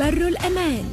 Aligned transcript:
بر 0.00 0.28
الأمان. 0.28 0.84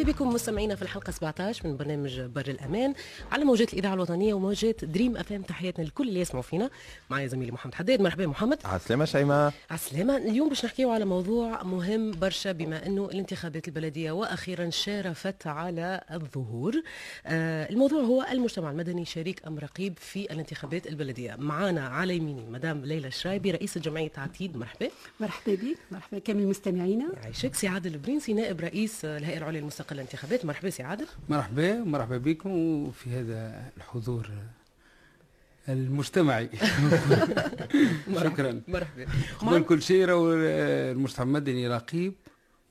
مرحبا 0.00 0.12
بكم 0.12 0.28
مستمعينا 0.28 0.74
في 0.74 0.82
الحلقة 0.82 1.10
17 1.10 1.68
من 1.68 1.76
برنامج 1.76 2.20
بر 2.20 2.48
الأمان 2.48 2.94
على 3.32 3.44
موجات 3.44 3.72
الإذاعة 3.72 3.94
الوطنية 3.94 4.34
وموجات 4.34 4.84
دريم 4.84 5.16
أف 5.16 5.32
إم. 5.32 5.42
تحياتنا 5.42 5.84
لكل 5.84 6.08
اللي 6.08 6.20
يسمعوا 6.20 6.42
فينا. 6.42 6.70
معايا 7.10 7.26
زميلي 7.26 7.52
محمد 7.52 7.74
حداد. 7.74 8.00
مرحبا 8.02 8.26
محمد. 8.26 8.58
عسلامة 8.64 9.04
شيماء. 9.04 9.52
عسلامة 9.70 10.16
اليوم 10.16 10.48
باش 10.48 10.64
نحكيو 10.64 10.90
على 10.90 11.04
موضوع 11.04 11.62
مهم 11.62 12.10
برشا 12.10 12.52
بما 12.52 12.86
أنه 12.86 13.04
الانتخابات 13.04 13.68
البلدية 13.68 14.12
وأخيرا 14.12 14.70
شارفت 14.70 15.46
على 15.46 16.00
الظهور. 16.12 16.82
آه 17.26 17.70
الموضوع 17.70 18.00
هو 18.02 18.26
المجتمع 18.32 18.70
المدني 18.70 19.04
شريك 19.04 19.46
أم 19.46 19.58
رقيب 19.58 19.98
في 19.98 20.32
الانتخابات 20.32 20.86
البلدية. 20.86 21.36
معانا 21.38 21.88
على 21.88 22.16
يميني 22.16 22.50
مدام 22.50 22.84
ليلى 22.84 23.10
شرايبي 23.10 23.50
رئيسة 23.50 23.80
جمعية 23.80 24.12
عتيد 24.16 24.56
مرحبا. 24.56 24.88
مرحبا 25.20 25.54
بك. 25.54 25.78
مرحبا 25.90 26.18
كامل 26.18 26.46
مستمعينا. 26.46 27.06
يعيشك. 27.22 27.54
سي 27.54 27.68
عادل 27.68 27.94
البرنسي 27.94 28.32
نائب 28.32 28.60
رئيس 28.60 29.04
الهيئة 29.04 29.38
العليا 29.38 29.60
المستقلة 29.60 29.89
للانتخابات 29.94 30.44
مرحبا 30.44 30.70
سي 30.70 30.82
عادل. 30.82 31.06
مرحبا 31.28 31.74
مرحبا 31.74 32.18
بكم 32.18 32.90
في 32.90 33.10
هذا 33.10 33.70
الحضور 33.76 34.30
المجتمعي. 35.68 36.50
شكرا. 38.24 38.62
مرحبا. 38.68 39.06
قبل 39.38 39.62
كل 39.62 39.82
شيء 39.82 40.04
راهو 40.04 40.32
المجتمع 40.32 41.24
المدني 41.26 41.68
رقيب 41.68 42.14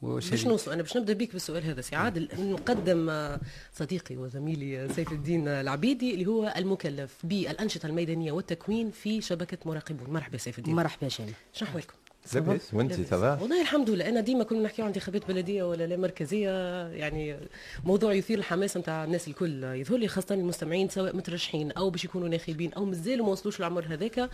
باش 0.02 0.46
نوصل 0.46 0.72
أنا 0.72 0.82
باش 0.82 0.98
نبدأ 0.98 1.14
بيك 1.14 1.34
بالسؤال 1.34 1.64
هذا 1.64 1.82
سي 1.82 1.96
عادل. 1.96 2.30
نقدم 2.40 3.38
صديقي 3.74 4.18
وزميلي 4.18 4.90
سيف 4.94 5.12
الدين 5.12 5.48
العبيدي 5.48 6.14
اللي 6.14 6.26
هو 6.26 6.54
المكلف 6.58 7.16
بالأنشطة 7.24 7.88
الميدانية 7.88 8.32
والتكوين 8.32 8.92
في 8.92 9.22
شبكة 9.22 9.58
مراقبون. 9.66 10.10
مرحبا 10.10 10.38
سيف 10.38 10.60
الدين. 10.60 10.76
مرحبا 10.76 11.10
شيماء. 11.10 11.34
شنو 11.54 11.70
أحوالكم؟ 11.70 11.94
لاباس؟ 12.36 12.74
وانت 12.74 12.94
ça 12.94 13.18
va 13.18 13.42
والله 13.42 13.62
الحمد 13.62 13.90
لله. 13.90 14.10
أنا 14.10 14.22
ديما 14.22 14.44
كنا 14.44 14.60
نحكيو 14.60 14.86
عن 14.86 14.92
انتخابات 14.92 15.28
بلدية 15.28 15.64
ولا 15.64 15.88
لا 15.88 15.98
مركزية 15.98 16.50
يعني 16.88 17.38
موضوع 17.84 18.14
يثير 18.14 18.38
الحماس 18.38 18.78
نتاع 18.78 19.04
الناس 19.04 19.28
الكل. 19.28 19.64
يظهر 19.64 19.98
لي 19.98 20.08
خاصة 20.08 20.36
المستمعين 20.36 20.90
سواء 20.90 21.16
مترشحين 21.16 21.72
أو 21.72 21.90
باش 21.90 22.06
يكونوا 22.06 22.28
ناخبين 22.30 22.74
أو 22.74 22.86
مازالوا 22.86 23.26
ما 23.26 23.32
وصلوش 23.32 23.60
العمر 23.60 23.86
هذاك 23.90 24.30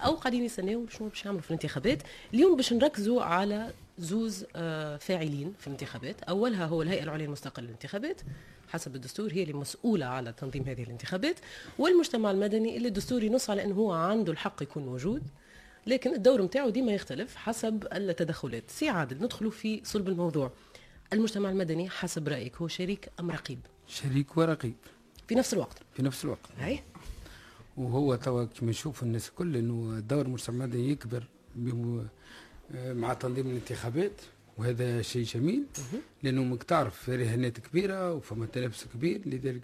أو 0.00 0.14
قاعدين 0.14 0.44
يستناو 0.44 0.86
شنو 0.86 1.08
باش 1.08 1.24
يعملوا 1.24 1.42
في 1.42 1.50
الانتخابات. 1.50 2.02
اليوم 2.34 2.56
باش 2.56 2.72
نركزوا 2.72 3.22
على 3.22 3.70
زوز 3.98 4.44
فاعلين 5.00 5.54
في 5.58 5.66
الانتخابات. 5.66 6.22
أولها 6.22 6.66
هو 6.66 6.82
الهيئة 6.82 7.02
العليا 7.02 7.26
المستقلة 7.26 7.66
للانتخابات. 7.66 8.20
حسب 8.68 8.94
الدستور 8.94 9.32
هي 9.32 9.42
اللي 9.42 9.54
مسؤولة 9.54 10.06
على 10.06 10.32
تنظيم 10.32 10.62
هذه 10.62 10.82
الانتخابات. 10.82 11.36
والمجتمع 11.78 12.30
المدني 12.30 12.76
اللي 12.76 12.88
الدستور 12.88 13.22
ينص 13.22 13.50
على 13.50 13.64
أنه 13.64 13.74
هو 13.74 13.92
عنده 13.92 14.32
الحق 14.32 14.62
يكون 14.62 14.86
موجود. 14.86 15.22
لكن 15.86 16.14
الدور 16.14 16.42
نتاعو 16.42 16.70
ديما 16.70 16.92
يختلف 16.92 17.36
حسب 17.36 17.86
التدخلات. 17.92 18.70
سي 18.70 18.88
عادل 18.88 19.24
ندخلوا 19.24 19.50
في 19.50 19.80
صلب 19.84 20.08
الموضوع. 20.08 20.52
المجتمع 21.12 21.50
المدني 21.50 21.90
حسب 21.90 22.28
رأيك 22.28 22.56
هو 22.56 22.68
شريك 22.68 23.08
أم 23.20 23.30
رقيب؟ 23.30 23.58
شريك 23.86 24.36
ورقيب. 24.36 24.74
في 25.28 25.34
نفس 25.34 25.54
الوقت. 25.54 25.78
في 25.94 26.02
نفس 26.02 26.24
الوقت. 26.24 26.50
هاي. 26.58 26.80
وهو 27.76 28.14
توا 28.14 28.44
كما 28.44 28.70
نشوف 28.70 29.02
الناس 29.02 29.28
الكل 29.28 29.56
إنه 29.56 30.00
دور 30.00 30.26
المجتمع 30.26 30.64
المدني 30.64 30.90
يكبر 30.90 31.24
مع 32.74 33.14
تنظيم 33.14 33.46
الانتخابات 33.46 34.20
وهذا 34.58 35.02
شيء 35.02 35.24
جميل. 35.24 35.64
لأنه 36.22 36.56
تعرف 36.56 37.10
رهانات 37.10 37.60
كبيرة 37.60 38.14
وفما 38.14 38.46
تنافس 38.46 38.86
كبير 38.94 39.20
لذلك 39.26 39.62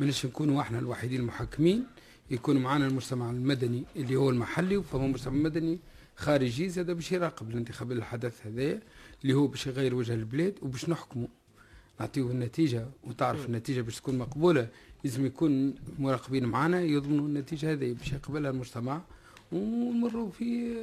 ماناش 0.00 0.26
نكونوا 0.26 0.60
إحنا 0.60 0.78
الوحيدين 0.78 1.20
المحكمين. 1.20 1.86
يكون 2.32 2.56
معنا 2.56 2.86
المجتمع 2.86 3.30
المدني 3.30 3.84
اللي 3.96 4.16
هو 4.16 4.30
المحلي 4.30 4.76
وفما 4.76 5.06
مجتمع 5.06 5.34
مدني 5.34 5.78
خارجي 6.16 6.68
زاد 6.68 6.90
باش 6.90 7.12
يراقب 7.12 7.50
الانتخابات 7.50 7.96
الحدث 7.96 8.46
هذايا 8.46 8.80
اللي 9.22 9.34
هو 9.34 9.46
باش 9.46 9.66
يغير 9.66 9.94
وجه 9.94 10.14
البلاد 10.14 10.54
وباش 10.62 10.88
نحكموا. 10.88 11.28
نعطيوه 12.00 12.30
النتيجة 12.30 12.86
وتعرف 13.04 13.46
النتيجة 13.46 13.80
باش 13.80 13.96
تكون 13.96 14.18
مقبولة. 14.18 14.68
لازم 15.04 15.26
يكون 15.26 15.74
مراقبين 15.98 16.44
معنا 16.44 16.80
يضمنوا 16.80 17.26
النتيجة 17.26 17.72
هذه 17.72 17.92
باش 17.92 18.12
يقبلها 18.12 18.50
المجتمع 18.50 19.00
ونمروا 19.52 20.30
في 20.30 20.76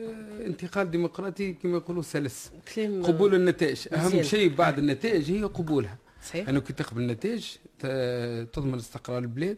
انتقال 0.46 0.92
ديمقراطي 0.92 1.54
كما 1.54 1.78
يقولوا 1.78 2.02
سلس. 2.02 2.52
قبول 2.78 3.36
النتائج. 3.36 3.88
أهم 3.94 4.24
شيء 4.24 4.56
بعد 4.56 4.78
النتائج 4.80 5.32
هي 5.32 5.44
قبولها. 5.44 5.98
صحيح. 6.28 6.50
أنه 6.50 6.60
كي 6.60 6.74
تقبل 6.74 7.02
النتائج 7.02 7.48
تضمن 8.54 8.76
استقرار 8.76 9.20
البلاد 9.20 9.58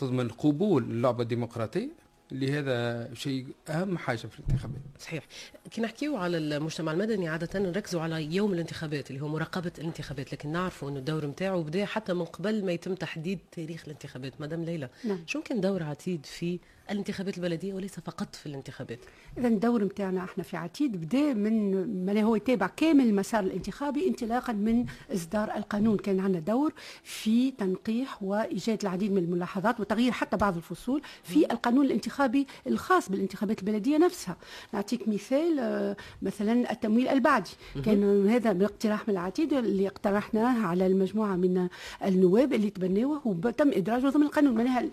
تضمن 0.00 0.28
قبول 0.28 0.82
اللعبة 0.82 1.22
الديمقراطية 1.22 1.88
اللي 2.32 2.52
هذا 2.52 3.08
شيء 3.14 3.46
أهم 3.68 3.98
حاجة 3.98 4.16
في 4.16 4.38
الانتخابات. 4.40 4.80
صحيح. 4.98 5.24
كي 5.70 5.80
نحكيو 5.80 6.16
على 6.16 6.38
المجتمع 6.38 6.92
المدني 6.92 7.28
عادة 7.28 7.58
نركزوا 7.60 8.00
على 8.00 8.34
يوم 8.34 8.52
الانتخابات 8.52 9.10
اللي 9.10 9.22
هو 9.22 9.28
مراقبة 9.28 9.72
الانتخابات 9.78 10.32
لكن 10.32 10.52
نعرفوا 10.52 10.90
إنه 10.90 10.98
الدور 10.98 11.26
نتاعو 11.26 11.62
بدا 11.62 11.84
حتى 11.84 12.14
من 12.14 12.24
قبل 12.24 12.64
ما 12.64 12.72
يتم 12.72 12.94
تحديد 12.94 13.38
تاريخ 13.52 13.82
الانتخابات 13.84 14.40
مدام 14.40 14.64
ليلى. 14.64 14.88
نعم. 15.04 15.24
شو 15.26 15.42
كان 15.42 15.60
دور 15.60 15.82
عتيد 15.82 16.26
في 16.26 16.58
الانتخابات 16.90 17.38
البلدية 17.38 17.74
وليس 17.74 18.00
فقط 18.00 18.34
في 18.36 18.46
الانتخابات؟ 18.46 18.98
اذا 19.38 19.48
الدور 19.48 19.84
نتاعنا 19.84 20.24
إحنا 20.24 20.44
في 20.44 20.56
عتيد 20.56 20.96
بدا 21.00 21.34
من 21.34 22.04
ما 22.04 22.22
هو 22.22 22.36
يتابع 22.36 22.66
كامل 22.66 23.04
المسار 23.04 23.44
الانتخابي 23.44 24.08
انطلاقا 24.08 24.52
من 24.52 24.86
إصدار 25.14 25.56
القانون. 25.56 25.96
كان 25.96 26.20
عندنا 26.20 26.40
دور 26.40 26.72
في 27.02 27.50
تنقيح 27.50 28.22
وإيجاد 28.22 28.82
العديد 28.82 29.12
من 29.12 29.18
الملاحظات 29.18 29.80
وتغيير 29.80 30.12
حتى 30.12 30.36
بعض 30.36 30.56
الفصول 30.56 31.02
في 31.22 31.52
القانون 31.52 31.86
الانتخابي 31.86 32.46
الخاص 32.66 33.10
بالانتخابات 33.10 33.58
البلدية 33.58 33.98
نفسها. 33.98 34.36
نعطيك 34.74 35.08
مثال 35.08 35.96
مثلا 36.22 36.72
التمويل 36.72 37.08
البعدي. 37.08 37.50
كان 37.84 38.28
هذا 38.28 38.52
باقتراح 38.52 39.08
من 39.08 39.14
العتيد 39.14 39.52
اللي 39.52 39.86
اقترحناه 39.86 40.66
على 40.66 40.86
المجموعة 40.86 41.36
من 41.36 41.68
النواب 42.04 42.52
اللي 42.52 42.70
تبنوه 42.70 43.20
وتم 43.24 43.70
إدراجه 43.72 44.08
ضمن 44.08 44.22
القانون. 44.22 44.54
معناها 44.54 44.90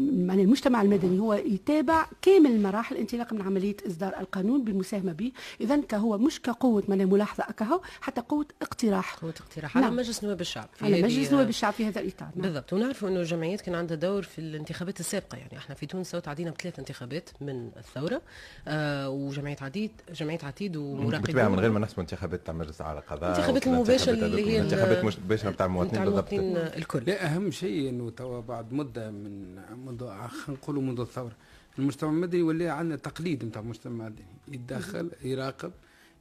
معناها 0.00 0.44
المجتمع 0.44 0.82
المدني 0.82 1.19
هو 1.20 1.34
يتابع 1.34 2.06
كامل 2.22 2.50
المراحل 2.50 2.96
انطلاقا 2.96 3.36
من 3.36 3.42
عملية 3.42 3.76
إصدار 3.86 4.20
القانون 4.20 4.64
بالمساهمة 4.64 5.12
به. 5.12 5.32
اذا 5.60 5.80
كهو 5.80 6.18
مش 6.18 6.42
كقوة 6.42 6.82
من 6.88 7.06
ملاحظة 7.06 7.44
كهو 7.44 7.80
حتى 8.00 8.20
قوة 8.20 8.46
اقتراح. 8.62 9.14
قوة 9.14 9.34
اقتراح 9.40 9.76
نعم. 9.76 9.84
على 9.84 9.94
مجلس 9.94 10.24
نواب 10.24 10.40
الشعب 10.40 10.68
في 10.74 10.84
على 10.84 11.02
مجلس 11.02 11.32
نواب 11.32 11.48
الشعب 11.48 11.72
في 11.72 11.86
هذا 11.86 12.00
الإطار. 12.00 12.28
نعم. 12.34 12.42
بالضبط. 12.42 12.72
ونعرفوا 12.72 13.08
إنه 13.08 13.20
الجمعيات 13.20 13.60
كان 13.60 13.74
عندها 13.74 13.96
دور 13.96 14.22
في 14.22 14.38
الانتخابات 14.38 15.00
السابقة. 15.00 15.38
يعني 15.38 15.58
إحنا 15.58 15.74
في 15.74 15.86
تونس 15.86 16.10
تعدينا 16.10 16.50
بثلاث 16.50 16.78
انتخابات 16.78 17.30
من 17.40 17.70
الثورة. 17.76 18.22
آه 18.68 19.08
وجمعية 19.08 19.56
عديد 19.60 19.90
جمعية 20.14 20.38
عتيد 20.42 20.76
ومراقبين. 20.76 21.50
من 21.50 21.60
غير 21.60 21.70
ما 21.70 21.80
نحسبوا 21.80 22.02
انتخابات 22.02 22.46
تاع 22.46 22.54
مجلس 22.54 22.80
اعلى 22.80 23.00
قضاء 23.00 23.30
الانتخابات 23.30 23.66
المباشره 23.66 24.12
اللي 24.12 24.50
هي 24.50 24.60
الانتخابات 24.60 25.04
مباشرة 25.04 25.50
بتاع 25.50 25.66
المواطنين 25.66 26.04
بالضبط. 26.04 26.32
الكل. 26.32 27.02
لا 27.06 27.26
أهم 27.26 27.50
شيء 27.50 27.88
إنه 27.88 28.10
توا 28.10 28.40
بعد 28.40 28.72
مدة 28.72 29.10
من 29.10 29.54
منذ 29.86 30.00
خلينا 30.00 30.30
نقولوا 30.48 30.82
منذ 30.82 31.00
الثوره 31.10 31.36
المجتمع 31.78 32.10
المدني 32.10 32.42
ولا 32.42 32.72
عندنا 32.72 32.96
تقليد 32.96 33.44
نتاع 33.44 33.62
المجتمع 33.62 34.06
المدني. 34.06 34.26
يتدخل 34.48 35.10
يراقب 35.22 35.72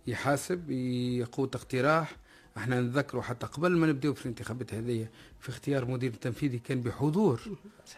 يحاسب 0.07 0.71
يقود 0.71 1.55
اقتراح. 1.55 2.17
إحنا 2.57 2.81
نذكروا 2.81 3.21
حتى 3.21 3.45
قبل 3.45 3.71
ما 3.71 3.87
نبداو 3.87 4.13
في 4.13 4.25
الانتخابات 4.25 4.73
هذه 4.73 5.07
في 5.39 5.49
اختيار 5.49 5.85
مدير 5.85 6.11
التنفيذي 6.13 6.59
كان 6.59 6.81
بحضور 6.81 7.41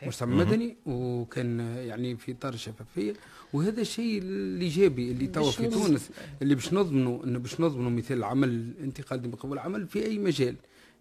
مجتمع 0.03 0.35
مدني 0.35 0.75
وكان 0.85 1.59
يعني 1.59 2.17
في 2.17 2.31
إطار 2.31 2.53
الشفافية. 2.53 3.13
وهذا 3.53 3.81
الشيء 3.81 4.21
الإيجابي 4.23 5.11
اللي 5.11 5.27
توا 5.27 5.51
في 5.51 5.67
تونس 5.67 6.09
اللي 6.41 6.55
باش 6.55 6.73
نضمنوا 6.73 7.23
انه 7.23 7.39
باش 7.39 7.61
نضمنوا 7.61 7.91
مثل 7.91 8.13
العمل 8.13 8.49
الانتقال 8.49 9.21
ديمقراطي 9.21 9.53
العمل 9.53 9.87
في 9.87 10.05
أي 10.05 10.19
مجال. 10.19 10.55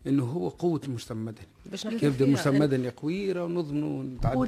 إنه 0.06 0.24
هو 0.24 0.48
قوة 0.48 0.80
المجتمع 0.84 1.20
المدني 1.20 1.46
باش 1.66 1.84
يبدأ 1.84 2.24
المجتمع 2.24 2.56
المدني 2.56 2.88
قوي 2.88 3.32
ونضمنوا 3.40 4.02
نتعدوا 4.02 4.46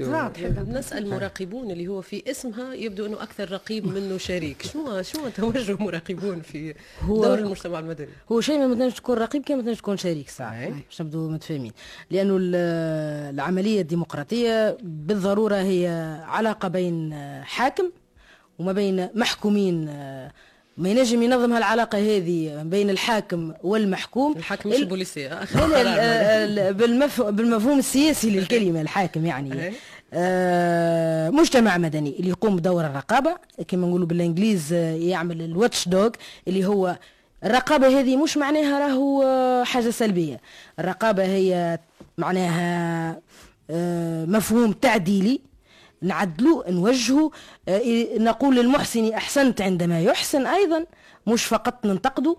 نسأل 0.63 1.05
المراقبون 1.05 1.71
اللي 1.71 1.89
هو 1.89 2.01
في 2.01 2.31
اسمها 2.31 2.75
يبدو 2.75 3.07
إنه 3.07 3.23
أكثر 3.23 3.53
رقيب 3.53 3.87
منه 3.87 4.19
شريك. 4.19 4.63
شنو 4.63 5.03
شنو 5.03 5.29
توجه 5.29 5.77
مراقبون 5.81 6.41
في 6.41 6.75
هو 7.03 7.25
دور 7.25 7.39
المجتمع 7.39 7.79
المدني؟ 7.79 8.09
هو 8.33 8.41
شيء 8.41 8.59
ما 8.59 8.75
تنجمش 8.75 8.95
تكون 8.95 9.19
رقيب 9.19 9.43
كما 9.43 9.63
تنجم 9.63 9.75
تكون 9.75 9.97
شريك 9.97 10.31
صح؟ 10.31 10.69
باش 10.69 11.03
نبدو 11.03 11.29
متفاهمين. 11.31 11.73
لأنه 12.11 12.39
العملية 13.31 13.81
الديمقراطية 13.81 14.77
بالضرورة 14.83 15.57
هي 15.57 15.89
علاقة 16.25 16.69
بين 16.69 17.15
حاكم 17.43 17.91
وما 18.59 18.73
بين 18.73 19.09
محكومين 19.15 19.89
ما 20.77 20.89
ينجم 20.89 21.23
ينظم 21.23 21.53
هالعلاقة 21.53 21.99
هذه 21.99 22.63
بين 22.63 22.91
الحاكم 22.91 23.53
والمحكوم. 23.63 24.37
الحاكم 24.37 24.71
مش 24.71 24.77
البوليسيه 24.77 25.29
بالمف... 26.79 27.21
بالمفهوم 27.23 27.79
السياسي 27.79 28.31
للكلمة 28.31 28.81
الحاكم 28.81 29.27
يعني. 29.27 29.73
آه 30.15 31.31
مجتمع 31.31 31.79
مدني 31.79 32.17
اللي 32.19 32.29
يقوم 32.31 32.57
بدور 32.57 32.87
الرقابة 32.87 33.37
كما 33.69 33.87
نقولوا 33.87 34.07
بالإنجليز 34.07 34.73
يعمل 34.73 35.43
الواتش 35.43 35.89
دوغ 35.89 36.11
اللي 36.49 36.65
هو 36.67 36.97
الرقابة 37.45 38.01
هذه 38.01 38.17
مش 38.17 38.37
معناها 38.37 38.79
راهو 38.79 39.25
حاجة 39.65 39.91
سلبية. 39.91 40.41
الرقابة 40.79 41.25
هي 41.25 41.79
معناها 42.19 43.21
آه، 43.71 44.25
مفهوم 44.25 44.73
تعديلي 44.73 45.41
نعدلو 46.03 46.65
نوجهه 46.69 47.31
آه، 47.69 48.19
نقول 48.19 48.57
للمحسن 48.57 49.13
أحسنت 49.13 49.61
عندما 49.61 50.01
يحسن 50.01 50.47
أيضا 50.47 50.85
مش 51.27 51.45
فقط 51.45 51.87
ننتقده. 51.87 52.37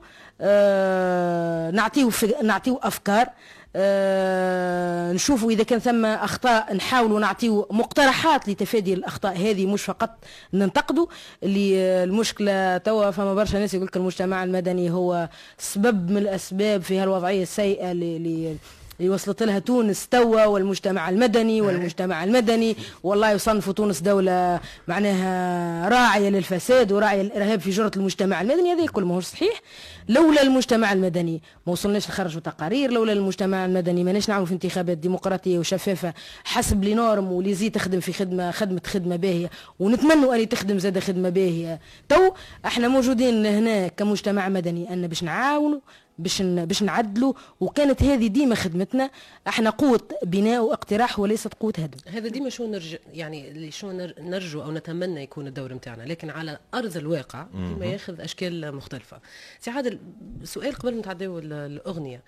نعطيه 1.73 2.09
نعطيه 2.43 2.79
أفكار. 2.83 3.27
أه 3.75 5.11
نشوفوا 5.11 5.51
إذا 5.51 5.63
كان 5.63 5.79
ثم 5.79 6.05
أخطاء 6.05 6.73
نحاولوا 6.75 7.19
نعطيو 7.19 7.67
مقترحات 7.71 8.49
لتفادي 8.49 8.93
الأخطاء. 8.93 9.37
هذه 9.37 9.65
مش 9.65 9.83
فقط 9.83 10.09
ننتقدوا 10.53 11.05
اللي 11.43 12.03
المشكلة 12.03 12.77
توا 12.77 13.11
فما 13.11 13.33
برشا 13.33 13.57
ناس 13.57 13.73
يقول 13.73 13.87
لك 13.87 13.97
المجتمع 13.97 14.43
المدني 14.43 14.91
هو 14.91 15.29
سبب 15.57 16.11
من 16.11 16.17
الأسباب 16.17 16.81
في 16.81 16.99
هالوضعية 16.99 17.43
السيئة 17.43 17.91
اللي 17.91 18.55
اللي 18.99 19.09
وصلت 19.09 19.43
لها 19.43 19.59
تونس 19.59 20.07
توا 20.07 20.45
والمجتمع 20.45 21.09
المدني 21.09 21.61
والمجتمع 21.61 22.23
المدني. 22.23 22.75
والله 23.03 23.31
يصنفوا 23.31 23.73
تونس 23.73 24.01
دولة 24.01 24.59
معناها 24.87 25.89
راعية 25.89 26.29
للفساد 26.29 26.91
وراعية 26.91 27.21
للإرهاب 27.21 27.59
في 27.59 27.69
جرة 27.69 27.91
المجتمع 27.97 28.41
المدني. 28.41 28.73
هذا 28.73 28.85
كل 28.85 29.03
ما 29.03 29.15
هو 29.15 29.19
صحيح. 29.19 29.61
لولا 30.09 30.41
المجتمع 30.41 30.93
المدني 30.93 31.41
ما 31.67 31.73
وصلناش 31.73 32.09
نخرجوا 32.09 32.41
تقارير 32.41 32.91
لولا 32.91 33.13
المجتمع 33.13 33.65
المدني 33.65 34.03
ماناش 34.03 34.29
نعملوا 34.29 34.45
في 34.45 34.53
انتخابات 34.53 34.97
ديمقراطية 34.97 35.59
وشفافة 35.59 36.13
حسب 36.43 36.83
لي 36.83 36.93
نورم 36.93 37.31
ولي 37.31 37.53
زي 37.53 37.69
تخدم 37.69 37.99
في 37.99 38.13
خدمة 38.13 38.51
خدمة 38.51 38.81
خدمة 38.87 39.15
باهية. 39.15 39.49
ونتمنوا 39.79 40.35
أن 40.35 40.49
تخدم 40.49 40.79
زاد 40.79 40.99
خدمة 40.99 41.29
باهية. 41.29 41.79
تو 42.09 42.33
إحنا 42.65 42.87
موجودين 42.87 43.45
هنا 43.45 43.87
كمجتمع 43.87 44.49
مدني 44.49 44.93
أن 44.93 45.07
باش 45.07 45.23
نعاونوا 45.23 45.79
باش 46.17 46.41
باش 46.41 46.83
نعدلوا 46.83 47.33
وكانت 47.59 48.03
هذه 48.03 48.27
ديما 48.27 48.55
خدمتنا. 48.55 49.09
إحنا 49.47 49.69
قوة 49.69 50.07
بناء 50.23 50.63
واقتراح 50.63 51.19
وليست 51.19 51.53
قوة 51.53 51.73
هدم. 51.77 51.97
هذا 52.07 52.27
ديما 52.27 52.49
شو 52.49 52.67
نرجع 52.67 52.97
يعني 53.13 53.71
شو 53.71 53.91
نرجو 54.19 54.61
أو 54.61 54.71
نتمنى 54.71 55.23
يكون 55.23 55.47
الدور 55.47 55.73
نتاعنا 55.73 56.03
لكن 56.03 56.29
على 56.29 56.59
أرض 56.73 56.97
الواقع 56.97 57.47
ديما 57.53 57.85
ياخذ 57.85 58.21
أشكال 58.21 58.75
مختلفة. 58.75 59.19
سي 59.59 59.71
عادل 59.71 59.99
سؤال 60.43 60.75
قبل 60.75 60.93
ما 60.93 60.99
نتعداو 60.99 61.39
الأغنية. 61.39 62.23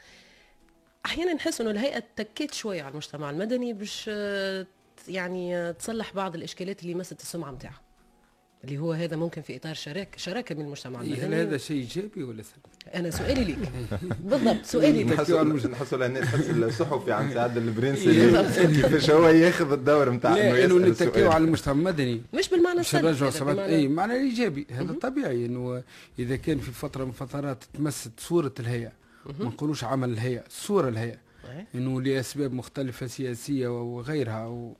أحيانا 1.05 1.33
نحس 1.33 1.61
إنه 1.61 1.71
الهيئة 1.71 2.03
تكيت 2.15 2.53
شوية 2.53 2.83
على 2.83 2.91
المجتمع 2.91 3.29
المدني 3.29 3.73
باش 3.73 4.09
يعني 5.07 5.73
تصلح 5.73 6.13
بعض 6.13 6.35
الإشكالات 6.35 6.81
اللي 6.81 6.95
مست 6.95 7.21
السمعة 7.21 7.51
نتاعها 7.51 7.81
اللي 8.65 8.77
هو 8.77 8.91
هذا 8.93 9.15
ممكن 9.15 9.41
في 9.41 9.55
إطار 9.55 9.73
شراكه 9.73 10.17
شراكة 10.17 10.55
من 10.55 10.61
المجتمع 10.61 11.01
المدني 11.01 11.21
هل 11.21 11.33
هذا 11.33 11.57
شيء 11.57 11.77
إيجابي 11.77 12.23
ولا 12.23 12.43
سلبي؟ 12.43 12.95
أنا 12.95 13.09
سؤالي 13.09 13.43
ليك. 13.43 13.57
بالضبط 14.29 14.65
سؤالي 14.65 15.03
ليك. 15.03 15.19
مش 15.19 15.65
نحسوا 15.65 16.05
الناس 16.05 16.25
تحس 16.25 16.49
الصحفي 16.49 17.11
عن 17.11 17.33
سعد 17.33 17.57
البرنسي 17.57 18.31
كيفاش 18.81 19.09
هو 19.09 19.27
ياخذ 19.27 19.71
الدور 19.71 20.09
نتاع 20.09 20.31
إنه 20.31 20.65
إنه 20.65 20.77
نتكيو 20.77 21.31
على 21.31 21.43
المجتمع 21.43 21.73
المدني. 21.73 22.21
مش 22.33 22.49
بالمعنى 22.49 22.79
السلبي 22.79 23.65
اي 23.65 23.87
معنى 23.87 24.13
ايجابي 24.13 24.67
هذا 24.71 24.93
طبيعي 24.93 25.45
إنه 25.45 25.83
إذا 26.19 26.35
كان 26.35 26.59
في 26.59 26.71
فترة 26.71 27.05
من 27.05 27.11
فترات 27.11 27.63
تمست 27.73 28.11
صورة 28.17 28.53
الهيئة. 28.59 28.91
ما 29.39 29.45
نقولوش 29.45 29.83
عمل 29.83 30.09
الهيئة 30.09 30.43
صورة 30.49 30.89
الهيئة. 30.89 31.17
إنه 31.75 32.01
لأسباب 32.01 32.53
مختلفة 32.53 33.07
سياسية 33.07 33.67
وغيرها 33.67 34.73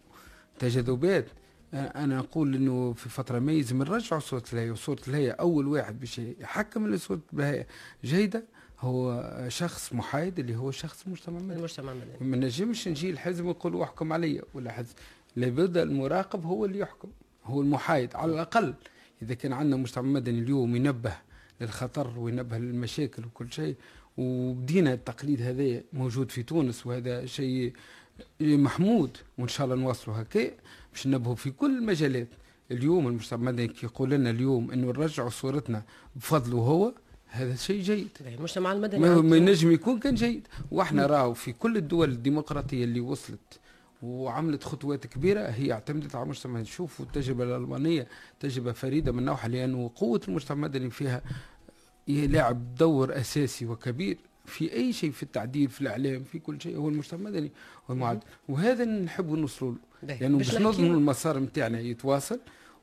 وتجاذبات 0.61 1.25
أنا 1.73 2.19
أقول 2.19 2.56
إنه 2.56 2.94
في 2.94 3.09
فترة 3.09 3.39
ما 3.39 3.51
يلزم 3.51 3.77
نرجعوا 3.77 4.21
صورة 4.21 4.44
الهيئة. 4.53 4.71
وصوره 4.71 5.00
الهيئة 5.07 5.31
أول 5.31 5.67
واحد 5.67 6.00
باش 6.00 6.19
يحكم 6.19 6.88
لصوره 6.88 7.19
الهيئة 7.33 7.65
جيدة 8.03 8.44
هو 8.79 9.23
شخص 9.47 9.94
محايد 9.94 10.39
اللي 10.39 10.56
هو 10.56 10.71
شخص 10.71 11.06
المجتمع 11.06 11.38
المدني 11.38 11.57
المجتمع 11.59 11.91
المدني 11.91 12.29
ما 12.29 12.38
نجمش 12.38 12.88
نجي 12.88 13.09
الحزب 13.09 13.45
ونقول 13.45 13.81
احكم 13.81 14.13
علي 14.13 14.41
ولا 14.53 14.71
حزب. 14.71 14.95
لابد 15.35 15.77
المراقب 15.77 16.45
هو 16.45 16.65
اللي 16.65 16.79
يحكم 16.79 17.09
هو 17.44 17.62
المحايد. 17.62 18.15
على 18.15 18.33
الأقل 18.33 18.73
إذا 19.21 19.33
كان 19.33 19.53
عندنا 19.53 19.75
مجتمع 19.75 20.03
مدني 20.03 20.39
اليوم 20.39 20.75
ينبه 20.75 21.13
للخطر 21.61 22.19
وينبه 22.19 22.57
للمشاكل 22.57 23.25
وكل 23.25 23.51
شيء 23.51 23.75
وبدينا 24.18 24.94
التقليد 24.94 25.41
هذا 25.41 25.81
موجود 25.94 26.31
في 26.31 26.44
تونس 26.44 26.85
وهذا 26.88 27.25
شيء 27.25 27.73
محمود 28.41 29.17
وإن 29.38 29.47
شاء 29.47 29.65
الله 29.65 29.75
نواصلوا 29.75 30.21
هكا 30.21 30.51
باش 30.94 31.07
ننبهوا 31.07 31.35
في 31.35 31.51
كل 31.51 31.77
المجالات. 31.77 32.27
اليوم 32.71 33.07
المجتمع 33.07 33.39
المدني 33.39 33.73
يقول 33.83 34.09
لنا 34.09 34.29
اليوم؟ 34.29 34.71
إنه 34.71 34.88
نرجعوا 34.88 35.29
صورتنا 35.29 35.83
بفضله 36.15 36.57
هو 36.57 36.94
هذا 37.27 37.56
شيء 37.56 37.81
جيد. 37.81 38.09
المجتمع 38.27 38.71
المدني 38.71 39.21
ما 39.21 39.38
ينجم 39.38 39.71
يكون 39.71 40.00
كان 40.00 40.15
جيد. 40.15 40.47
وإحنا 40.71 41.06
راهو 41.06 41.33
في 41.33 41.53
كل 41.53 41.77
الدول 41.77 42.09
الديمقراطية 42.09 42.83
اللي 42.83 43.00
وصلت 43.00 43.59
وعملت 44.01 44.63
خطوات 44.63 45.07
كبيرة 45.07 45.41
هي 45.41 45.71
اعتمدت 45.71 46.15
على 46.15 46.23
المجتمع 46.23 46.63
شوفوا 46.63 47.06
التجربة 47.06 47.44
الألمانية 47.44 48.07
تجربة 48.39 48.71
فريدة 48.71 49.11
من 49.11 49.25
نوعها 49.25 49.47
لأنه 49.47 49.91
قوة 49.95 50.21
المجتمع 50.27 50.57
المدني 50.57 50.89
فيها 50.89 51.21
يلعب 52.07 52.75
دور 52.75 53.18
أساسي 53.18 53.65
وكبير. 53.65 54.18
في 54.45 54.74
أي 54.74 54.94
شيء 54.94 55.12
في 55.12 55.24
التعديل 55.24 55.69
في 55.69 55.81
الإعلام 55.81 56.24
في 56.24 56.39
كل 56.39 56.62
شيء 56.62 56.77
هو 56.77 56.89
المجتمع 56.89 57.19
المدني 57.19 57.51
وهذا 58.47 58.86
نحب 58.86 59.31
نوصلوا 59.31 59.71
له. 59.71 59.77
لأنه 60.03 60.21
يعني 60.21 60.38
باش 60.38 60.56
نضمن 60.57 60.92
المسار 60.92 61.39
نتاعنا 61.39 61.80
يتواصل 61.80 62.39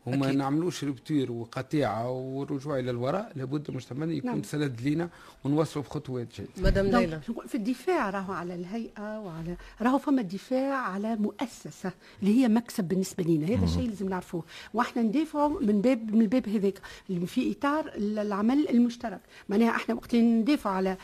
وما. 0.07 0.33
نعملوش 0.33 0.85
ربتير 0.85 1.33
وقطيعة 1.33 2.11
ورجوع 2.11 2.79
إلى 2.79 2.91
الوراء 2.91 3.33
لابد 3.37 3.69
المجتمع 3.69 4.07
يكون 4.07 4.31
نعم. 4.31 4.43
سند 4.43 4.81
لينا 4.81 5.09
ونوصلوا 5.45 5.85
بخطوات 5.85 6.29
جيدة. 6.37 6.51
مدام 6.59 6.87
ليلى 6.87 7.21
في 7.47 7.55
الدفاع 7.55 8.11
راهو 8.11 8.33
على 8.33 8.55
الهيئة 8.55 9.19
وعلى 9.21 9.57
راهو 9.83 9.99
فما 9.99 10.21
الدفاع 10.21 10.75
على 10.75 11.17
مؤسسة 11.17 11.93
اللي 12.23 12.43
هي 12.43 12.49
مكسب 12.49 12.85
بالنسبة 12.85 13.25
لنا 13.25 13.47
هذا 13.47 13.65
الشيء 13.65 13.89
لازم 13.89 14.09
نعرفوه 14.09 14.45
وإحنا 14.75 15.03
ندافعوا 15.03 15.61
من 15.61 15.81
باب 15.81 16.15
من 16.15 16.23
الباب 16.23 16.49
هذاك 16.49 16.81
في 17.27 17.53
إطار 17.53 17.93
العمل 17.97 18.69
المشترك 18.69 19.21
معناها 19.49 19.71
إحنا 19.71 19.95
وقت 19.95 20.15
ندافع 20.15 20.71
على 20.71 20.97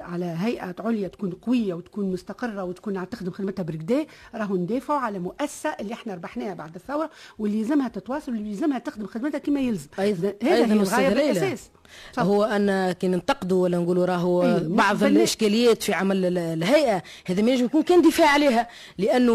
على 0.00 0.24
هيئة 0.24 0.74
عليا 0.78 1.08
تكون 1.08 1.30
قوية 1.30 1.74
وتكون 1.74 2.12
مستقرة 2.12 2.64
وتكون 2.64 3.08
تخدم 3.08 3.30
خدمتها 3.30 3.62
بركدا 3.62 4.06
راهو 4.34 4.56
ندافعوا 4.56 5.00
على 5.00 5.18
مؤسسة 5.18 5.70
اللي 5.70 5.94
إحنا 5.94 6.14
ربحناها 6.14 6.54
بعد 6.54 6.74
الثورة 6.74 7.10
واللي 7.38 7.62
لازمها 7.62 7.88
تتواصل 7.88 8.27
اللي 8.34 8.50
يلزمها 8.50 8.78
تخدم 8.78 9.06
خدمتها 9.06 9.38
كما 9.38 9.60
يلزم. 9.60 9.88
أيضا. 9.98 10.34
هذا 10.42 10.54
هي 10.54 10.64
الغاية 10.64 11.08
بالأساس. 11.08 11.70
هو 12.18 12.44
أن 12.44 12.92
كي 12.92 13.08
ننتقدوا 13.08 13.62
ولا 13.62 13.78
نقولوا 13.78 14.06
راهو 14.06 14.42
أيه 14.42 14.58
بعض 14.62 15.02
الإشكاليات 15.02 15.82
في 15.82 15.92
عمل 15.92 16.38
الهيئة 16.38 17.02
هذا 17.26 17.42
ما 17.42 17.50
ينجم 17.50 17.64
يكون 17.64 17.82
كان 17.82 18.02
دفاع 18.02 18.28
عليها 18.28 18.68
لأنه 18.98 19.32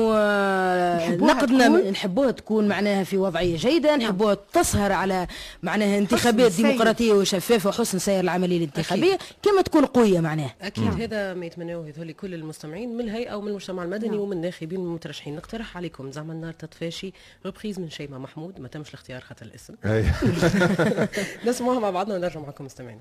نقدنا 1.15 1.67
نحبوها 1.91 2.31
تكون 2.31 2.67
معناها 2.67 3.03
في 3.03 3.17
وضعيه 3.17 3.57
جيدة 3.57 3.89
نعم. 3.89 4.01
نحبوها 4.01 4.37
تسهر 4.53 4.91
على 4.91 5.27
معناها 5.63 5.97
انتخابات 5.97 6.51
ديمقراطية 6.51 7.13
وشفافة 7.13 7.69
وحسن 7.69 7.99
سير 7.99 8.19
العملية 8.19 8.57
الانتخابيه 8.57 9.17
كما 9.43 9.61
تكون 9.61 9.85
قوية 9.85 10.19
معناها. 10.19 10.55
أكيد. 10.61 10.83
نعم. 10.83 11.01
هذا 11.01 11.33
ما 11.33 11.45
يتمنوه 11.45 11.89
هذول 11.89 12.11
كل 12.11 12.33
المستمعين 12.33 12.97
من 12.97 13.01
الهيئة 13.01 13.35
ومن 13.35 13.47
المجتمع 13.47 13.83
المدني 13.83 14.09
نعم. 14.09 14.19
ومن 14.19 14.37
الناخبين 14.37 14.79
المترشحين 14.79 15.35
نقترح 15.35 15.77
عليكم 15.77 16.11
زعما 16.11 16.33
النار 16.33 16.53
تطفاشي 16.53 17.13
ريبريز 17.45 17.79
من 17.79 17.89
شيماء 17.89 18.19
محمود 18.19 18.59
ما 18.59 18.67
تمش 18.67 18.89
الاختيار 18.89 19.21
خاطر 19.21 19.45
الاسم. 19.45 19.73
نسمعوها 21.47 21.79
مع 21.79 21.89
بعضنا 21.89 22.15
ونرجع 22.15 22.39
معكم 22.43 22.65
مستمعين 22.65 22.99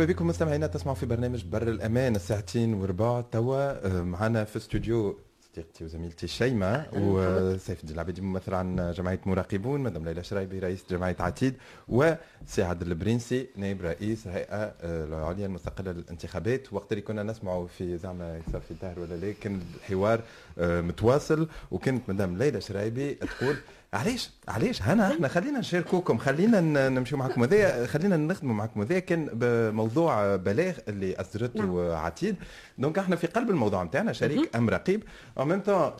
مرحبا 0.00 0.12
بكم 0.12 0.26
مستمعينا 0.26 0.66
تسمعوا 0.66 0.96
في 0.96 1.06
برنامج 1.06 1.44
بر 1.44 1.62
الأمان 1.68 2.16
الساعتين 2.16 2.74
وربع. 2.74 3.20
توا 3.20 3.86
آه، 3.86 4.02
معنا 4.02 4.44
في 4.44 4.56
استوديو 4.56 5.18
صديقتي 5.52 5.84
وزميلتي 5.84 6.26
شيماء 6.26 6.90
وسيف 6.96 7.80
الدين 7.80 7.94
العبيدي 7.94 8.20
ممثل 8.20 8.54
عن 8.54 8.92
جمعية 8.96 9.20
مراقبون 9.26 9.80
مدام 9.80 10.04
ليلى 10.04 10.24
شرايبي 10.24 10.58
رئيس 10.58 10.84
جمعية 10.90 11.16
عتيد 11.20 11.54
وسي 11.88 12.62
عبد 12.62 12.82
البرنسي 12.82 13.46
نائب 13.56 13.82
رئيس 13.82 14.26
الهيئه 14.26 14.56
آه، 14.56 15.04
العليا 15.04 15.46
المستقلة 15.46 15.92
للانتخابات. 15.92 16.72
وقت 16.72 16.92
اللي 16.92 17.02
كنا 17.02 17.22
نسمعوا 17.22 17.66
في 17.66 17.96
زعما 17.96 18.40
يصير 18.48 18.60
في 18.60 18.70
الدهر 18.70 19.00
ولا 19.00 19.14
لا 19.14 19.32
كان 19.40 19.60
الحوار 19.76 20.20
آه، 20.58 20.80
متواصل. 20.80 21.48
وكانت 21.70 22.10
مدام 22.10 22.38
ليلى 22.38 22.60
شرايبي 22.60 23.14
تقول 23.14 23.56
علاش؟ 23.94 24.30
علاش؟ 24.48 24.82
هنا 24.82 25.12
إحنا 25.12 25.28
خلينا 25.28 25.58
نشاركوكم 25.58 26.18
خلينا 26.18 26.60
ن- 26.60 26.92
نمشيو 26.94 27.18
معكم. 27.18 27.42
هذايا 27.42 27.86
خلينا 27.86 28.16
نخدموا 28.16 28.54
معكم. 28.54 28.80
هذايا 28.80 28.98
كان 29.00 29.28
بموضوع 29.32 30.36
بلاغ 30.36 30.78
اللي 30.88 31.14
اصدرته 31.20 31.62
نعم. 31.62 31.78
عتيد 31.96 32.36
donc 32.78 32.98
إحنا 32.98 33.16
في 33.16 33.26
قلب 33.26 33.50
الموضوع 33.50 33.82
نتاعنا 33.82 34.12
شريك 34.12 34.56
أم 34.56 34.68
رقيب. 34.70 35.02
au 35.38 35.44
même 35.44 35.60
temps 35.60 35.90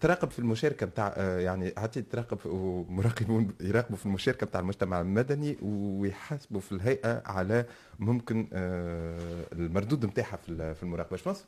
تراقب 0.00 0.30
في 0.30 0.38
المشاركة 0.38 0.86
نتاع 0.86 1.14
يعني 1.18 1.72
عتيد 1.76 2.04
تراقب 2.10 2.38
ومراقبون 2.46 3.48
يراقبوا 3.60 3.96
في 3.96 4.06
المشاركة 4.06 4.44
نتاع 4.46 4.60
المجتمع 4.60 5.00
المدني 5.00 5.56
ويحاسبوا 5.62 6.60
في 6.60 6.72
الهيئة 6.72 7.22
على 7.26 7.64
ممكن 7.98 8.48
آه، 8.52 9.18
المردود 9.52 10.06
نتاعها 10.06 10.36
في 10.36 10.48
ال- 10.48 10.74
في 10.74 10.82
المراقبة. 10.82 11.16
شمس 11.16 11.44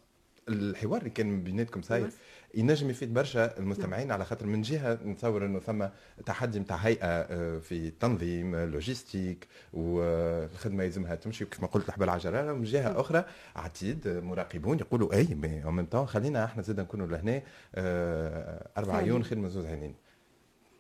الحوار 0.49 0.99
اللي 0.99 1.11
كان 1.11 1.43
بيناتكم 1.43 1.83
ساير 1.83 2.11
ينجم 2.55 2.91
يفيد 2.91 3.15
برشا 3.15 3.59
المستمعين 3.59 4.13
على 4.13 4.25
خاطر 4.25 4.47
من 4.47 4.63
جهة 4.63 4.99
نتصور 5.05 5.47
إنه 5.47 5.59
ثم 5.61 5.87
تحدي 6.27 6.59
نتاع 6.59 6.77
هيئة 6.77 7.07
آه، 7.07 7.59
في 7.59 7.91
تنظيم 7.91 8.55
آه، 8.55 8.65
logistique 8.65 9.49
والخدمه 9.73 10.85
يلزمها 10.85 11.15
تمشي 11.15 11.45
كيف 11.45 11.61
ما 11.61 11.67
قلت 11.67 11.89
الحبال 11.89 12.09
على 12.09 12.19
الجراره 12.19 12.53
ومن 12.53 12.65
جهة 12.65 13.01
أخرى 13.01 13.25
عتيد 13.57 14.07
آه، 14.07 14.21
مراقبون 14.21 14.79
يقولوا 14.79 15.13
أي 15.15 15.35
مي 15.35 15.65
أو 15.65 15.71
ميم 15.71 15.87
طون 15.87 16.07
خلينا 16.07 16.45
إحنا 16.45 16.63
زاد 16.63 16.81
نكونوا 16.81 17.07
لهنا 17.07 17.43
آه، 17.75 18.69
أربع. 18.79 18.97
عيون 18.97 19.25
خير 19.25 19.39
من 19.39 19.49
زوز 19.49 19.67
عينين 19.67 19.95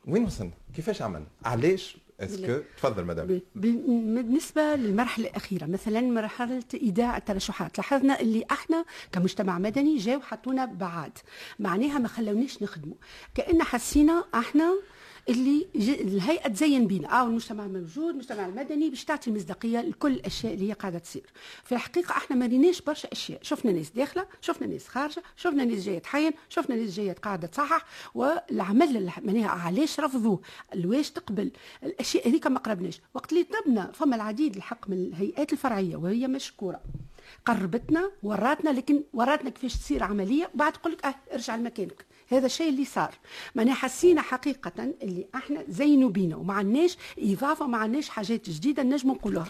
وين 0.06 0.24
وصلنا؟ 0.24 0.50
كيفاش 0.74 1.02
عملنا؟ 1.02 1.26
علاش 1.44 1.98
est-ce 2.20 2.46
que 2.46 2.58
تفضل 2.76 3.04
مدام 3.04 3.40
بالنسبة 3.54 4.74
للمرحلة 4.76 5.26
الأخيرة 5.26 5.66
مثلا 5.66 6.00
مرحلة 6.00 6.62
إيداع 6.74 7.16
الترشحات 7.16 7.78
لاحظنا 7.78 8.20
اللي 8.20 8.44
إحنا 8.50 8.84
كمجتمع 9.12 9.58
مدني 9.58 9.96
جاو 9.96 10.20
حطونا 10.20 10.64
بعاد 10.64 11.18
معناها 11.58 11.98
ما 11.98 12.08
خلونيش 12.08 12.62
نخدموا 12.62 12.96
كأن 13.34 13.62
حسينا 13.62 14.24
إحنا 14.34 14.74
اللي 15.28 15.66
الهيئة 15.76 16.48
تزين 16.48 16.86
بينا. 16.86 17.20
آه 17.20 17.26
المجتمع 17.26 17.66
موجود 17.66 18.08
المجتمع 18.12 18.46
المدني 18.46 18.90
باش 18.90 19.04
تعطي 19.04 19.30
المصداقيه 19.30 19.80
لكل 19.80 20.12
الأشياء 20.12 20.54
اللي 20.54 20.68
هي 20.68 20.72
قاعدة 20.72 20.98
تصير. 20.98 21.22
في 21.64 21.72
الحقيقة 21.72 22.12
إحنا 22.12 22.36
ما 22.36 22.46
ريناش 22.46 22.80
برشا 22.82 23.08
أشياء. 23.12 23.38
شفنا 23.42 23.72
ناس 23.72 23.90
داخلة 23.90 24.26
شفنا 24.40 24.66
ناس 24.66 24.88
خارجة 24.88 25.22
شفنا 25.36 25.64
ناس 25.64 25.84
جاية 25.84 25.98
تحين 25.98 26.32
شفنا 26.48 26.76
ناس 26.76 26.90
جاية 26.90 27.12
قاعدة 27.12 27.46
تصحح 27.46 27.84
والعمل 28.14 29.10
معناها 29.22 29.48
علاش 29.48 30.00
رفضوه 30.00 30.40
الواش 30.74 31.10
تقبل 31.10 31.50
الأشياء 31.82 32.28
هذيك 32.28 32.46
ما 32.46 32.58
قربناش. 32.58 33.00
وقت 33.14 33.32
اللي 33.32 33.44
طلبنا 33.44 33.92
فما 33.92 34.16
العديد 34.16 34.56
الحق 34.56 34.88
من 34.90 34.96
الهيئات 34.96 35.52
الفرعية 35.52 35.96
وهي 35.96 36.26
مشكورة. 36.28 36.80
قربتنا 37.44 38.10
وراتنا 38.22 38.70
لكن 38.70 39.02
وراتنا 39.12 39.50
كيفاش 39.50 39.76
تصير 39.76 40.02
عملية؟ 40.02 40.50
وبعد 40.54 40.72
تقول 40.72 40.92
لك 40.92 41.04
آه 41.06 41.14
ارجع 41.32 41.56
لمكانك. 41.56 42.04
هذا 42.28 42.46
الشيء 42.46 42.68
اللي 42.68 42.84
صار. 42.84 43.14
معناها 43.54 43.74
حسينا 43.74 44.22
حقيقة 44.22 44.72
اللي 45.02 45.26
إحنا 45.34 45.64
زينوا 45.68 46.10
بينا 46.10 46.36
وما 46.36 46.54
عندناش 46.54 46.96
إضافة 47.18 47.66
ما 47.66 47.78
عندناش 47.78 48.08
حاجات 48.08 48.50
جديدة 48.50 48.82
نجموا 48.82 49.14
نقولوها. 49.14 49.48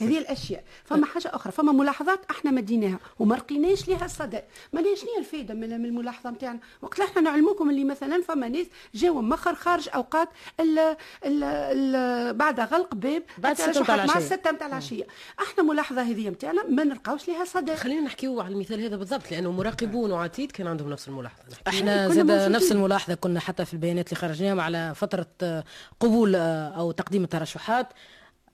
هذه 0.00 0.18
الأشياء. 0.18 0.64
فما 0.84 1.06
حاجة 1.06 1.30
أخرى. 1.34 1.52
فما 1.52 1.72
ملاحظات 1.72 2.20
إحنا 2.30 2.50
مديناها 2.50 2.98
وما 3.18 3.34
لقيناش 3.34 3.88
لها 3.88 4.04
الصدى. 4.04 4.40
معناها 4.72 4.94
شنو 4.94 5.08
هي 5.14 5.18
الفائده 5.18 5.54
من 5.54 5.72
الملاحظة 5.72 6.30
نتاعنا 6.30 6.58
وقت 6.82 7.00
إحنا 7.00 7.22
نعلموكم 7.22 7.70
اللي 7.70 7.84
مثلا 7.84 8.22
فما 8.22 8.48
ناس 8.48 8.66
جاوا 8.94 9.22
مخر 9.22 9.54
خارج 9.54 9.88
أوقات 9.94 10.28
ال 10.60 10.78
ال 11.24 11.44
ال 11.44 12.34
بعد 12.34 12.60
غلق 12.60 12.94
باب 12.94 13.22
بعد 13.38 13.54
ستة 13.54 13.64
الترشحات 13.64 13.82
متاع 13.82 13.96
مع 13.96 14.04
العشية. 14.04 14.34
الستة 14.34 14.52
متاع 14.52 14.66
العشية. 14.66 15.06
إحنا 15.40 15.62
ملاحظة 15.62 16.02
هذه 16.02 16.28
نتاعنا 16.28 16.66
ما 16.66 16.84
نلقاوش 16.84 17.28
لها 17.28 17.44
صدى. 17.44 17.76
خلينا 17.76 18.00
نحكيو 18.00 18.40
على 18.40 18.54
المثال 18.54 18.80
هذا 18.80 18.96
بالضبط 18.96 19.30
لأنه 19.30 19.52
مراقبون 19.52 20.12
وعتيد 20.12 20.52
كان 20.52 20.66
عندهم 20.66 20.90
نفس 20.90 21.08
الملاحظة. 21.08 21.42
إحنا 21.68 22.08
موجودين. 22.26 22.52
نفس 22.52 22.72
الملاحظة 22.72 23.14
كنا 23.14 23.40
حتى 23.40 23.64
في 23.64 23.72
البيانات 23.74 24.08
اللي 24.08 24.20
خرجناها 24.20 24.62
على 24.62 24.92
فترة 24.94 25.26
آه، 25.42 25.64
قبول 26.00 26.36
آه، 26.36 26.68
أو 26.68 26.90
تقديم 26.92 27.24
الترشحات. 27.24 27.88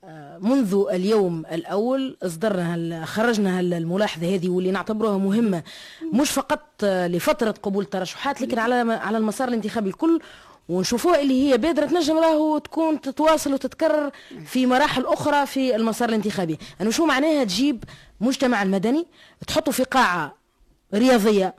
آه، 0.04 0.38
منذ 0.38 0.84
اليوم 0.90 1.46
الأول 1.52 2.16
اصدرنا 2.22 2.74
هال- 2.74 3.06
خرجنا 3.06 3.58
هال- 3.58 3.74
الملاحظه 3.74 4.34
هذه 4.34 4.48
واللي 4.48 4.70
نعتبروها 4.70 5.18
مهمة 5.18 5.62
مش 6.12 6.30
فقط 6.30 6.84
لفترة 6.84 7.54
قبول 7.62 7.84
الترشحات 7.84 8.40
لكن 8.40 8.58
على 8.58 8.74
على 8.92 9.18
المسار 9.18 9.48
الانتخابي 9.48 9.88
الكل. 9.90 10.20
ونشوفوها 10.68 11.20
اللي 11.20 11.42
هي 11.52 11.58
بادرة 11.58 11.86
تنجم 11.86 12.18
راهو 12.18 12.58
تكون 12.58 13.00
تتواصل 13.00 13.52
وتتكرر 13.54 14.10
في 14.46 14.66
مراحل 14.66 15.06
أخرى 15.06 15.46
في 15.46 15.76
المسار 15.76 16.08
الانتخابي. 16.08 16.58
انه 16.80 16.90
شو 16.90 17.06
معناها 17.06 17.44
تجيب 17.44 17.84
مجتمع 18.20 18.62
المدني 18.62 19.06
تحطه 19.46 19.72
في 19.72 19.84
قاعة 19.84 20.34
رياضية 20.94 21.54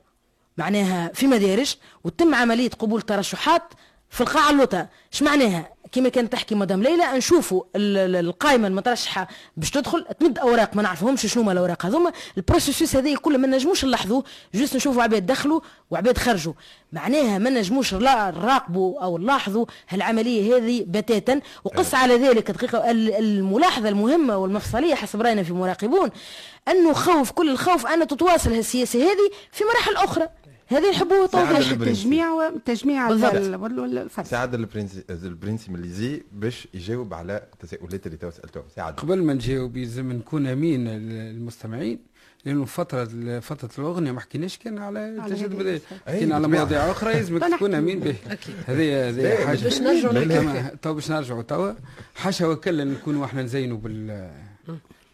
معناها 0.57 1.12
في 1.13 1.27
مدارج 1.27 1.75
وتم 2.03 2.35
عملية 2.35 2.69
قبول 2.69 3.01
ترشحات 3.01 3.63
في 4.09 4.21
القاعة 4.21 4.50
اللوطه 4.50 4.88
إيش 5.13 5.24
معناها؟ 5.24 5.75
كما 5.91 6.09
كانت 6.09 6.31
تحكي 6.33 6.55
مدام 6.55 6.83
ليلى 6.83 7.03
نشوفوا 7.17 7.63
ال- 7.75 7.97
ال- 7.97 8.15
القائمة 8.25 8.67
المترشحة 8.67 9.27
باش 9.57 9.71
تدخل 9.71 10.05
تمد 10.19 10.39
أوراق 10.39 10.75
ما 10.75 10.81
نعرفهمش 10.81 11.25
شنو 11.25 11.43
هما 11.43 11.51
الأوراق 11.51 11.85
هذوما. 11.85 12.12
ال 12.38 12.43
processus 12.43 12.95
هذا 12.95 13.15
كله 13.15 13.38
ما 13.38 13.47
نجموش 13.47 13.85
نلاحظوه 13.85 14.24
juste 14.53 14.75
نشوفوا 14.75 15.03
عباد 15.03 15.25
دخلوا 15.25 15.59
وعباد 15.91 16.17
خرجوا. 16.17 16.53
معناها 16.93 17.38
ما 17.38 17.50
نجموش 17.50 17.93
نراقبوا 17.93 19.01
أو 19.03 19.17
نلاحظوا 19.17 19.65
هالعملية 19.89 20.57
هذه 20.57 20.85
بتاتا. 20.88 21.41
وقس 21.63 21.93
على 21.93 22.17
ذلك 22.17 22.51
دقيقة 22.51 22.91
ال- 22.91 23.13
الملاحظة 23.13 23.89
المهمة 23.89 24.38
والمفصلية 24.38 24.95
حسب 24.95 25.21
رأينا 25.21 25.43
في 25.43 25.53
مراقبون 25.53 26.09
أنه 26.67 26.93
خوف 26.93 27.31
كل 27.31 27.50
الخوف 27.50 27.88
أن 27.88 28.07
تتواصل 28.07 28.53
هالسياسة 28.53 29.00
هذه 29.00 29.29
في 29.51 29.63
مراحل 29.63 29.95
أخرى. 29.95 30.27
هذه 30.67 30.91
نحبوه 30.91 31.27
ساعة 31.27 31.51
توضيح 31.53 31.69
البرنسي. 31.72 32.01
تجميع 32.03 32.31
وتجميع 32.34 33.07
بالضبط. 33.10 33.34
ال- 33.36 33.55
وال- 33.55 33.79
وال- 33.79 33.98
الفرد 33.98 34.25
سعد 34.25 34.53
البرنسي 34.53 35.03
البرنسي 35.10 35.72
من 35.72 35.81
ليزي 35.81 36.24
باش 36.31 36.67
يجاوب 36.74 37.13
على 37.13 37.43
التساؤلات 37.53 38.05
اللي 38.05 38.17
تو 38.17 38.29
سألتهم. 38.31 38.63
سعد 38.75 38.93
قبل 38.93 39.24
ما 39.24 39.34
نجاوب 39.34 39.77
يلزم 39.77 40.12
نكون 40.12 40.48
أمين 40.48 40.88
المستمعين 40.88 42.00
لأنه 42.45 42.65
فتره 42.65 43.39
فترة 43.39 43.69
الأغنية 43.79 44.12
ما 44.12 44.19
حكيناش 44.19 44.57
كان 44.57 44.77
على 44.77 45.17
بدأ 45.48 45.72
أي، 45.74 45.81
حكينا 46.07 46.36
على. 46.36 46.48
مواضيع 46.48 46.91
أخرى 46.91 47.13
يلزمك 47.17 47.41
طنحكي. 47.41 47.55
تكون 47.55 47.74
أمين 47.74 48.00
به. 48.00 48.15
هذه 48.67 49.10
هذه 49.10 49.45
حاجة. 49.45 49.63
باش 49.63 49.81
نرجعوا 49.81 50.69
تو 50.81 50.93
باش 50.93 51.12
نرجعوا 51.12 51.41
توا 51.41 51.72
حاشا 52.15 52.48
وكلا 52.48 52.84
نكونوا 52.84 53.25
إحنا 53.25 53.41
نزينوا 53.43 53.77
بال 53.77 54.29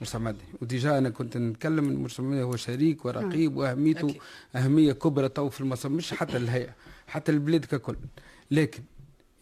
المجتمع 0.02 0.30
المدني 0.30 0.48
وديجا 0.62 0.98
أنا 0.98 1.10
كنت 1.10 1.38
نتكلم 1.38 1.90
المجتمع 1.90 2.26
المدني 2.28 2.44
هو 2.44 2.56
شريك 2.56 3.06
ورقيب 3.06 3.58
وأهميته 3.58 4.10
أكيد. 4.10 4.22
أهمية 4.56 4.94
كبرى 4.94 5.30
تو 5.30 5.50
في 5.50 5.62
المصر 5.62 5.90
مش 5.90 6.14
حتى 6.14 6.38
الهيئة 6.38 6.76
حتى 7.08 7.32
البلاد 7.32 7.66
ككل. 7.66 7.96
لكن 8.52 8.84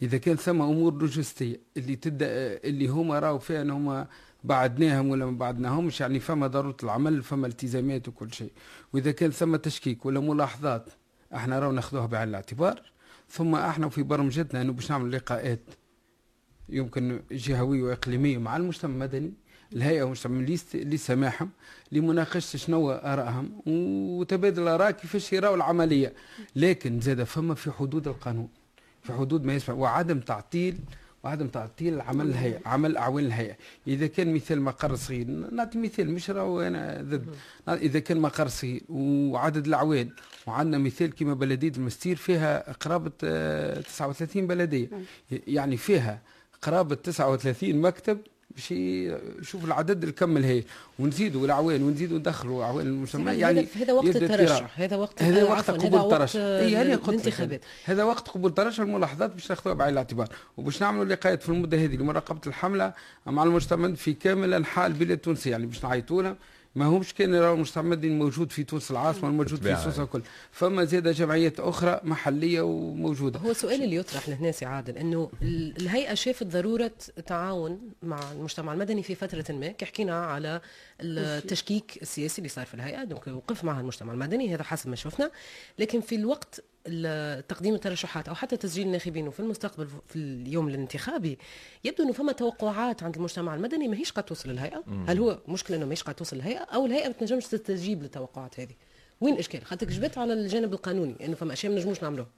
إذا 0.02 0.18
كان 0.18 0.36
ثم 0.36 0.62
أمور 0.62 0.94
لوجستية 0.94 1.60
اللي 1.78 1.96
تبدا 1.96 2.28
اللي 2.64 2.88
هما 2.88 3.20
راوا 3.20 3.40
فيها 3.40 3.62
إن 3.62 3.70
هما 3.70 4.08
بعدناهم 4.44 5.10
ولا 5.10 5.26
ما 5.26 5.38
بعدناهمش 5.38 6.02
يعني 6.02 6.20
فما 6.20 6.48
ضرورة 6.48 6.78
العمل 6.84 7.24
فما 7.24 7.48
التزامات 7.48 8.08
وكل 8.08 8.34
شيء. 8.34 8.52
وإذا 8.94 9.12
كان 9.12 9.32
ثم 9.32 9.56
تشكيك 9.56 10.06
ولا 10.06 10.20
ملاحظات 10.20 10.90
إحنا 11.36 11.60
راو 11.60 11.72
ناخذوها 11.72 12.06
بعين 12.06 12.30
الاعتبار. 12.30 12.82
ثم 13.30 13.56
إحنا 13.56 13.90
في 13.90 14.04
برمجتنا 14.04 14.62
إنه 14.62 14.74
باش 14.74 14.92
نعمل 14.92 15.12
لقاءات 15.12 15.62
يمكن 16.70 17.22
جهوية 17.32 17.84
وإقليمية 17.84 18.38
مع 18.38 18.58
المجتمع 18.58 18.94
المدني. 18.94 19.34
الهيئة 19.74 20.02
والمجتمع 20.04 20.40
اللي 20.40 20.54
يست- 20.54 20.76
اللي 20.76 20.98
سماحهم 20.98 21.50
لمناقشه 21.92 22.58
شنو 22.58 22.92
آرائهم 22.92 23.62
وتبادل 23.68 24.64
الاراء 24.64 24.92
كيفاش 24.92 25.34
يراوا 25.34 25.56
العملية. 25.56 26.14
لكن 26.56 27.00
زاد 27.00 27.24
فما 27.24 27.56
في 27.56 27.72
حدود 27.72 28.08
القانون 28.08 28.50
في 29.04 29.14
حدود 29.14 29.44
ما 29.44 29.54
يسمع 29.54 29.76
وعدم 29.76 30.20
تعطيل 30.20 30.78
وعدم 31.24 31.48
تعطيل 31.48 32.02
عمل 32.02 32.28
الهيئة 32.28 32.60
عمل 32.66 32.98
أعوان 32.98 33.26
الهيئة. 33.26 33.56
إذا 33.88 34.08
كان 34.08 34.34
مثال 34.34 34.62
مقر 34.62 34.96
صغير 34.96 35.28
نعطي 35.28 35.78
مثال 35.78 36.12
مش 36.12 36.30
راهو 36.30 36.62
أنا 36.62 37.02
ضد. 37.02 37.26
إذا 37.70 38.00
كان 38.00 38.20
مقر 38.20 38.48
صغير 38.48 38.82
وعدد 38.90 39.68
الأعوان 39.68 40.10
وعندنا 40.48 40.78
مثال 40.78 41.16
كما 41.16 41.34
بلديه 41.34 41.72
المستير 41.78 42.16
فيها 42.16 42.72
قرابة 42.72 43.12
آه، 43.24 43.82
39 43.82 44.48
بلدية. 44.48 44.90
يعني 45.48 45.78
فيها 45.78 46.22
قرابة 46.62 46.96
39 46.96 47.82
مكتب 47.82 48.18
باش 48.60 48.72
يشوف 49.42 49.66
العدد 49.66 50.04
الكمل 50.04 50.44
هي 50.44 50.64
ونزيدوا 51.00 51.46
الاعوان 51.46 51.84
ونزيدوا 51.84 52.20
ندخلوا 52.20 52.64
اعوان 52.64 52.88
المجتمع 52.88 53.34
يعني 53.34 53.68
هذا 53.76 53.94
وقت 53.94 54.16
الترشح 54.16 54.80
هذا 54.80 54.96
وقت 54.96 55.24
هذا 55.24 55.44
وقت 55.44 55.72
قبول 55.72 56.00
الترشح. 56.00 56.40
اي 56.40 56.76
هذا 56.76 56.94
الانتخابات. 56.94 57.62
هذا 57.86 58.04
وقت 58.04 58.28
قبول 58.28 58.50
الترشح 58.50 58.80
الملاحظات 58.80 59.34
باش 59.34 59.50
ناخذوها 59.50 59.76
بعين 59.76 59.94
الاعتبار. 59.94 60.28
وباش 60.58 60.82
نعملوا 60.82 61.06
لقاءات 61.06 61.44
في 61.44 61.50
المدة 61.50 61.78
هذه 61.78 61.96
لمراقبه 61.96 62.42
الحملة 62.48 62.94
مع 63.26 63.44
المجتمع 63.44 63.94
في 63.94 64.14
كامل 64.14 64.54
أنحاء 64.54 64.88
البلاد 64.88 65.12
التونسية 65.12 65.52
يعني 65.52 65.66
باش 65.66 65.84
نعيطوا 65.84 66.24
لهم 66.24 66.36
ما 66.76 66.86
همش 66.86 67.14
كان 67.14 67.36
راهو 67.36 67.54
المستعمر 67.54 67.98
موجود 68.04 68.52
في 68.52 68.64
تونس 68.64 68.92
العاصمة 68.92 69.30
موجود 69.30 69.60
في 69.62 69.84
تونس 69.84 70.00
الكل. 70.00 70.22
فما 70.52 70.86
زاد 70.86 71.08
جمعيات 71.08 71.60
أخرى 71.60 72.00
محلية 72.04 72.62
وموجودة. 72.62 73.40
هو 73.40 73.52
السؤال 73.52 73.84
اللي 73.84 73.96
يطرح 73.96 74.30
لهنا 74.30 74.52
سي 74.52 74.66
عادل 74.66 74.98
إنه 74.98 75.32
الهيئة 75.42 76.14
شافت 76.14 76.44
ضرورة 76.44 76.92
التعاون 77.18 77.80
مع 78.04 78.32
المجتمع 78.32 78.74
المدني 78.74 79.04
في 79.04 79.16
فترة 79.16 79.46
ما 79.50 79.68
كي 79.68 79.86
حكينا 79.86 80.26
على 80.26 80.62
التشكيك 81.02 82.00
السياسي 82.02 82.38
اللي 82.38 82.50
صار 82.50 82.66
في 82.66 82.74
الهيئة 82.74 83.04
donc 83.04 83.28
وقف 83.28 83.64
معها 83.64 83.82
المجتمع 83.82 84.14
المدني 84.14 84.56
هذا 84.56 84.64
حسب 84.64 84.90
ما 84.90 84.96
شفنا. 84.96 85.32
لكن 85.80 86.02
في 86.02 86.16
الوقت 86.16 86.64
تقديم 87.48 87.76
الترشحات 87.76 88.28
أو 88.28 88.36
حتى 88.36 88.58
تسجيل 88.58 88.88
الناخبين 88.88 89.28
وفي 89.28 89.40
المستقبل 89.40 89.88
في 90.08 90.16
اليوم 90.16 90.68
الانتخابي 90.68 91.38
يبدو 91.84 92.04
أنه 92.04 92.14
فما 92.14 92.32
توقعات 92.32 93.04
عند 93.04 93.16
المجتمع 93.16 93.56
المدني 93.56 93.88
ماهيش 93.88 94.12
قد 94.12 94.24
توصل 94.24 94.50
للهيئة. 94.50 94.84
هل 95.08 95.20
هو 95.20 95.40
مشكله 95.48 95.78
أنه 95.78 95.86
ماهيش 95.86 96.04
قد 96.04 96.16
توصل 96.16 96.36
للهيئة؟ 96.36 96.60
أو 96.60 96.86
الهيئة 96.86 97.08
ما 97.08 97.14
تنجمش 97.14 97.46
تستجيب 97.46 98.04
للتوقعات 98.04 98.60
هذه؟ 98.60 98.74
وين 99.22 99.34
الإشكال؟ 99.34 99.66
خاطر 99.66 99.88
جبت 99.88 100.18
على 100.18 100.34
الجانب 100.34 100.74
القانوني 100.74 101.26
أنه 101.26 101.36
فما 101.36 101.54
أشياء 101.54 101.74
ما 101.74 101.80
نجموش 101.80 102.04
نعملوها. 102.04 102.30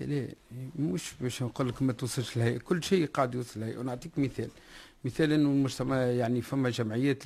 لا 0.00 0.28
مش 0.78 1.12
باش 1.20 1.42
نقول 1.42 1.68
لك 1.68 1.82
ما 1.82 1.92
توصلش 1.92 2.36
للهيئة. 2.36 2.58
كل 2.58 2.82
شيء 2.82 3.06
قاعد 3.06 3.34
يوصل 3.34 3.60
للهيئة. 3.60 3.78
ونعطيك 3.78 4.18
مثال. 4.18 4.48
مثال 5.04 5.32
أنه 5.32 5.48
المجتمع 5.48 5.96
يعني 5.96 6.42
فما 6.42 6.70
جمعيات 6.70 7.22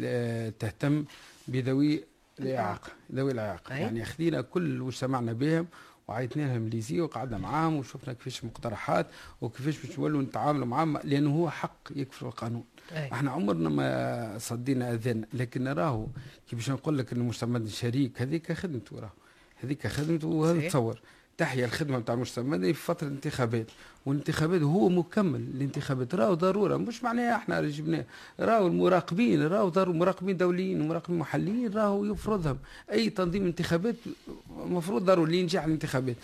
تهتم 0.61 1.05
بذوي 1.49 2.05
الإعاقة. 2.41 2.93
ذوي 3.15 3.33
الإعاقة. 3.33 3.75
يعني 3.75 4.05
خذينا 4.05 4.41
كل 4.41 4.83
واجتمعنا 4.83 5.33
بهم 5.33 5.67
وعيطنا 6.09 6.43
لهم 6.43 6.69
ليزي 6.69 7.01
وقعدنا 7.01 7.39
معاهم 7.39 7.77
وشفنا 7.77 8.13
كيفاش 8.13 8.45
مقترحات 8.45 9.07
وكيفاش 9.41 9.87
باش 9.87 9.99
نولوا 9.99 10.23
نتعاملوا 10.23 10.67
معاهم 10.67 10.99
لأنه 10.99 11.37
هو 11.37 11.51
حق 11.51 11.89
يكفر 11.97 12.27
القانون. 12.29 12.65
أي. 12.93 13.13
إحنا 13.13 13.31
عمرنا 13.31 13.69
ما 13.69 14.39
صدينا 14.39 14.95
أذان 14.95 15.25
لكن 15.33 15.69
راهو 15.69 16.07
كيفاش 16.49 16.71
نقول 16.71 16.99
لك 16.99 17.13
المجتمع 17.13 17.61
شريك 17.67 18.23
هذيك 18.23 18.53
خدمته 18.53 19.01
راهو 19.01 19.13
هذيك 19.63 19.87
خدمته 19.87 20.29
وهذا 20.29 20.69
تصور. 20.69 21.01
تحيا 21.39 21.65
الخدمة 21.65 21.99
نتاع 21.99 22.15
المجتمع 22.15 22.45
المدني 22.45 22.75
في 22.75 22.83
فترة 22.83 23.07
الانتخابات؟ 23.09 23.67
والانتخابات 24.07 24.63
هو 24.63 24.89
مكمل 24.89 25.41
الانتخابات 25.41 26.15
راهو 26.15 26.35
ضرورة 26.35 26.77
مش 26.77 27.03
معناها 27.03 27.37
إحنا 27.37 27.61
جبناه 27.61 28.05
راهو 28.41 28.67
المراقبين 28.67 29.43
راهو 29.47 29.73
مراقبين 29.77 30.37
دوليين 30.37 30.81
ومراقبين 30.81 31.19
محليين 31.19 31.73
راهو 31.73 32.05
يفرضهم. 32.05 32.59
أي 32.93 33.11
تنظيم 33.11 33.47
انتخابات 33.47 33.97
المفروض 34.65 35.05
ضروري 35.05 35.39
ينجح 35.39 35.65
الانتخابات. 35.65 36.17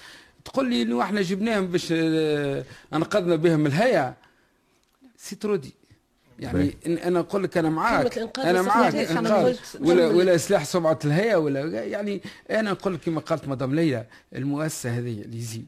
تقول 0.44 0.70
لي 0.70 0.82
إنه 0.82 1.02
إحنا 1.02 1.22
جبناهم 1.22 1.66
باش 1.66 1.88
آه، 1.92 2.64
أنقذنا 2.94 3.36
بهم 3.36 3.66
الهيئة؟ 3.66 4.14
سيترودي. 5.16 5.79
يعني 6.40 6.76
إن 6.86 6.98
أنا 6.98 7.20
أقول 7.20 7.44
لك 7.44 7.56
أنا 7.58 7.70
معاك 7.70 8.18
أنا 8.38 8.62
معاك 8.62 8.94
إنقاذ. 8.94 9.56
ولا 9.80 10.06
ولا 10.06 10.34
إصلاح 10.34 10.64
سمعه 10.64 10.98
الهيئة 11.04 11.36
ولا 11.36 11.84
يعني 11.84 12.22
أنا 12.50 12.70
نقول 12.70 12.94
لك 12.94 13.00
كما 13.00 13.20
قالت 13.20 13.48
مدام 13.48 13.74
ليلى 13.74 14.06
المؤسسة 14.34 14.98
هذه 14.98 15.22
ليزي 15.26 15.62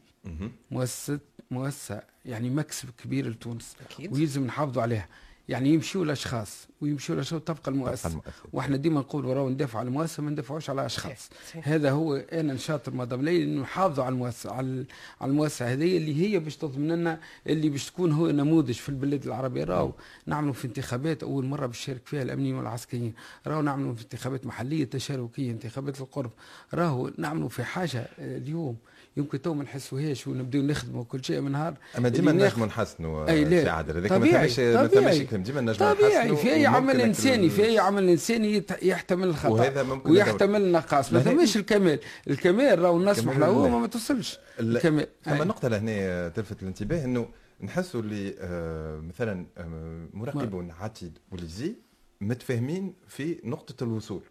مؤسسة 0.71 1.19
مؤسسة 1.51 2.01
يعني 2.25 2.49
مكسب 2.49 2.89
كبير 3.03 3.29
لتونس 3.29 3.75
أكيد. 3.89 4.13
ويلزم 4.13 4.45
نحافظوا 4.45 4.81
عليها. 4.81 5.07
يعني 5.49 5.69
يمشيوا 5.69 6.03
الأشخاص 6.05 6.67
ويمشوا 6.81 7.15
الأشخاص 7.15 7.41
تبقى 7.41 7.71
المؤسسة. 7.71 8.21
وإحنا 8.53 8.77
ديما 8.77 8.99
نقول 8.99 9.25
وراو 9.25 9.49
ندافع 9.49 9.79
على 9.79 9.87
المؤسسة 9.87 10.23
ما 10.23 10.31
ندافعوش 10.31 10.69
على 10.69 10.85
أشخاص. 10.85 11.29
هذا 11.63 11.91
هو 11.91 12.15
أنا 12.15 12.53
نشاط 12.53 12.89
مدام 12.89 13.21
ليلى 13.21 13.43
انه 13.43 13.61
نحافظوا 13.61 14.03
على 14.03 14.13
المؤسسة 14.13 14.51
على 14.51 14.85
المؤسسة 15.21 15.73
هذه 15.73 15.97
اللي 15.97 16.21
هي 16.21 16.39
باش 16.39 16.57
تضمن 16.57 16.87
لنا 16.91 17.19
اللي 17.47 17.69
باش 17.69 17.89
تكون 17.91 18.11
هو 18.11 18.27
نموذج 18.27 18.73
في 18.73 18.89
البلاد 18.89 19.25
العربية. 19.25 19.63
راهو 19.63 19.91
نعملوا 20.25 20.53
في 20.53 20.65
انتخابات 20.67 21.23
أول 21.23 21.45
مرة 21.45 21.65
باش 21.65 21.81
يشارك 21.81 22.01
فيها 22.05 22.21
الأمنيين 22.21 22.55
والعسكريين. 22.55 23.13
راهو 23.47 23.61
نعملوا 23.61 23.93
في 23.95 24.03
انتخابات 24.03 24.45
محلية 24.45 24.85
تشاركية 24.85 25.51
انتخابات 25.51 26.01
القرب. 26.01 26.31
راهو 26.73 27.11
نعملوا 27.17 27.49
في 27.49 27.63
حاجة 27.63 28.07
اليوم 28.19 28.77
يمكن 29.17 29.41
تو 29.41 29.53
ما 29.53 29.63
نحسوهاش 29.63 30.27
ونبداو 30.27 30.61
نخدموا 30.61 31.03
كل 31.03 31.23
شيء 31.23 31.41
من 31.41 31.51
نهار 31.51 31.77
أما 31.97 32.09
ديما 32.09 32.31
نجموا 32.31 32.65
نحسنوا 32.67 33.29
أي 33.29 33.45
لا 33.45 33.71
عادل 33.71 33.97
هذاك 33.97 34.11
ما 34.11 34.25
ثماش 34.25 34.59
ما 34.59 34.87
ثماش 34.87 35.17
ديما 35.17 35.61
نجموا 35.61 35.93
طبيعي 35.93 36.35
في 36.35 36.53
أي 36.53 36.65
عمل 36.65 37.01
إنساني 37.01 37.49
في 37.49 37.65
أي 37.65 37.79
عمل 37.79 38.09
إنساني 38.09 38.63
يحتمل 38.81 39.27
الخطا 39.27 39.49
وهذا 39.49 39.83
ممكن 39.83 40.11
ويحتمل 40.11 40.61
النقص 40.61 41.13
ما 41.13 41.19
ثماش 41.19 41.57
الكمال. 41.57 41.99
الكمال 42.29 42.79
راهو 42.79 42.99
نسمح 42.99 43.37
له 43.37 43.79
ما 43.79 43.87
توصلش. 43.87 44.39
الكمال. 44.59 45.07
ثم 45.25 45.43
نقطه 45.43 45.67
لهنا 45.67 46.29
تلفت 46.29 46.61
الانتباه 46.61 47.05
إنه 47.05 47.27
نحسوا 47.61 48.01
اللي 48.01 48.35
آه 48.39 48.99
مثلا 48.99 49.45
آه 49.57 50.07
مراقبون 50.13 50.71
عتيد 50.71 51.17
و 51.31 51.37
l'ISIE 51.37 51.75
متفاهمين 52.21 52.93
في 53.07 53.39
نقطة 53.43 53.83
الوصول. 53.83 54.21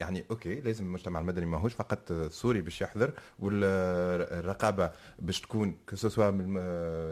يعني 0.00 0.24
OK 0.30 0.60
لازم 0.60 0.84
المجتمع 0.84 1.20
المدني 1.20 1.46
ماهوش 1.46 1.74
فقط 1.74 2.12
صوري 2.30 2.60
باش 2.60 2.80
يحضر 2.80 3.10
والرقابة 3.38 4.90
باش 5.18 5.40
تكون 5.40 5.76
que 5.86 6.01
ce 6.01 6.10
soit 6.10 6.30
من 6.30 6.54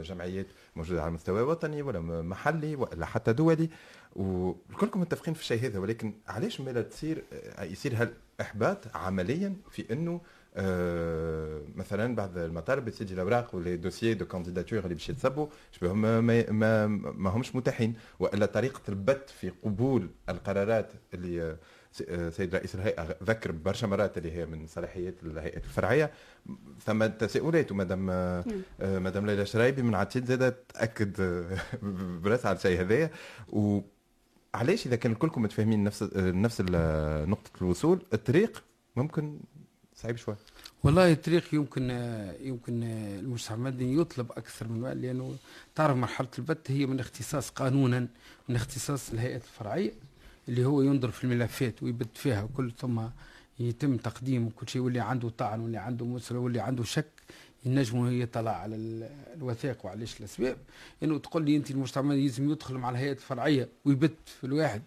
جمعيات 0.02 0.46
موجودة 0.76 1.02
على 1.02 1.10
مستوى 1.10 1.42
وطني 1.42 1.82
ولا 1.82 2.00
محلي 2.22 2.76
ولا 2.76 3.06
حتى 3.06 3.32
دولي. 3.32 3.70
وكلكم 4.16 5.00
متفقين 5.00 5.34
في 5.34 5.40
الشيء 5.40 5.64
هذا 5.64 5.78
ولكن 5.78 6.12
علاش 6.28 6.60
مالا 6.60 6.82
تصير 6.82 7.24
يصير 7.60 7.94
هالإحباط 7.96 8.96
عمليا 8.96 9.56
في 9.70 9.92
إنه 9.92 10.20
مثلا 11.76 12.14
بعض 12.14 12.38
المطالب 12.38 12.88
تسجل 12.88 13.14
الأوراق 13.14 13.54
و 13.54 13.60
les 13.60 13.76
dossiers 13.76 14.14
de 14.14 14.24
candidature 14.24 14.78
اللي 14.78 14.94
باش 14.94 15.08
يتصبوا 15.08 15.46
شبهم 15.72 16.02
ما, 16.02 16.20
ما, 16.50 16.86
ما 16.86 17.30
همش 17.30 17.56
متاحين. 17.56 17.94
وإلا 18.20 18.46
طريقة 18.46 18.80
البت 18.88 19.30
في 19.30 19.50
قبول 19.50 20.08
القرارات 20.28 20.92
اللي 21.14 21.56
سيد 22.30 22.54
رئيس 22.54 22.74
الهيئة 22.74 23.16
ذكر 23.22 23.52
برشا 23.52 23.86
مرات 23.86 24.18
اللي 24.18 24.32
هي 24.32 24.46
من 24.46 24.66
صلاحيات 24.66 25.14
الهيئة 25.22 25.56
الفرعية. 25.56 26.10
ثم 26.86 27.06
تساؤلات 27.06 27.72
ومدام 27.72 28.06
نعم. 28.06 28.42
آه، 28.80 28.98
مدام 28.98 29.26
ليلى 29.26 29.46
شرايبي 29.46 29.82
من 29.82 29.94
عتيد 29.94 30.24
زاد 30.24 30.52
تأكد 30.52 31.20
آه، 31.20 31.58
براس 32.22 32.46
على 32.46 32.56
الشيء 32.56 32.80
هذايا. 32.80 33.10
وعلاش 33.48 34.86
إذا 34.86 34.96
كان 34.96 35.14
كلكم 35.14 35.42
متفاهمين 35.42 35.84
نفس 35.84 36.02
آه، 36.02 36.30
نفس 36.30 36.60
نقطة 37.28 37.50
الوصول 37.62 38.02
الطريق 38.12 38.64
ممكن 38.96 39.38
صعيب 39.94 40.16
شوي 40.16 40.36
والله 40.84 41.12
الطريق 41.12 41.54
يمكن 41.54 41.90
يمكن 42.40 42.82
المجتمع 43.18 43.56
المدني 43.56 44.00
يطلب 44.00 44.32
أكثر 44.32 44.68
من 44.68 45.00
لأنه 45.00 45.36
تعرف 45.74 45.96
مرحلة 45.96 46.28
البت 46.38 46.70
هي 46.70 46.86
من 46.86 47.00
اختصاص 47.00 47.50
قانونا 47.50 48.06
من 48.48 48.56
اختصاص 48.56 49.12
الهيئات 49.12 49.42
الفرعية. 49.42 49.92
اللي 50.48 50.64
هو 50.64 50.82
ينظر 50.82 51.10
في 51.10 51.24
الملفات 51.24 51.82
ويبت 51.82 52.16
فيها 52.16 52.42
وكل 52.42 52.72
ثم 52.78 53.00
يتم 53.60 53.96
تقديم 53.96 54.50
كل 54.56 54.68
شيء 54.68 54.82
واللي 54.82 55.00
عنده 55.00 55.28
طعن 55.38 55.60
واللي 55.60 55.78
عنده 55.78 56.06
مسألة 56.06 56.40
واللي 56.40 56.60
عنده 56.60 56.84
شك 56.84 57.06
ينجموا 57.66 58.10
يطلع 58.10 58.50
على 58.50 58.76
الوثائق 59.36 59.86
وعلاش 59.86 60.20
الأسباب. 60.20 60.56
إنه 61.02 61.18
تقول 61.18 61.44
لي 61.44 61.56
أنت 61.56 61.70
المجتمع 61.70 62.14
لازم 62.14 62.50
يدخل 62.50 62.74
مع 62.74 62.90
الهيئات 62.90 63.16
الفرعية 63.16 63.68
ويبت 63.84 64.16
في 64.40 64.44
الواحد. 64.44 64.82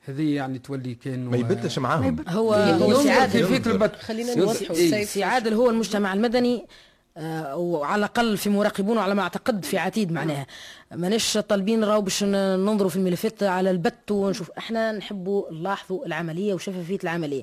هذه 0.00 0.34
يعني 0.34 0.58
تولي 0.58 0.94
كان 0.94 1.24
ما 1.24 1.36
يبتش 1.36 1.78
معاهم. 1.78 2.24
هو 2.28 2.54
هو 2.54 3.04
سعاد 3.04 3.96
خلينا 3.96 4.34
نوضحوا 4.34 5.04
سي 5.04 5.22
عادل 5.24 5.54
هو 5.54 5.70
المجتمع 5.70 6.12
المدني. 6.12 6.66
وعلى 7.16 7.98
الأقل 7.98 8.36
في 8.36 8.50
مراقبون 8.50 8.98
على 8.98 9.14
ما 9.14 9.22
أعتقد 9.22 9.64
في 9.64 9.78
عتيد 9.78 10.12
معناها. 10.12 10.46
ماناش 10.94 11.38
طالبين 11.38 11.84
راهو 11.84 12.00
باش 12.00 12.24
ننظروا 12.24 12.90
في 12.90 12.96
الملفات 12.96 13.42
على 13.42 13.70
البت 13.70 14.10
ونشوف. 14.10 14.50
إحنا 14.58 14.92
نحبوا 14.92 15.52
نلاحظوا 15.52 16.06
العملية 16.06 16.54
وشفافية 16.54 16.98
العملية. 17.04 17.42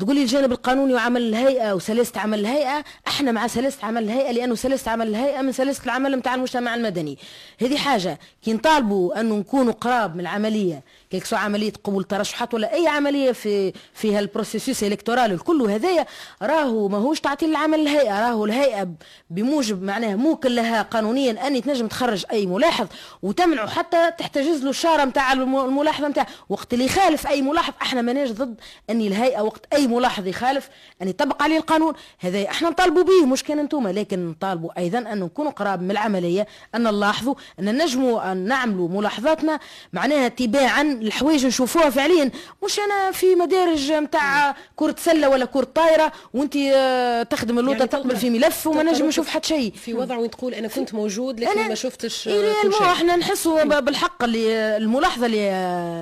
تقولي 0.00 0.22
الجانب 0.22 0.52
القانوني 0.52 0.94
وعمل 0.94 1.22
الهيئة 1.22 1.72
وسلاسة 1.72 2.20
عمل 2.20 2.40
الهيئة 2.40 2.84
إحنا 3.08 3.32
مع 3.32 3.46
سلاسة 3.46 3.86
عمل 3.86 4.02
الهيئة 4.02 4.32
لأنه 4.32 4.54
سلاسة 4.54 4.90
عمل 4.90 5.08
الهيئة 5.08 5.42
من 5.42 5.52
سلاسة 5.52 5.84
العمل 5.84 6.16
نتاع 6.16 6.34
المجتمع 6.34 6.74
المدني. 6.74 7.18
هذه 7.60 7.76
حاجة. 7.76 8.18
كي 8.42 8.52
نطالبوا 8.52 9.20
انه 9.20 9.34
نكونوا 9.36 9.72
قراب 9.72 10.14
من 10.14 10.20
العملية 10.20 10.82
que 11.10 11.24
ce 11.24 11.28
soit 11.28 11.36
عملية 11.36 11.72
قبول 11.84 12.04
ترشحات 12.04 12.54
ولا 12.54 12.74
أي 12.74 12.88
عملية 12.88 13.32
في 13.32 13.72
فيها 13.94 14.20
ال 14.20 14.26
processus 14.26 14.84
électoral 14.84 15.32
الكل 15.32 15.62
هذايا 15.62 16.06
راهو 16.42 16.88
ماهوش 16.88 17.20
تعطيل 17.20 17.50
العمل 17.50 17.80
الهيئة 17.80 18.28
راهو 18.28 18.44
الهيئة 18.44 18.88
بموجب 19.30 19.82
معناها 19.82 20.16
موكل 20.16 20.56
لها 20.56 20.82
قانونيا 20.82 21.46
اني 21.46 21.60
تنجم 21.60 21.86
تخرج 21.86 22.24
أي 22.32 22.46
ملاحظ 22.46 22.86
وتمنعه 23.22 23.68
حتى 23.68 24.10
تحتجز 24.18 24.64
له 24.64 24.70
الشاره 24.70 25.04
نتاع 25.04 25.32
الملاحظه 25.32 26.08
نتاع 26.08 26.26
وقت 26.48 26.72
اللي 26.74 26.84
يخالف 26.84 27.26
أي 27.26 27.42
ملاحظ 27.42 27.72
أحنا 27.82 28.02
ماناش 28.02 28.30
ضد 28.30 28.60
اني 28.90 29.08
الهيئة 29.08 29.40
وقت 29.40 29.66
أي 29.72 29.86
ملاحظ 29.86 30.26
يخالف 30.26 30.68
أن 31.02 31.08
يطبق 31.08 31.42
عليه 31.42 31.56
القانون. 31.56 31.94
هذا 32.18 32.48
أحنا 32.48 32.70
نطالبوا 32.70 33.02
به 33.02 33.26
مش 33.26 33.42
كان 33.44 33.58
أنتم 33.58 33.88
لكن 33.88 34.28
نطالبوا 34.28 34.78
أيضا 34.78 34.98
أن 34.98 35.20
نكونوا 35.20 35.52
قراب 35.52 35.82
من 35.82 35.90
العملية 35.90 36.46
أن 36.74 36.82
نلاحظوا 36.82 37.34
أن 37.60 37.82
نجموا 37.82 38.32
أن 38.32 38.36
نعملوا 38.36 38.88
ملاحظاتنا 38.88 39.58
معناها 39.92 40.28
تباعا 40.28 40.95
الحوايج 41.02 41.46
نشوفوها 41.46 41.90
فعليا. 41.90 42.30
مش 42.64 42.78
أنا 42.78 43.10
في 43.12 43.34
مدارج 43.34 43.92
نتاع 43.92 44.56
كرة 44.76 44.94
سلة 44.98 45.28
ولا 45.28 45.44
كرة 45.44 45.68
طايرة 45.74 46.12
وأنت 46.34 46.56
آه، 46.56 47.22
تخدم 47.22 47.58
اللوطة 47.58 47.76
يعني 47.76 47.88
تقبل 47.88 48.16
في 48.16 48.30
ملف 48.30 48.66
وما 48.66 48.82
نجم 48.82 49.06
نشوف 49.06 49.28
حتى 49.28 49.48
شيء. 49.48 49.72
في 49.72 49.94
وضع 49.94 50.16
وين 50.16 50.30
تقول 50.30 50.54
أنا 50.54 50.68
كنت 50.68 50.94
موجود 50.94 51.40
لكن 51.40 51.68
ما 51.68 51.74
شفتش 51.74 52.28
إيه 52.28 52.52
كل 52.62 52.72
شيء. 52.72 52.82
إحنا 52.86 53.16
نحسوا 53.16 53.64
بالحق 53.64 54.24
اللي 54.24 54.76
الملاحظة 54.76 55.26
اللي 55.26 55.50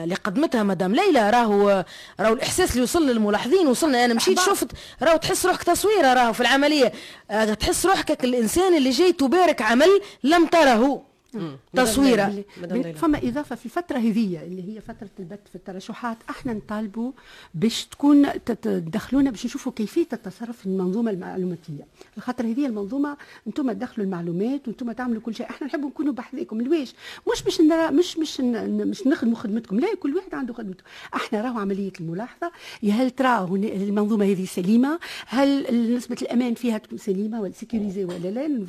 اللي 0.04 0.14
قدمتها 0.14 0.62
مدام 0.62 0.94
ليلى. 0.94 1.30
راهو 1.30 1.84
راهو 2.20 2.32
الإحساس 2.32 2.70
اللي 2.70 2.82
وصل 2.82 3.06
للملاحظين 3.06 3.66
وصلنا. 3.66 4.04
أنا 4.04 4.14
مشيت 4.14 4.40
شفت 4.40 4.68
راهو 5.02 5.16
تحس 5.16 5.46
روحك 5.46 5.62
تصويرة 5.62 6.14
راهو 6.14 6.32
في 6.32 6.40
العملية. 6.40 6.92
آه، 7.30 7.54
تحس 7.54 7.86
روحك 7.86 8.24
الإنسان 8.24 8.76
اللي 8.76 8.90
جاي 8.90 9.12
تبارك 9.12 9.62
عمل 9.62 10.00
لم 10.24 10.46
تره. 10.46 11.13
تصويرة. 11.74 12.44
فما 12.94 13.18
إضافة 13.18 13.56
في 13.56 13.66
الفترة 13.66 13.98
هذه 13.98 14.42
اللي 14.42 14.74
هي 14.74 14.80
فترة 14.80 15.10
البث 15.18 15.38
في 15.48 15.54
الترشحات 15.54 16.16
أحنا 16.30 16.52
نطالبوا 16.52 17.12
باش 17.54 17.86
تكون 17.86 18.26
تدخلونا 18.44 19.30
باش 19.30 19.46
نشوفوا 19.46 19.72
كيفية 19.72 20.06
التصرف 20.12 20.58
في 20.58 20.66
المنظومة 20.66 21.10
المعلوماتية. 21.10 21.86
الخاطر 22.16 22.44
هذه 22.44 22.66
المنظومة 22.66 23.16
أنتم 23.46 23.72
تدخلوا 23.72 24.06
المعلومات 24.06 24.68
وأنتم 24.68 24.92
تعملوا 24.92 25.22
كل 25.22 25.34
شيء. 25.34 25.50
أحنا 25.50 25.66
نحبوا 25.66 25.88
نكونوا 25.88 26.12
بحذاكم. 26.12 26.60
لويش 26.60 26.94
مش 27.32 27.42
باش 27.42 27.60
نرى 27.60 27.90
مش 27.90 28.18
مش 28.18 28.40
مش 28.40 29.06
نخدموا 29.06 29.36
خدمتكم. 29.36 29.80
لا 29.80 29.94
كل 29.94 30.16
واحد 30.16 30.34
عنده 30.34 30.54
خدمته. 30.54 30.84
أحنا 31.14 31.40
راهو 31.40 31.58
عملية 31.58 31.92
الملاحظة. 32.00 32.52
هل 32.84 33.10
ترى 33.10 33.44
المنظومة 33.54 34.24
هذه 34.24 34.44
سليمة؟ 34.44 34.98
هل 35.26 35.66
نسبة 35.96 36.16
الأمان 36.22 36.54
فيها 36.54 36.78
تكون 36.78 36.98
سليمة 36.98 37.40
ولا 37.40 37.52
sécurisée 37.52 38.04
ولا 38.04 38.28
لا؟ 38.28 38.64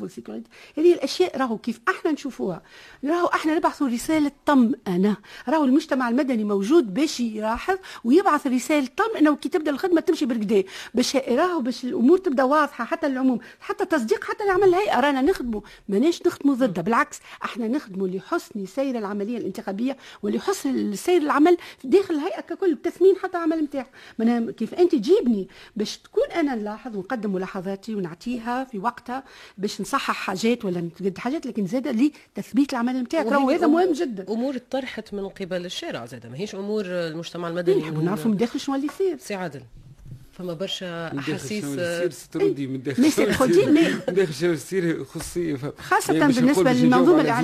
هذه 0.77 0.93
الأشياء 0.93 1.37
راهو 1.37 1.57
كيف 1.57 1.79
أحنا 1.87 2.11
نشوفوها. 2.11 2.54
راهو 3.05 3.25
أحنا 3.27 3.55
نبعثوا 3.55 3.87
رسالة 3.87 4.31
طمأنة 4.45 5.17
راهو 5.49 5.65
المجتمع 5.65 6.09
المدني 6.09 6.43
موجود 6.43 6.93
باش 6.93 7.19
يلاحظ 7.19 7.77
ويبعث 8.03 8.47
رسالة 8.47 8.87
طمأنة 8.97 9.31
وكي 9.31 9.49
تبدأ 9.49 9.71
الخدمة 9.71 10.01
تمشي 10.01 10.25
بركدا 10.25 10.63
باش 10.93 11.15
راهو 11.15 11.61
باش 11.61 11.83
الأمور 11.85 12.17
تبدأ 12.17 12.43
واضحة 12.43 12.85
حتى 12.85 13.07
العموم 13.07 13.39
حتى 13.59 13.85
تصديق 13.85 14.23
حتى 14.23 14.43
اللي 14.43 14.53
عمل 14.53 14.63
الهيئة 14.67 14.99
رانا 14.99 15.21
نخدموا 15.21 15.61
ماناش 15.89 16.21
نخدموا 16.27 16.55
ضدها 16.55 16.83
بالعكس 16.83 17.19
أحنا 17.43 17.67
نخدموا 17.67 18.07
لحسن 18.07 18.65
سير 18.65 18.97
العملية 18.97 19.37
الانتخابية 19.37 19.97
ولحسن 20.23 20.95
سير 20.95 21.21
العمل 21.21 21.57
داخل 21.83 22.13
الهيئة 22.13 22.41
ككل 22.41 22.75
بتثمين 22.75 23.15
حتى 23.23 23.37
العمل 23.37 23.63
نتاعها 23.63 24.51
كيف 24.51 24.73
أنت 24.73 24.91
تجيبني 24.95 25.47
باش 25.75 25.97
تكون 25.97 26.23
أنا 26.35 26.55
نلاحظ 26.55 26.95
ونقدم 26.97 27.33
ملاحظاتي 27.33 27.95
ونعطيها 27.95 28.63
في 28.63 28.79
وقتها 28.79 29.23
باش 29.57 29.81
نصحح 29.81 30.15
حاجات 30.15 30.65
ولا 30.65 30.81
نتقد 30.81 31.17
حاجات 31.17 31.45
لكن 31.45 31.67
زادة 31.67 31.91
لي 31.91 32.11
تثبيت 32.45 32.73
العمل 32.73 33.01
نتاعك. 33.01 33.25
راهو 33.25 33.49
هذا 33.49 33.67
مهم 33.67 33.91
جدا. 33.93 34.25
أمور 34.29 34.57
طرحت 34.57 35.13
من 35.13 35.29
قبل 35.29 35.65
الشارع 35.65 36.05
زاد 36.05 36.27
ماهيش 36.27 36.55
أمور 36.55 36.85
المجتمع 36.85 37.47
المدني 37.47 37.83
إيه 37.83 37.91
ونعرفوا 37.91 38.31
من 38.31 38.37
داخل 38.37 38.59
شنو 38.59 38.75
اللي 38.75 38.87
يصير. 38.87 39.17
سي 39.17 39.33
عادل. 39.35 39.61
فما 40.35 40.53
برشا 40.53 41.19
أحاسيس 41.19 42.27
تردي 42.27 42.67
من 42.67 42.83
داخل 42.83 43.03
من 44.07 44.13
داخل 44.13 44.33
شنو 44.33 44.51
يصير 44.53 45.03
خصوصيه 45.03 45.57
خاصة 45.77 46.13
يعني 46.13 46.33
بالنسبة 46.33 46.73
للمنظومة 46.73 47.39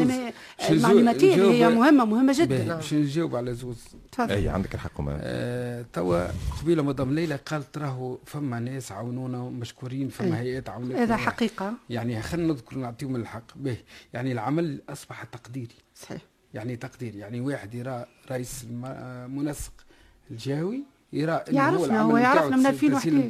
المعلوماتية 0.70 1.36
اللي 1.36 1.64
هي 1.64 1.70
مهمه 1.70 2.06
مهمة 2.06 2.34
جدا. 2.40 2.76
باش 2.76 2.94
نجاوب 2.94 3.36
على 3.36 3.54
زوز. 3.54 3.78
تفضل. 4.12 4.32
أي 4.32 4.50
عندك 4.50 4.76
الحق 4.76 4.92
آه 5.10 5.86
توا 5.94 6.28
قبيلة 6.62 6.84
مدام 6.84 7.16
ليلى 7.16 7.36
قالت 7.36 7.78
راهو 7.78 8.18
فما 8.26 8.60
ناس 8.60 8.92
عاونونا 8.92 9.44
مشكورين 9.44 10.10
فما 10.10 10.40
هيئات 10.40 10.70
عاونتنا 10.70 11.04
هذا 11.04 11.16
حقيقة. 11.18 11.74
يعني 11.90 12.22
خلينا 12.22 12.54
نذكر 12.54 12.78
نعطيهم 12.78 13.16
الحق. 13.16 13.58
به 13.58 13.78
يعني 14.14 14.32
العمل 14.32 14.82
أصبح 14.90 15.24
تقديري. 15.24 15.76
صحيح. 15.96 16.22
يعني 16.54 16.76
تقدير 16.76 17.16
يعني 17.16 17.42
واحد 17.42 17.76
يرى 17.76 18.06
رئيس 18.32 18.66
المنسق 18.70 19.74
الجهوي 20.32 20.84
يرى 21.14 21.44
يعرفنا 21.48 22.02
هو, 22.02 22.12
هو 22.12 22.18
يعرفنا 22.18 22.58
من 22.58 22.66
2021 22.66 23.30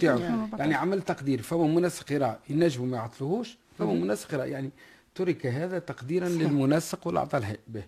يعني 0.59 0.75
عمل 0.75 1.01
تقدير 1.01 1.41
فما 1.41 1.67
منسق 1.67 2.11
يرى 2.11 2.39
ينجموا 2.49 2.87
ما 2.87 2.97
يعطلوهوش 2.97 3.57
فما 3.77 3.93
منسق 3.93 4.33
يرى 4.33 4.49
يعني 4.49 4.69
ترك 5.15 5.45
هذا 5.45 5.79
تقديرا. 5.79 6.29
للمنسق 6.29 7.07
والعطاء 7.07 7.59
به. 7.67 7.83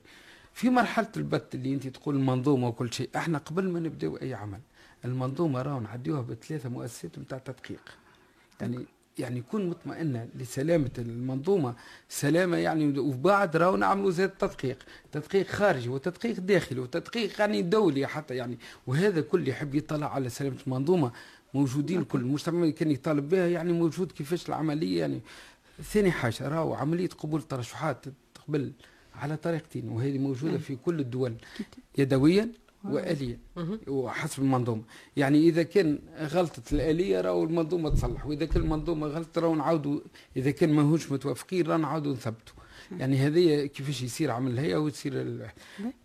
في 0.53 0.69
مرحلة 0.69 1.07
البت 1.17 1.55
اللي 1.55 1.73
أنت 1.73 1.87
تقول 1.87 2.15
المنظومة 2.15 2.67
وكل 2.67 2.93
شيء 2.93 3.09
إحنا 3.15 3.37
قبل 3.37 3.69
ما 3.69 3.79
نبداو 3.79 4.17
أي 4.17 4.33
عمل 4.33 4.59
المنظومة 5.05 5.61
راهو 5.61 5.79
نعديوها 5.79 6.21
بثلاثة 6.21 6.69
مؤسسات 6.69 7.19
نتاع 7.19 7.37
تدقيق. 7.37 7.97
يعني 8.61 8.85
يعني 9.19 9.39
يكون 9.39 9.69
مطمئنة 9.69 10.27
لسلامة 10.35 10.91
المنظومة. 10.97 11.75
سلامة 12.09 12.57
يعني 12.57 12.99
وبعد 12.99 13.57
راهو 13.57 13.75
نعملوا 13.75 14.11
زاد 14.11 14.29
تدقيق. 14.29 14.77
تدقيق 15.11 15.47
خارجي 15.47 15.89
وتدقيق 15.89 16.39
داخلي 16.39 16.79
وتدقيق 16.79 17.39
يعني 17.39 17.61
دولي 17.61 18.07
حتى 18.07 18.35
يعني. 18.35 18.57
وهذا 18.87 19.21
كل 19.21 19.47
يحب 19.47 19.75
يطلع 19.75 20.13
على 20.13 20.29
سلامة 20.29 20.57
المنظومة. 20.67 21.11
موجودين 21.53 22.03
كل 22.03 22.19
المجتمع 22.19 22.69
كان 22.69 22.91
يطالب 22.91 23.29
بها 23.29 23.47
يعني 23.47 23.73
موجود 23.73 24.11
كيفاش 24.11 24.49
العملية 24.49 24.99
يعني. 24.99 25.21
ثاني 25.83 26.11
حاجة 26.11 26.47
راهو 26.47 26.73
عملية 26.73 27.09
قبول 27.09 27.39
الترشحات 27.39 28.05
تقبل 28.35 28.71
على 29.15 29.37
طريقتين 29.37 29.89
وهذه 29.89 30.17
موجودة 30.17 30.57
في 30.57 30.75
كل 30.75 30.99
الدول. 30.99 31.35
يدويا 31.97 32.49
وآلية. 32.83 33.39
وحسب 33.87 34.43
المنظومة. 34.43 34.81
يعني 35.17 35.39
إذا 35.39 35.63
كان 35.63 35.99
غلطة 36.17 36.61
الآلية 36.71 37.21
راهو 37.21 37.43
المنظومة 37.43 37.89
تصلح 37.89 38.25
وإذا 38.25 38.45
كان 38.45 38.61
المنظومة 38.63 39.07
غلطت 39.07 39.37
راهو 39.37 39.55
نعاودوا 39.55 39.99
إذا 40.37 40.51
كان 40.51 40.73
ماهوش 40.73 41.11
متوافقين 41.11 41.67
راهو 41.67 41.77
نعاودوا 41.77 42.13
نثبتوا 42.13 42.55
يعني 42.99 43.17
هذه 43.17 43.65
كيفاش 43.65 44.01
يصير 44.01 44.31
عمل 44.31 44.51
الهيئه 44.51 44.77
ويصير 44.77 45.37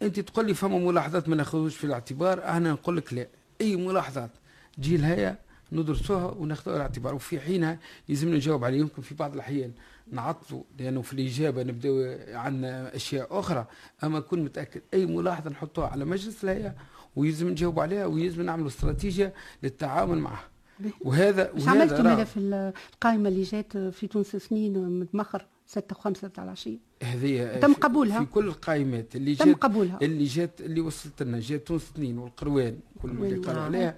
أنت 0.03 0.21
تقول 0.21 0.47
لي 0.47 0.55
فما 0.55 0.79
ملاحظات 0.79 1.29
ما 1.29 1.37
ناخذوش 1.37 1.77
في 1.77 1.85
الاعتبار 1.85 2.45
أنا 2.45 2.73
نقول 2.73 2.97
لك 2.97 3.13
لا. 3.13 3.29
أي 3.61 3.77
ملاحظات؟ 3.77 4.31
تجي 4.77 4.97
الهيئه 4.97 5.39
ندرسوها 5.73 6.31
وناخذوها 6.31 6.77
الاعتبار. 6.77 7.15
وفي 7.15 7.41
حينها 7.41 7.79
يلزمنا 8.09 8.37
نجاوب 8.37 8.65
عليها 8.65 8.81
يمكن 8.81 9.03
في 9.03 9.15
بعض 9.15 9.35
الأحيان. 9.35 9.73
نعطلوا 10.13 10.63
لأنه 10.79 11.03
في 11.03 11.13
الإجابة 11.13 11.63
نبداو 11.63 12.17
عندنا 12.33 12.97
أشياء 12.97 13.39
أخرى. 13.39 13.67
أما 14.05 14.21
كن 14.21 14.45
متأكد 14.45 14.81
أي 14.95 15.07
ملاحظة 15.07 15.51
نحطوها 15.51 15.89
على 15.89 16.05
مجلس 16.05 16.45
الهيئة 16.45 16.75
ويلزم 17.17 17.49
نجاوب 17.49 17.81
عليها 17.81 18.07
ويلزم 18.07 18.43
نعملوا 18.43 18.69
استراتيجية 18.69 19.35
للتعامل 19.63 20.19
معها. 20.19 20.49
وهذا 21.01 21.51
وهذا 21.51 21.71
عملتوا 21.71 22.03
ملف 22.03 22.35
القائمة 22.39 23.29
اللي 23.29 23.43
جات 23.43 23.77
في 23.77 24.07
تونس 24.07 24.37
سنين 24.37 25.01
متمخر 25.01 25.47
6 25.67 25.97
و5 25.97 26.29
تاع 26.35 26.45
العشيه 26.45 26.79
هذه 27.03 27.59
تم 27.61 27.75
قبولها. 27.75 28.19
في 28.19 28.27
كل 28.27 28.47
القائمات 28.49 29.17
اللي 29.17 29.33
جات 29.33 29.49
تم 29.49 29.55
قبولها. 29.55 29.99
اللي 30.03 30.25
جات 30.25 30.61
اللي 30.61 30.81
وصلت 30.81 31.23
لنا 31.23 31.41
جات 31.41 31.67
تونس 31.67 31.91
اثنين 31.91 32.19
والقروان 32.19 32.79
كل 33.03 33.11
اللي 33.11 33.37
قالوا 33.37 33.63
عليها. 33.63 33.97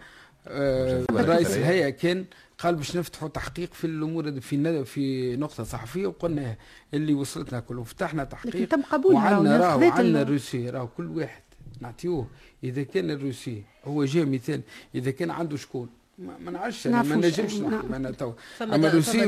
آه 0.49 1.07
رئيس 1.11 1.57
الهيئة 1.57 1.91
كان 1.91 2.25
قال 2.63 2.75
باش 2.75 2.97
نفتحوا 2.97 3.29
تحقيق 3.29 3.75
في 3.75 3.87
الأمور 3.87 4.41
في 4.41 4.85
في 4.85 5.37
نقطة 5.37 5.65
صحفية 5.65 6.07
وقلنا 6.07 6.57
اللي 6.95 7.15
وصلتنا 7.15 7.61
كله 7.61 7.85
فتحنا 7.85 8.25
تحقيق. 8.25 8.69
تم 8.69 8.83
قبولها 8.83 9.31
وعندنا 9.31 9.57
راهو 9.57 9.91
عندنا 9.91 10.23
الروسي 10.23 10.71
راهو 10.71 10.89
كل 10.89 11.07
واحد 11.07 11.43
نعطيوه. 11.81 12.27
إذا 12.65 12.83
كان 12.83 13.11
الروسي 13.11 13.63
هو 13.85 14.05
جاء 14.05 14.25
مثال 14.25 14.61
إذا 14.95 15.11
كان 15.11 15.31
عنده 15.31 15.57
شكون؟ 15.57 15.89
ما 16.19 16.51
نعرفش 16.51 16.87
ما 16.87 17.17
نجمش 17.17 17.55
نحكي 17.55 17.87
أنا 17.97 18.11
تو. 18.11 18.33
أما 18.63 18.89
الروسي 18.89 19.27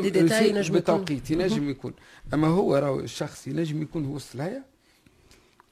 بالتوقيت 0.70 1.30
ينجم 1.30 1.70
يكون. 1.70 1.92
أما 2.34 2.48
هو 2.48 2.76
راهو 2.76 3.00
الشخص 3.00 3.46
ينجم 3.48 3.82
يكون 3.82 4.04
هو 4.04 4.14
وسط 4.14 4.34
الهيئه 4.34 4.64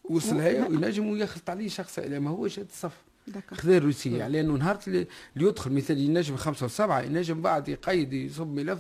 وسط 0.05 0.33
الهيئه 0.33 0.69
وينجم 0.69 1.17
يخلط 1.17 1.51
عليه 1.51 1.69
شخص 1.69 1.99
ما 1.99 2.31
هو 2.31 2.47
جات 2.47 2.69
الصف. 2.71 3.10
خذا 3.53 3.77
الروسية 3.77 4.29
لأنه 4.29 4.35
يعني 4.35 4.59
نهار 4.59 4.79
اللي 4.87 5.07
يدخل 5.37 5.73
مثلا 5.73 5.99
ينجم 5.99 6.37
خمسة 6.37 6.67
وسبعة 6.67 7.01
ينجم 7.01 7.43
بعد 7.43 7.69
يقيد 7.69 8.13
يصب 8.13 8.55
ملف 8.55 8.79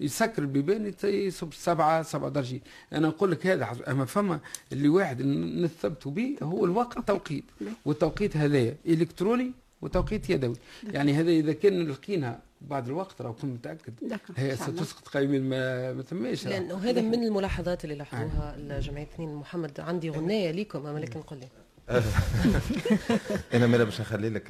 يسكر 0.00 0.42
البيبان 0.42 0.94
يصب 1.04 1.52
سبعة 1.54 2.02
سبعة 2.02 2.30
درجين 2.30 2.60
أنا 2.92 3.08
نقول 3.08 3.30
لك 3.30 3.46
هذا 3.46 3.76
أما 3.88 4.04
فما 4.04 4.40
اللي 4.72 4.88
واحد 4.88 5.22
نثبتوا 5.22 6.12
به 6.12 6.36
هو 6.42 6.64
الوقت 6.64 6.98
توقيت 7.08 7.44
والتوقيت 7.84 8.36
هذايا 8.36 8.76
إلكتروني 8.86 9.52
وتوقيت 9.82 10.30
يدوي. 10.30 10.56
يعني 10.84 11.12
هذا 11.12 11.30
إذا 11.30 11.52
كان 11.52 11.88
لقينا 11.88 12.40
بعد 12.60 12.86
الوقت 12.86 13.22
راه 13.22 13.32
كنت 13.32 13.44
متأكد. 13.44 13.94
هي 14.36 14.56
ستسقط 14.56 15.08
قائمين 15.08 15.42
ما, 15.42 15.92
ما 15.92 16.02
ثماش 16.02 16.46
لأنه 16.46 16.74
هذا 16.74 17.00
من 17.00 17.24
الملاحظات 17.24 17.84
اللي 17.84 17.94
لاحظوها 17.94 18.56
الجمعية 18.56 19.02
اثنين. 19.02 19.34
محمد 19.34 19.80
عندي 19.80 20.10
غنايه 20.10 20.50
ليكم 20.50 20.86
أما 20.86 20.98
لكن 20.98 21.22
قل 21.22 21.36
لي. 21.36 21.48
أنا 23.54 23.66
مالا 23.66 23.84
باش 23.84 24.00
نخلي 24.00 24.28
لك 24.28 24.42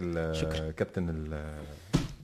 كابتن 0.76 1.26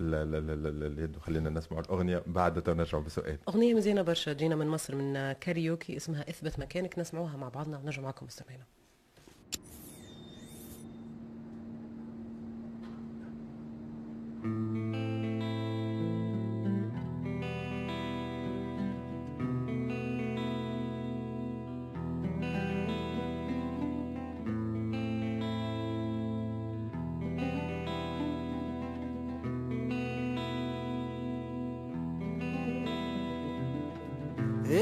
اليد 0.01 1.17
وخلينا 1.17 1.51
نسمع 1.51 1.81
الأغنية 1.81 2.23
بعد 2.27 2.71
نرجع 2.71 2.99
بسؤال. 2.99 3.39
أغنية 3.49 3.75
مزيانه 3.75 4.03
برشا 4.03 4.33
جينا 4.33 4.57
من 4.57 4.67
مصر 4.67 4.95
من 4.95 5.33
كاريوكي 5.33 5.97
اسمها 5.97 6.31
إثبت 6.31 6.59
مكانك 6.59 6.99
نسمعوها 6.99 7.37
مع 7.37 7.49
بعضنا 7.49 7.79
ونرجع 7.79 8.03
معكم 8.03 8.27
مستمعينا. 8.27 8.65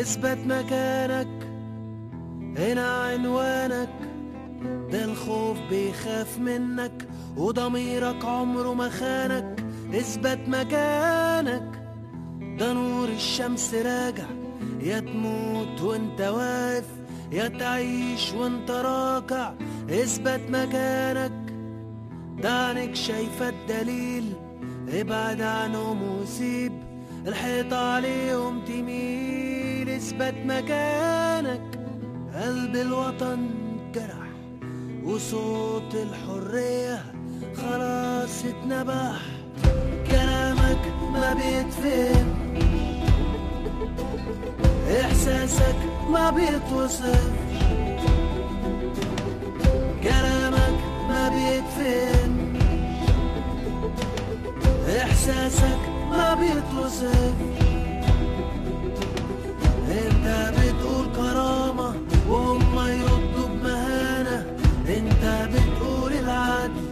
اثبت 0.04 0.38
مكانك. 0.46 1.28
هنا 2.58 3.02
عنوانك 3.02 3.88
ده 4.92 5.04
الخوف 5.04 5.56
بيخاف 5.70 6.38
منك 6.38 7.08
وضميرك 7.36 8.24
عمره 8.24 8.74
ما 8.74 8.88
خانك. 8.88 9.64
اثبت 9.94 10.38
مكانك. 10.48 11.82
ده 12.58 12.72
نور 12.72 13.08
الشمس 13.08 13.74
راجع. 13.74 14.24
يا 14.82 15.00
تموت 15.00 15.80
وانت 15.82 16.20
واقف 16.20 16.88
يا 17.32 17.48
تعيش 17.48 18.32
وانت 18.32 18.70
راكع. 18.70 19.52
اثبت 19.90 20.40
مكانك. 20.50 21.52
ده 22.42 22.66
عينك 22.66 22.94
شايفة 22.94 23.48
الدليل. 23.48 24.32
ابعد 24.88 25.40
عنهم 25.40 26.02
وسيب 26.02 26.72
الحيط 27.26 27.72
عليهم 27.72 28.60
تميل. 28.64 29.73
اثبت 29.96 30.34
مكانك 30.44 31.78
قلب 32.34 32.76
الوطن 32.76 33.50
جرح 33.94 34.28
وصوت 35.04 35.94
الحرية 35.94 37.02
خلاص 37.56 38.44
اتنبح. 38.44 39.20
كلامك 40.10 40.82
ما 41.12 41.34
بيتفهم 41.34 42.34
إحساسك 45.00 45.76
ما 46.10 46.30
بيتوصف. 46.30 47.32
كلامك 50.02 50.78
ما 51.08 51.28
بيتفهم 51.28 52.56
إحساسك 54.98 55.78
ما 56.10 56.34
بيتوصف. 56.34 57.53
انت 60.24 60.58
بتقول 60.58 61.06
كرامة 61.16 61.94
وهم 62.28 62.78
يردوا 62.88 63.48
بمهانة 63.48 64.46
إنت 64.88 65.48
بتقول 65.52 66.12
العدل. 66.12 66.84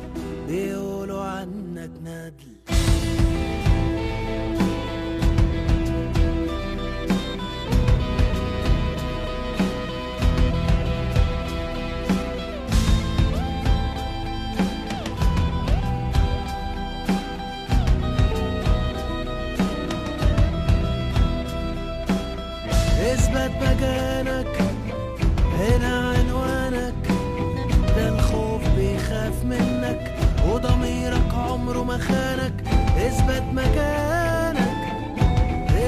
عمره 31.62 31.84
ما 31.84 31.98
خانك 31.98 32.52
اثبت 32.96 33.42
مكانك. 33.52 34.82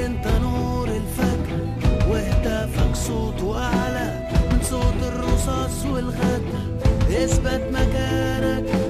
انت 0.05 0.27
نور 0.41 0.87
الفجر 0.87 1.59
وهتافك 2.09 2.95
صوته 2.95 3.59
أعلى 3.59 4.29
من 4.51 4.59
صوت 4.63 4.99
الرصاص 5.03 5.85
والغدر 5.85 6.63
اثبت 7.09 7.63
مكانك. 7.71 8.84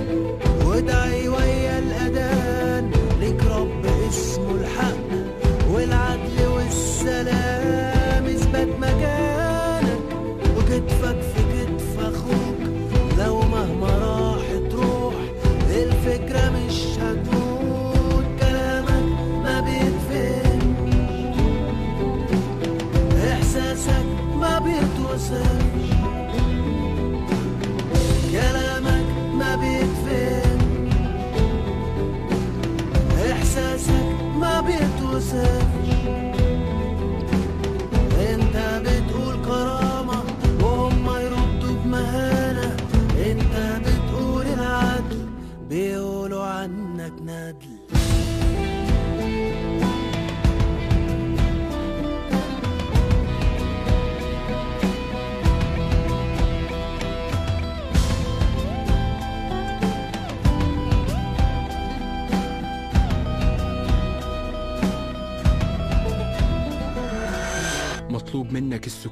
shut 16.75 17.34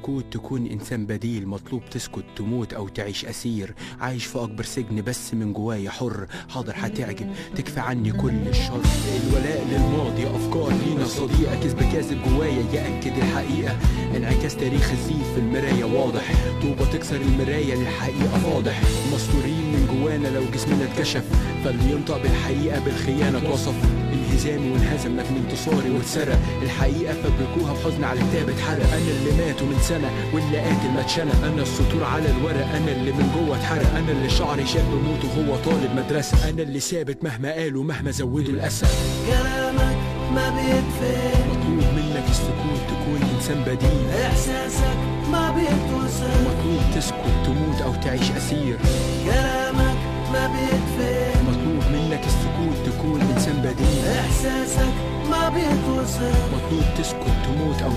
السكوت 0.04 0.32
تكون 0.32 0.66
إنسان 0.66 1.06
بديل 1.06 1.48
مطلوب 1.48 1.82
تسكت 1.90 2.24
تموت 2.36 2.72
أو 2.72 2.88
تعيش 2.88 3.24
أسير. 3.24 3.74
عايش 4.00 4.24
في 4.24 4.38
أكبر 4.38 4.64
سجن 4.64 5.02
بس 5.02 5.34
من 5.34 5.52
جوايا 5.52 5.90
حر. 5.90 6.26
حاضر 6.48 6.72
هتعجب. 6.76 7.32
تكفي 7.56 7.80
عني 7.80 8.12
كل 8.12 8.48
الشر. 8.48 8.80
الولاء 9.26 9.66
للماضي 9.70 10.26
أفكار 10.26 10.72
لينا 10.86 11.04
صديقة. 11.04 11.54
كذب 11.62 11.80
كاذب 11.92 12.18
جوايا 12.28 12.64
يأكد 12.72 13.16
الحقيقة. 13.18 13.76
انعكاس 14.16 14.56
تاريخ 14.56 14.90
الزيف 14.90 15.32
في 15.34 15.40
المراية 15.40 15.84
واضح. 15.84 16.32
طوبة 16.62 16.90
تكسر 16.92 17.20
المراية 17.20 17.74
للحقيقة 17.74 18.38
فاضح. 18.38 18.82
مستورين 19.14 19.64
من 19.72 19.86
جوانا 19.92 20.28
لو 20.28 20.42
جسمنا 20.54 20.84
اتكشف. 20.84 21.24
فاللي 21.64 21.92
ينطق 21.92 22.22
بالحقيقة 22.22 22.84
بالخيانة 22.84 23.38
اتوصف 23.38 23.74
انهزامي 24.14 24.70
وانهزم 24.70 25.16
لكن 25.16 25.34
انتصاري 25.36 25.90
واتسرق 25.90 26.38
الحقيقة 26.62 27.14
فبركوها 27.14 27.72
بحزن 27.72 28.04
على 28.04 28.20
كتاب 28.20 28.48
اتحرق. 28.48 28.88
أنا 28.92 29.10
اللي 29.18 29.32
ماتوا 29.44 29.66
من 29.66 29.78
سنة 29.82 30.10
واللي 30.34 30.58
قاتل 30.58 30.90
ما 30.94 31.00
اتشنق 31.00 31.44
أنا 31.44 31.62
السطور 31.62 32.04
على 32.04 32.30
الورق 32.30 32.66
أنا 32.66 32.92
اللي 32.92 33.12
من 33.12 33.26
جوه 33.34 33.56
اتحرق. 33.56 33.90
أنا 33.96 34.12
اللي 34.12 34.30
شعري 34.30 34.66
شاب 34.66 34.90
موت 35.06 35.24
وهو 35.24 35.56
طالب 35.56 35.90
مدرسة. 35.96 36.50
أنا 36.50 36.62
اللي 36.62 36.80
ثابت 36.80 37.24
مهما 37.24 37.52
قالوا 37.52 37.84
مهما 37.84 38.10
زودوا 38.10 38.54
الأسى. 38.54 38.86
كلامك 39.26 39.96
ما 40.34 40.50
بيتفهم. 40.50 41.50
مطلوب 41.50 41.92
منك 41.96 42.24
السكوت 42.30 42.82
تكون 42.88 43.20
إنسان 43.34 43.62
بديل. 43.66 44.22
إحساسك 44.26 44.98
ما 45.32 45.50
بيتوصف. 45.50 46.40
مطلوب 46.40 46.82
تسكت 46.94 47.34
تموت 47.44 47.82
أو 47.82 47.94
تعيش 48.02 48.30
أسير. 48.30 48.78
كلامك 49.24 49.96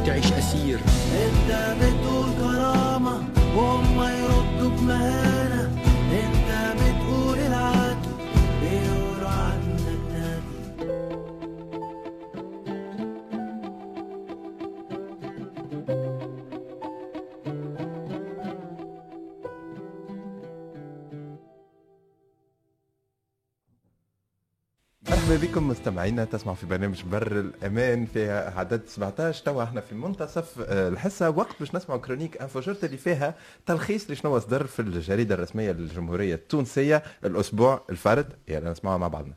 تعيش 0.08 0.26
أسير. 0.34 0.80
إنت 1.26 1.76
بتقول 1.82 2.17
مستمعينا 25.98 26.26
تسمعوا 26.26 26.56
في 26.56 26.66
برنامج 26.66 27.04
بر 27.04 27.32
الأمان 27.32 28.06
فيها 28.06 28.60
عدد 28.60 28.82
17 28.88 29.46
توا 29.46 29.64
إحنا 29.64 29.82
في 29.82 29.96
منتصف 29.96 30.60
آه، 30.60 30.90
الحصة. 30.90 31.30
وقت 31.30 31.56
باش 31.60 31.76
نسمعوا 31.76 32.00
chronique 32.02 32.42
Info 32.42 32.60
JORT 32.60 32.84
اللي 32.84 32.98
فيها 32.98 33.36
تلخيص 33.66 34.12
لشنو 34.12 34.40
صدر 34.40 34.68
في 34.68 34.82
الجريدة 34.82 35.36
الرسمية 35.36 35.72
للجمهورية 35.72 36.36
التونسية 36.36 37.04
الأسبوع 37.26 37.82
الفارط. 37.90 38.34
يلا 38.48 38.72
نسمعوا 38.72 38.98
مع 38.98 39.08
بعضنا. 39.08 39.34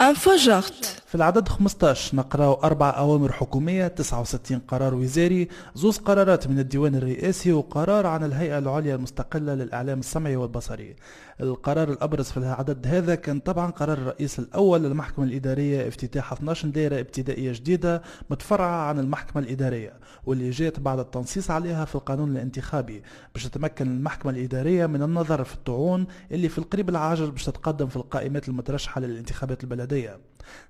Info 0.00 0.36
JORT 0.36 1.02
في 1.06 1.14
العدد 1.14 1.48
15 1.48 2.16
نقراو 2.16 2.54
أربع 2.54 2.90
أوامر 2.90 3.32
حكومية 3.32 3.86
69 3.86 4.58
قرار 4.58 4.94
وزاري 4.94 5.48
زوز 5.74 5.98
قرارات 5.98 6.46
من 6.46 6.58
الديوان 6.58 6.94
الرئاسي 6.94 7.52
وقرار 7.52 8.06
عن 8.06 8.24
الهيئة 8.24 8.58
العليا 8.58 8.94
المستقلة 8.94 9.54
للإعلام 9.54 9.98
السمعي 9.98 10.36
والبصري. 10.36 10.96
القرار 11.40 11.92
الأبرز 11.92 12.24
في 12.24 12.36
العدد 12.36 12.86
هذا 12.86 13.14
كان 13.14 13.40
طبعا 13.40 13.70
قرار 13.70 13.98
الرئيس 13.98 14.38
الأول 14.38 14.82
للمحكمة 14.82 15.24
الإدارية 15.24 15.88
افتتاح 15.88 16.32
12 16.32 16.68
دائرة 16.68 17.00
ابتدائية 17.00 17.52
جديدة 17.52 18.02
متفرعة 18.30 18.88
عن 18.88 18.98
المحكمة 18.98 19.42
الإدارية 19.42 19.92
واللي 20.26 20.50
جاءت 20.50 20.80
بعد 20.80 20.98
التنصيص 20.98 21.50
عليها 21.50 21.84
في 21.84 21.94
القانون 21.94 22.30
الانتخابي 22.30 23.02
باش 23.34 23.44
تتمكن 23.44 23.86
المحكمة 23.86 24.32
الإدارية 24.32 24.86
من 24.86 25.02
النظر 25.02 25.44
في 25.44 25.54
الطعون 25.54 26.06
اللي 26.32 26.48
في 26.48 26.58
القريب 26.58 26.88
العاجل 26.88 27.30
باش 27.30 27.44
تتقدم 27.44 27.86
في 27.86 27.96
القائمات 27.96 28.48
المترشحة 28.48 29.00
للانتخابات 29.00 29.64
البلدية. 29.64 30.18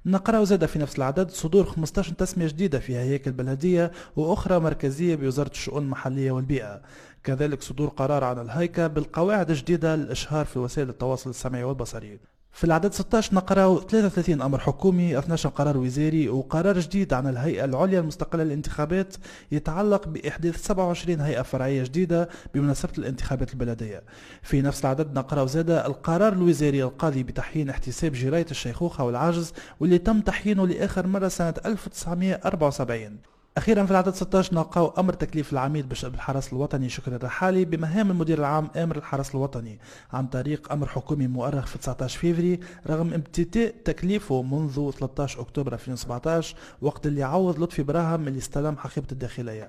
نقرأ 0.06 0.44
زاد 0.44 0.66
في 0.66 0.78
نفس 0.78 0.98
العدد 0.98 1.30
صدور 1.30 1.64
15 1.64 2.12
تسمية 2.12 2.46
جديدة 2.46 2.78
في 2.78 2.96
هياكل 2.96 3.32
بلدية 3.32 3.92
وأخرى 4.16 4.58
مركزية 4.60 5.16
بوزارة 5.16 5.50
الشؤون 5.50 5.82
المحلية 5.82 6.30
والبيئة. 6.30 6.82
كذلك 7.24 7.62
صدور 7.62 7.88
قرار 7.88 8.24
عن 8.24 8.38
الهيكة 8.38 8.86
بالقواعد 8.86 9.50
الجديدة 9.50 9.96
للإشهار 9.96 10.46
في 10.46 10.58
وسائل 10.58 10.88
التواصل 10.88 11.30
السمعي 11.30 11.64
والبصري. 11.64 12.18
في 12.58 12.64
العدد 12.64 12.92
16 12.92 13.34
نقراو 13.34 13.80
33 13.80 14.42
أمر 14.42 14.58
حكومي 14.58 15.18
12 15.18 15.48
قرار 15.48 15.76
وزاري 15.76 16.28
وقرار 16.28 16.78
جديد 16.78 17.12
عن 17.12 17.26
الهيئة 17.26 17.64
العليا 17.64 18.00
المستقلة 18.00 18.44
للانتخابات 18.44 19.16
يتعلق 19.52 20.08
بإحداث 20.08 20.66
27 20.66 21.20
هيئة 21.20 21.42
فرعية 21.42 21.82
جديدة 21.82 22.28
بمناسبة 22.54 22.92
الانتخابات 22.98 23.52
البلدية. 23.52 24.02
في 24.42 24.62
نفس 24.62 24.80
العدد 24.84 25.18
نقراو 25.18 25.46
زاده 25.46 25.86
القرار 25.86 26.32
الوزاري 26.32 26.82
القاضي 26.82 27.22
بتحيين 27.22 27.70
احتساب 27.70 28.12
جراية 28.12 28.46
الشيخوخة 28.50 29.04
والعجز 29.04 29.52
واللي 29.80 29.98
تم 29.98 30.20
تحيينه 30.20 30.66
لآخر 30.66 31.06
مرة 31.06 31.28
سنة 31.28 31.54
1974. 31.66 33.37
أخيرا 33.58 33.84
في 33.84 33.90
العدد 33.90 34.14
16 34.14 34.54
نلقاو 34.54 34.94
أمر 34.98 35.12
تكليف 35.12 35.52
العميد 35.52 35.88
بشأن 35.88 36.14
الحرس 36.14 36.52
الوطني. 36.52 36.88
شكري 36.88 37.16
الرحالي. 37.16 37.64
بمهام 37.64 38.10
المدير 38.10 38.38
العام 38.38 38.70
أمر 38.76 38.96
الحرس 38.96 39.34
الوطني. 39.34 39.78
عن 40.12 40.26
طريق 40.26 40.72
أمر 40.72 40.88
حكومي 40.88 41.26
مؤرخ 41.26 41.66
في 41.66 41.78
19 41.78 42.18
فيفري 42.18 42.60
رغم 42.86 43.14
ابتداء 43.14 43.74
تكليفه 43.84 44.42
منذ 44.42 44.90
13 44.90 45.40
أكتوبر 45.40 45.72
2017 45.72 46.56
وقت 46.82 47.06
اللي 47.06 47.22
عوض 47.22 47.58
لطفي 47.58 47.82
براهم 47.82 48.28
اللي 48.28 48.38
استلم 48.38 48.76
حقيبة 48.76 49.06
الداخلية. 49.12 49.68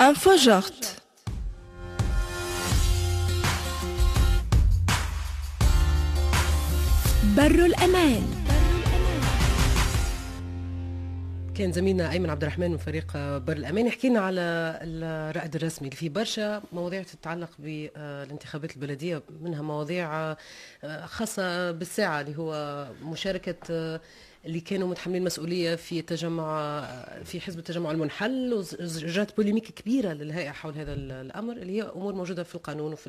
Info 0.00 0.36
JORT 0.36 1.02
بر 7.36 7.46
الأمان. 7.46 8.22
كان 11.58 11.72
زميلنا 11.72 12.12
أيمن 12.12 12.30
عبد 12.30 12.42
الرحمن 12.42 12.70
من 12.70 12.76
فريق 12.76 13.12
بر 13.16 13.52
الأمان. 13.52 13.86
يحكي 13.86 14.08
لنا 14.08 14.20
على 14.20 14.40
الرائد 14.82 15.56
الرسمي 15.56 15.88
اللي 15.88 15.96
فيه 15.96 16.08
برشا 16.08 16.62
مواضيع 16.72 17.02
تتعلق 17.02 17.50
بالانتخابات 17.58 18.76
البلدية 18.76 19.22
منها 19.40 19.62
مواضيع 19.62 20.36
خاصة 21.04 21.70
بالساعة 21.70 22.20
اللي 22.20 22.38
هو 22.38 22.86
مشاركة 23.02 24.00
اللي 24.46 24.60
كانوا 24.60 24.88
متحملين 24.88 25.24
مسؤولية 25.24 25.74
في 25.74 26.02
تجمع 26.02 26.80
في 27.24 27.40
حزب 27.40 27.58
التجمع 27.58 27.90
المنحل 27.90 28.64
وجات 28.80 29.36
بوليميك 29.36 29.64
كبيرة 29.70 30.12
للهيئة 30.12 30.50
حول 30.50 30.74
هذا 30.74 30.94
الأمر 30.94 31.56
اللي 31.56 31.72
هي 31.78 31.82
أمور 31.82 32.14
موجودة 32.14 32.42
في 32.42 32.54
القانون 32.54 32.92
وفي 32.92 33.06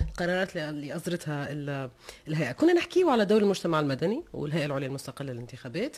القرارات 0.00 0.56
اللي 0.56 0.96
أصدرتها 0.96 1.48
الهيئة. 2.28 2.52
كنا 2.52 2.72
نحكيو 2.72 3.10
على 3.10 3.24
دور 3.24 3.42
المجتمع 3.42 3.80
المدني 3.80 4.24
والهيئة 4.32 4.66
العليا 4.66 4.88
المستقلة 4.88 5.32
للانتخابات 5.32 5.96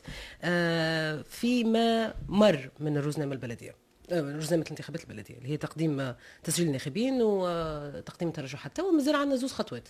فيما 1.29 2.15
مر 2.29 2.71
من 2.81 2.97
الرزنامه 2.97 3.33
البلدية 3.33 3.75
رزنامة 4.13 4.63
الانتخابات 4.63 5.03
البلدية 5.03 5.39
اللي 5.39 5.49
هي 5.49 5.57
تقديم 5.57 6.15
تسجيل 6.45 6.67
الناخبين 6.67 7.19
وتقديم 7.23 8.29
الترشحات 8.29 8.77
تو 8.77 8.91
مازال 8.91 9.15
عندنا 9.15 9.37
زوز 9.37 9.53
خطوات. 9.53 9.89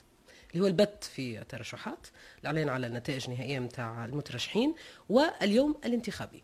اللي 0.53 0.65
هو 0.65 0.67
البت 0.67 1.05
في 1.05 1.41
الترشحات 1.41 2.07
الإعلان 2.41 2.69
على 2.69 2.87
النتائج 2.87 3.25
النهائية 3.29 3.59
نتاع 3.59 4.05
المترشحين 4.05 4.75
واليوم 5.09 5.77
الانتخابي. 5.85 6.43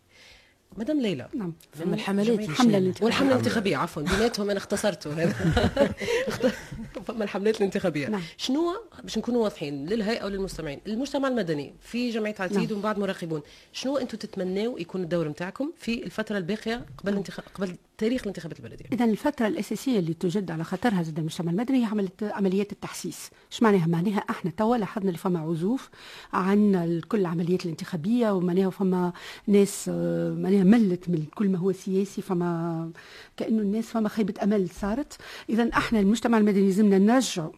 مدام 0.77 1.01
ليلى. 1.01 1.29
نعم. 1.33 1.53
فما 1.73 1.95
الحملات 1.95 2.39
الحمله 2.39 2.77
الانتخابيه 2.77 3.05
والحملة 3.05 3.31
الانتخابية 3.31 3.77
عفوا 3.77 4.01
بيناتهم 4.01 4.49
أنا 4.49 4.59
اختصرته 4.59 5.23
هذا 5.23 5.33
فما 7.07 7.23
الحملات 7.23 7.57
الانتخابية. 7.57 8.07
نعم. 8.07 8.21
شنو 8.37 8.73
باش 9.03 9.17
نكونوا 9.17 9.43
واضحين 9.43 9.85
للهيئة 9.85 10.25
وللمستمعين 10.25 10.81
المجتمع 10.87 11.27
المدني 11.27 11.75
في 11.81 12.09
جمعية 12.09 12.35
عتيد 12.39 12.57
نعم. 12.57 12.71
ومن 12.71 12.81
بعد 12.81 12.99
مراقبون. 12.99 13.41
شنو 13.73 13.97
أنتم 13.97 14.17
تتمناو 14.17 14.77
يكون 14.77 15.03
الدور 15.03 15.27
نتاعكم 15.27 15.71
في 15.77 16.03
الفترة 16.03 16.37
الباقية 16.37 16.85
قبل 16.97 17.09
نعم. 17.11 17.17
انتخاب 17.17 17.45
قبل 17.53 17.75
تاريخ 17.97 18.21
الانتخابات 18.21 18.59
البلديه 18.59 18.85
اذا 18.93 19.05
الفترة 19.05 19.47
الأساسية 19.47 19.99
اللي 19.99 20.13
تجد 20.13 20.51
على 20.51 20.63
خطرها 20.63 21.03
زاد 21.03 21.19
المجتمع 21.19 21.51
المدني 21.51 21.81
هي 21.81 21.85
عمليه 21.85 22.09
عمليات 22.21 22.71
التحسيس. 22.71 23.29
إيش 23.51 23.63
معناها؟ 23.63 23.87
معناها 23.87 24.17
إحنا 24.29 24.51
توا 24.51 24.77
لاحظنا 24.77 25.07
اللي 25.07 25.17
فما 25.17 25.39
عزوف 25.39 25.89
عن 26.33 27.01
كل 27.07 27.19
العمليات 27.19 27.65
الانتخابية 27.65 28.31
ومعناها 28.31 28.69
فما 28.69 29.13
ناس 29.47 29.89
معناها 30.37 30.63
ملت 30.63 31.09
من 31.09 31.25
كل 31.35 31.49
ما 31.49 31.57
هو 31.57 31.71
سياسي 31.71 32.21
فما 32.21 32.91
كأنه 33.37 33.61
الناس 33.61 33.85
فما 33.85 34.09
خيبة 34.09 34.33
أمل 34.43 34.69
صارت. 34.69 35.17
اذا 35.49 35.69
إحنا 35.73 35.99
المجتمع 35.99 36.37
المدني 36.37 36.65
لازمنا 36.65 36.97
نرجعوا 36.97 37.51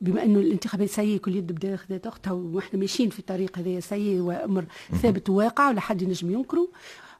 بما 0.00 0.24
إنه 0.24 0.38
الانتخابات 0.38 0.88
سيئه 0.88 1.18
كل 1.18 1.36
يد 1.36 1.52
بدا 1.52 2.08
اختها 2.08 2.32
وإحنا 2.32 2.80
ماشيين 2.80 3.10
في 3.10 3.18
الطريق 3.18 3.58
هذا 3.58 3.80
سيء 3.80 4.20
وأمر 4.20 4.64
ثابت 5.02 5.30
وواقع 5.30 5.68
ولا 5.68 5.80
حد 5.80 6.02
ينجم 6.02 6.30
ينكره 6.30 6.68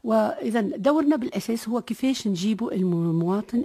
وإذا 0.06 0.60
دورنا 0.60 1.16
بالأساس 1.16 1.68
هو 1.68 1.80
كيفاش 1.80 2.28
نجيبوا 2.28 2.72
المواطن 2.72 3.64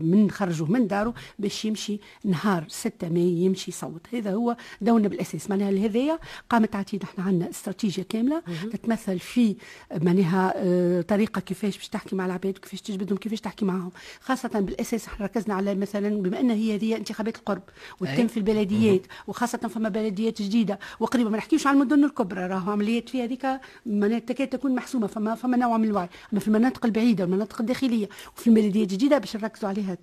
من 0.00 0.30
خرجوه 0.30 0.70
من 0.70 0.86
داره 0.86 1.14
باش 1.38 1.64
يمشي 1.64 2.00
نهار 2.24 2.64
6 2.68 3.08
ماي 3.08 3.20
يمشي 3.20 3.70
يصوت. 3.70 4.06
هذا 4.14 4.32
هو 4.32 4.56
دورنا 4.80 5.08
بالأساس. 5.08 5.50
معناها 5.50 5.70
لهذايا 5.70 6.18
قامت 6.50 6.76
عتيد. 6.76 7.02
إحنا 7.02 7.24
عندنا 7.24 7.50
استراتيجيه 7.50 8.02
كاملة 8.02 8.42
تتمثل 8.72 9.18
في 9.18 9.56
معناها 10.02 11.02
طريقة 11.02 11.40
كيفاش 11.40 11.76
باش 11.76 11.88
تحكي 11.88 12.16
مع 12.16 12.26
العباد 12.26 12.56
وكيفاش 12.56 12.80
تجبدهم 12.80 13.18
كيفاش 13.18 13.40
تحكي 13.40 13.64
معهم 13.64 13.90
خاصة 14.20 14.60
بالأساس 14.60 15.06
إحنا 15.06 15.26
ركزنا 15.26 15.54
على 15.54 15.74
مثلا 15.74 16.22
بما 16.22 16.40
أن 16.40 16.50
هي 16.50 16.74
هذه 16.74 16.96
انتخابات 16.96 17.36
القرب 17.36 17.62
وتتم 18.00 18.26
في 18.26 18.36
البلديات 18.36 19.02
وخاصة 19.26 19.58
فما 19.58 19.88
بلديات 19.88 20.42
جديدة 20.42 20.78
وقريبة. 21.00 21.30
ما 21.30 21.36
نحكيوش 21.36 21.66
على 21.66 21.74
المدن 21.74 22.04
الكبرى 22.04 22.46
راهو 22.46 22.72
عمليات 22.72 23.08
في 23.08 23.24
هذيك 23.24 23.46
معناها 23.86 24.18
تكاد 24.18 24.48
تكون 24.48 24.74
محسومة. 24.74 25.06
فما 25.06 25.34
فما 25.34 25.56
نوع 25.56 25.81
من 25.82 25.88
الوعي. 25.88 26.08
أما 26.32 26.40
في 26.40 26.48
المناطق 26.48 26.84
البعيدة 26.86 27.24
والمناطق 27.24 27.60
الداخلية 27.60 28.08
وفي 28.36 28.46
البلديات 28.46 28.92
الجديدة 28.92 29.18
باش 29.18 29.36
نركزوا 29.36 29.68
عليها 29.68 29.96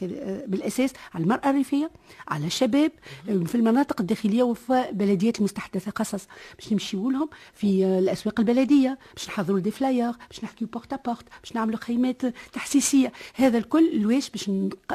بالأساس 0.47 0.93
على 1.13 1.23
المرأة 1.23 1.49
الريفية 1.49 1.91
على 2.27 2.47
الشباب 2.47 2.91
في 3.25 3.55
المناطق 3.55 4.01
الداخلية 4.01 4.43
وفي 4.43 4.85
بلديات 4.91 5.39
المستحدثة 5.39 5.91
قصص 5.91 6.27
باش 6.59 6.73
نمشيو 6.73 7.11
لهم 7.11 7.29
في 7.53 7.85
الأسواق 7.85 8.39
البلدية 8.39 8.97
باش 9.15 9.27
نحضروا 9.27 9.59
des 9.59 9.71
flyers 9.71 10.11
باش 10.29 10.43
نحكيو 10.43 10.67
porte 10.67 11.05
à 11.05 11.08
porte 11.08 11.25
باش 11.43 11.55
نعملوا 11.55 11.79
خيمات 11.79 12.21
تحسيسية. 12.53 13.11
هذا 13.35 13.57
الكل 13.57 13.89
علاش 13.93 14.29
باش 14.29 14.49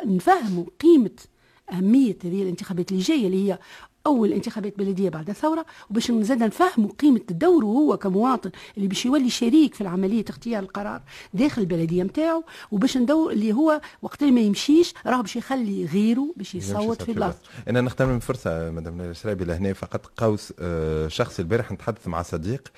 نفهموا 0.05 0.65
قيمة 0.81 1.11
أهمية 1.73 2.17
هذه 2.25 2.43
الانتخابات 2.43 2.93
اللي 2.93 3.03
جاية 3.03 3.27
اللي 3.27 3.49
هي 3.53 3.59
أول 4.07 4.33
انتخابات 4.33 4.79
بلدية 4.79 5.09
بعد 5.09 5.31
الثورة 5.31 5.67
وباش 5.91 6.11
نزيد 6.11 6.43
نفهموا 6.43 6.91
قيمه 6.99 7.21
دوره 7.31 7.65
هو 7.67 7.97
كمواطن 7.97 8.51
اللي 8.77 8.89
باش 8.89 9.07
يولي 9.07 9.31
شريك 9.31 9.75
في 9.75 9.87
عمليه 9.87 10.25
اختيار 10.29 10.63
القرار 10.63 11.03
داخل 11.35 11.63
البلدية 11.63 12.03
نتاعو 12.03 12.45
وباش 12.71 12.97
ندور 12.97 13.33
اللي 13.33 13.53
هو 13.53 13.81
وقت 14.03 14.23
اللي 14.23 14.33
ما 14.33 14.41
يمشيش 14.41 14.95
راه 15.07 15.21
باش 15.21 15.37
يخلي 15.37 15.85
غيره 15.85 16.35
باش 16.37 16.55
يصوت 16.55 17.03
في 17.03 17.13
بلاصته. 17.13 17.41
إنا 17.69 17.81
نغتنم 17.81 18.17
الفرصه 18.17 18.71
مدام 18.71 19.01
الشرابي 19.01 19.45
لهنا 19.45 19.73
فقط 19.73 20.07
قوس 20.17 20.53
شخصي 21.09 21.43
البارح 21.43 21.73
نتحدث 21.73 22.09
مع 22.09 22.23
صديق 22.23 22.69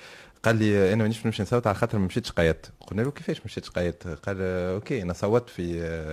قال 0.43 0.55
لي 0.55 0.93
أنا 0.93 1.03
مانيش 1.03 1.25
نمشي 1.25 1.43
نصوت 1.43 1.67
على 1.67 1.75
خاطر 1.75 1.97
ما 1.97 2.05
مشيتش 2.05 2.31
قيدت 2.31 2.71
قلنا 2.87 3.01
له 3.01 3.11
كيفاش 3.11 3.41
مشيتش 3.45 3.69
قيدت 3.69 4.07
قال 4.07 4.37
OK 4.41 5.01
أنا 5.01 5.13
صوتت 5.13 5.49
في 5.49 5.61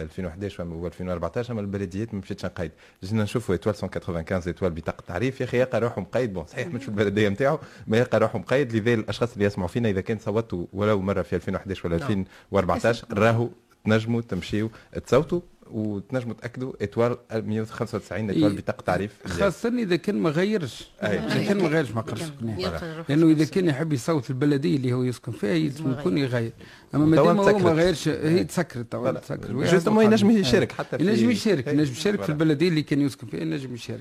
2011 0.02 0.64
و 0.64 0.86
2014 0.86 1.52
أما 1.52 1.60
البلديات 1.60 2.14
ما 2.14 2.20
مشيتش 2.20 2.44
نقيد. 2.44 2.70
جينا 3.04 3.22
نشوفوا 3.22 3.54
étoile 3.54 3.74
195 3.82 4.42
étoile 4.46 4.70
بطاقة 4.72 5.02
تعريف 5.06 5.40
يا 5.40 5.44
أخي 5.46 5.60
يلقى 5.60 5.80
روحه 5.80 6.00
مقيد 6.00 6.32
bon 6.32 6.46
صحيح 6.46 6.66
مش 6.68 6.82
في 6.82 6.88
البلدية 6.88 7.28
نتاعو 7.28 7.58
ما 7.86 7.98
يلقى 7.98 8.18
روحه 8.18 8.38
مقيد 8.38 8.72
لذا 8.76 8.94
الأشخاص 8.94 9.32
اللي 9.32 9.44
يسمعوا 9.44 9.68
فينا. 9.68 9.88
إذا 9.90 10.00
كان 10.00 10.18
صوتوا 10.18 10.66
ولو 10.72 11.00
مرة 11.00 11.22
في 11.22 11.36
2011 11.36 11.86
ولا 11.86 11.96
2014 11.96 13.06
راهو 13.12 13.48
تنجموا 13.84 14.20
تمشيوا 14.20 14.68
تصوتوا 15.06 15.40
وتنجموا 15.70 16.34
تأكدوا 16.34 16.72
étoile 16.82 17.16
195 17.32 18.30
étoile 18.30 18.44
إيه. 18.52 18.56
بطاقة 18.58 18.82
تعريف 18.82 19.12
خاصة 19.26 19.68
إذا 19.68 19.96
كان 19.96 20.18
ما 20.18 20.30
غيرش. 20.30 20.88
إذا 21.02 21.44
كان 21.48 21.58
ما 21.62 21.68
غيرش 21.68 21.90
ما 21.90 22.00
قرش 22.00 22.20
يبقى 22.42 23.04
لأنه 23.08 23.26
إذا 23.30 23.44
كان 23.44 23.66
يحب 23.66 23.92
يصوت 23.92 24.30
البلدية 24.30 24.76
اللي 24.76 24.92
هو 24.92 25.02
يسكن 25.02 25.32
فيها 25.32 25.50
يلزم. 25.50 25.92
يكون 25.92 26.18
يغير 26.18 26.52
أما 26.94 27.04
ما 27.06 27.16
توا 27.16 27.26
دام 27.32 27.38
هو 27.40 27.58
ما. 27.58 27.72
غيرش 27.72 28.08
هي. 28.08 28.44
تسكرت 28.44 28.92
توا. 28.92 29.12
تسكرت 29.12 29.50
justement 29.50 30.04
ينجم. 30.04 30.30
يشارك. 30.30 30.72
حتى 30.72 30.98
في- 30.98 31.04
ينجم 31.04 31.30
يشارك. 31.30 31.66
ينجم 31.66 31.92
يشارك 31.92 32.20
في 32.20 32.26
voilà. 32.26 32.32
البلدية 32.32 32.68
اللي 32.68 32.82
كان 32.82 33.00
يسكن 33.00 33.26
فيها 33.26 33.40
ينجم 33.40 33.74
يشارك. 33.74 34.00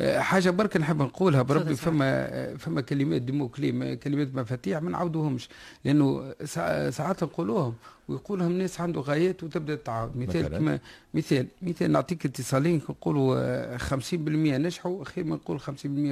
آه، 0.00 0.18
حاجة 0.20 0.50
برك 0.50 0.76
نحب 0.76 1.02
نقولها 1.02 1.42
بربي 1.42 1.76
فما 1.76 2.56
فما 2.56 2.80
كلمات 2.80 3.22
ديموكلي 3.22 3.96
كلمات 3.96 4.34
مفاتيح 4.34 4.82
ما 4.82 4.90
نعاودوهمش 4.90 5.48
لأنه 5.84 6.34
سا- 6.44 6.90
ساعات 6.90 7.22
نقولوهم 7.24 7.74
ويقولهم 8.08 8.50
الناس 8.50 8.80
عنده 8.80 9.00
غايات 9.00 9.44
وتبدأ 9.44 9.74
تعاود. 9.74 10.16
مثال؟ 10.16 10.48
كما 10.48 10.78
مثال 11.14 11.46
مثال 11.62 11.90
نعطيك 11.92 12.26
اتصالين 12.26 12.76
نقولوا 12.90 13.36
آه، 13.38 13.76
50% 13.76 14.14
نجحوا 14.14 15.04
خير 15.04 15.24
ما 15.24 15.36
نقول 15.36 15.60
50% 15.60 15.64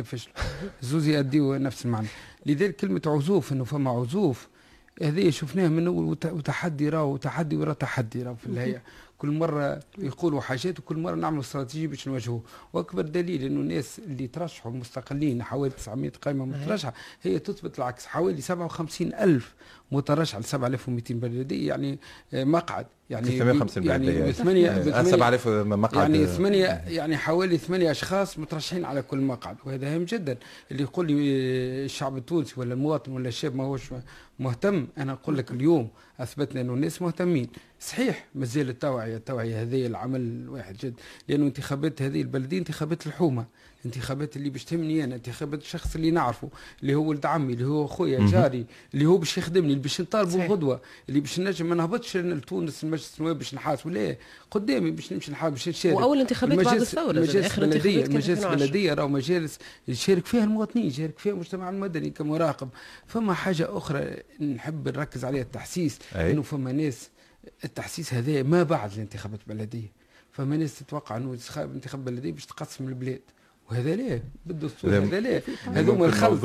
فشلوا. 0.04 0.34
زوز 0.82 1.06
يأديوا 1.08 1.58
نفس 1.58 1.84
المعنى. 1.86 2.06
لذلك 2.46 2.76
كلمة 2.76 3.02
عزوف 3.06 3.52
إنه 3.52 3.64
فما 3.64 3.90
عزوف 3.90 4.48
هذه 5.02 5.30
شفناها 5.30 5.68
من 5.68 5.86
أول 5.86 6.04
وت- 6.04 6.26
وتحدي 6.26 6.88
راهو 6.88 7.16
تحدي 7.16 7.56
ورا 7.56 7.72
تحدي 7.72 8.22
راهو 8.22 8.34
في 8.34 8.46
الهيئة 8.46 8.80
كل 9.18 9.30
مرة 9.30 9.80
يقولوا 9.98 10.40
حاجات 10.40 10.78
وكل 10.78 10.96
مرة 10.98 11.14
نعملوا 11.14 11.40
استراتيجية 11.40 11.86
باش 11.86 12.08
نواجهوه. 12.08 12.42
وأكبر 12.72 13.02
دليل 13.02 13.42
أنه 13.42 13.60
الناس 13.60 13.98
اللي 13.98 14.26
ترشحوا 14.26 14.72
مستقلين 14.72 15.42
حوالي 15.42 15.74
900 15.74 16.10
قائمة 16.10 16.44
مترشحة 16.44 16.94
هي 17.22 17.38
تثبت 17.38 17.78
العكس 17.78 18.06
حوالي 18.06 18.40
57 18.40 19.14
ألف 19.14 19.54
مترشح 19.94 20.38
ل 20.38 20.44
7200 20.44 21.14
بلدية 21.14 21.68
يعني 21.68 21.98
آه، 22.34 22.44
مقعد. 22.44 22.86
يعني 23.10 23.26
350 23.26 23.84
يعني 23.84 24.06
بلدية. 24.06 24.32
ثمانية 24.32 24.70
آه، 24.70 25.02
7000 25.02 25.48
مقعد 25.48 26.10
يعني 26.14 26.26
ثمانية 26.26 26.66
يعني 26.86 27.16
حوالي 27.16 27.58
ثمانية 27.58 27.90
أشخاص 27.90 28.38
مترشحين 28.38 28.84
على 28.84 29.02
كل 29.02 29.18
مقعد 29.18 29.56
وهذا 29.64 29.94
هام 29.94 30.04
جدا. 30.04 30.36
اللي 30.70 30.82
يقول 30.82 31.06
لي 31.06 31.14
الشعب 31.84 32.16
التونسي 32.16 32.54
ولا 32.56 32.74
المواطن 32.74 33.12
ولا 33.12 33.28
الشاب 33.28 33.56
ما 33.56 33.64
هوش 33.64 33.82
مهتم 34.38 34.86
أنا 34.98 35.12
أقول 35.12 35.38
لك 35.38 35.50
اليوم 35.50 35.88
أثبتنا 36.20 36.60
أنه 36.60 36.74
الناس 36.74 37.02
مهتمين. 37.02 37.48
صحيح 37.80 38.26
مازال 38.34 38.68
التوعية 38.68 39.16
التوعية 39.16 39.62
هذه 39.62 39.86
العمل 39.86 40.48
واحد 40.48 40.76
جد 40.76 40.94
لأنه 41.28 41.46
انتخابات 41.46 42.02
هذه 42.02 42.22
البلدية 42.22 42.58
انتخابات 42.58 43.06
الحومة. 43.06 43.44
انتخابات 43.86 44.36
اللي 44.36 44.50
باش 44.50 44.64
تهمني 44.64 45.04
أنا 45.04 45.14
انتخابات 45.14 45.62
الشخص 45.62 45.94
اللي 45.94 46.10
نعرفه 46.10 46.48
اللي 46.82 46.94
هو 46.94 47.08
ولد 47.08 47.26
عمي 47.26 47.52
اللي 47.52 47.66
هو 47.66 47.86
خويا 47.86 48.26
جاري 48.26 48.66
اللي 48.94 49.06
هو 49.06 49.16
باش 49.16 49.38
يخدمني 49.38 49.66
اللي 49.66 49.82
باش 49.82 50.00
نطالبه. 50.00 50.46
غدوة 50.46 50.80
اللي 51.08 51.20
باش 51.20 51.40
نجم 51.40 51.66
ما 51.66 51.74
نهبطش 51.74 52.16
لتونس 52.16 52.84
المجلس 52.84 53.14
النواب 53.18 53.38
باش 53.38 53.54
نحاسب 53.54 53.88
لا 53.88 54.16
قدامي 54.50 54.90
باش 54.90 55.12
نمشي 55.12 55.32
نحاسب 55.32 55.52
باش 55.52 55.68
نشارك. 55.68 55.96
وأول 55.96 56.20
انتخابات 56.20 56.58
بعد 56.58 56.80
الثورة، 56.80 57.10
المجالس 57.10 57.46
آخر 57.46 57.62
بلديه 57.62 57.76
انتخابات 57.76 58.02
كانت 58.02 58.10
المجالس 58.10 58.44
2010. 58.44 58.66
بلديه 58.66 58.94
راهو 58.94 59.08
مجالس 59.08 59.58
يشارك 59.88 60.26
فيها 60.26 60.44
المواطنين 60.44 60.86
يشارك 60.86 61.18
فيها 61.18 61.32
المجتمع 61.32 61.70
المدني 61.70 62.10
كمراقب. 62.10 62.68
فما 63.06 63.34
حاجة 63.34 63.76
أخرى 63.76 64.16
نحب 64.40 64.88
نركز 64.88 65.24
عليها 65.24 65.42
التحسيس. 65.42 65.98
إنه 66.14 66.42
فما 66.42 66.72
ناس 66.72 67.08
التحسيس 67.64 68.14
هذا 68.14 68.42
ما 68.42 68.62
بعد 68.62 68.92
الانتخابات 68.92 69.40
البلدية. 69.48 69.92
فما 70.32 70.56
ناس 70.56 70.78
تتوقع 70.78 71.16
إنه 71.16 71.32
انتخاب 71.32 71.74
انتخاب 71.74 72.04
بلديه 72.04 72.32
باش 72.32 72.46
تقسم 72.46 72.88
البلاد. 72.88 73.20
وهذا 73.74 73.96
ليه؟ 73.96 74.22
بالدستور 74.46 74.90
إذا 74.90 75.04
هذا 75.04 75.20
ليه؟ 75.20 75.42
هذوما 75.66 76.06
الخلط 76.06 76.44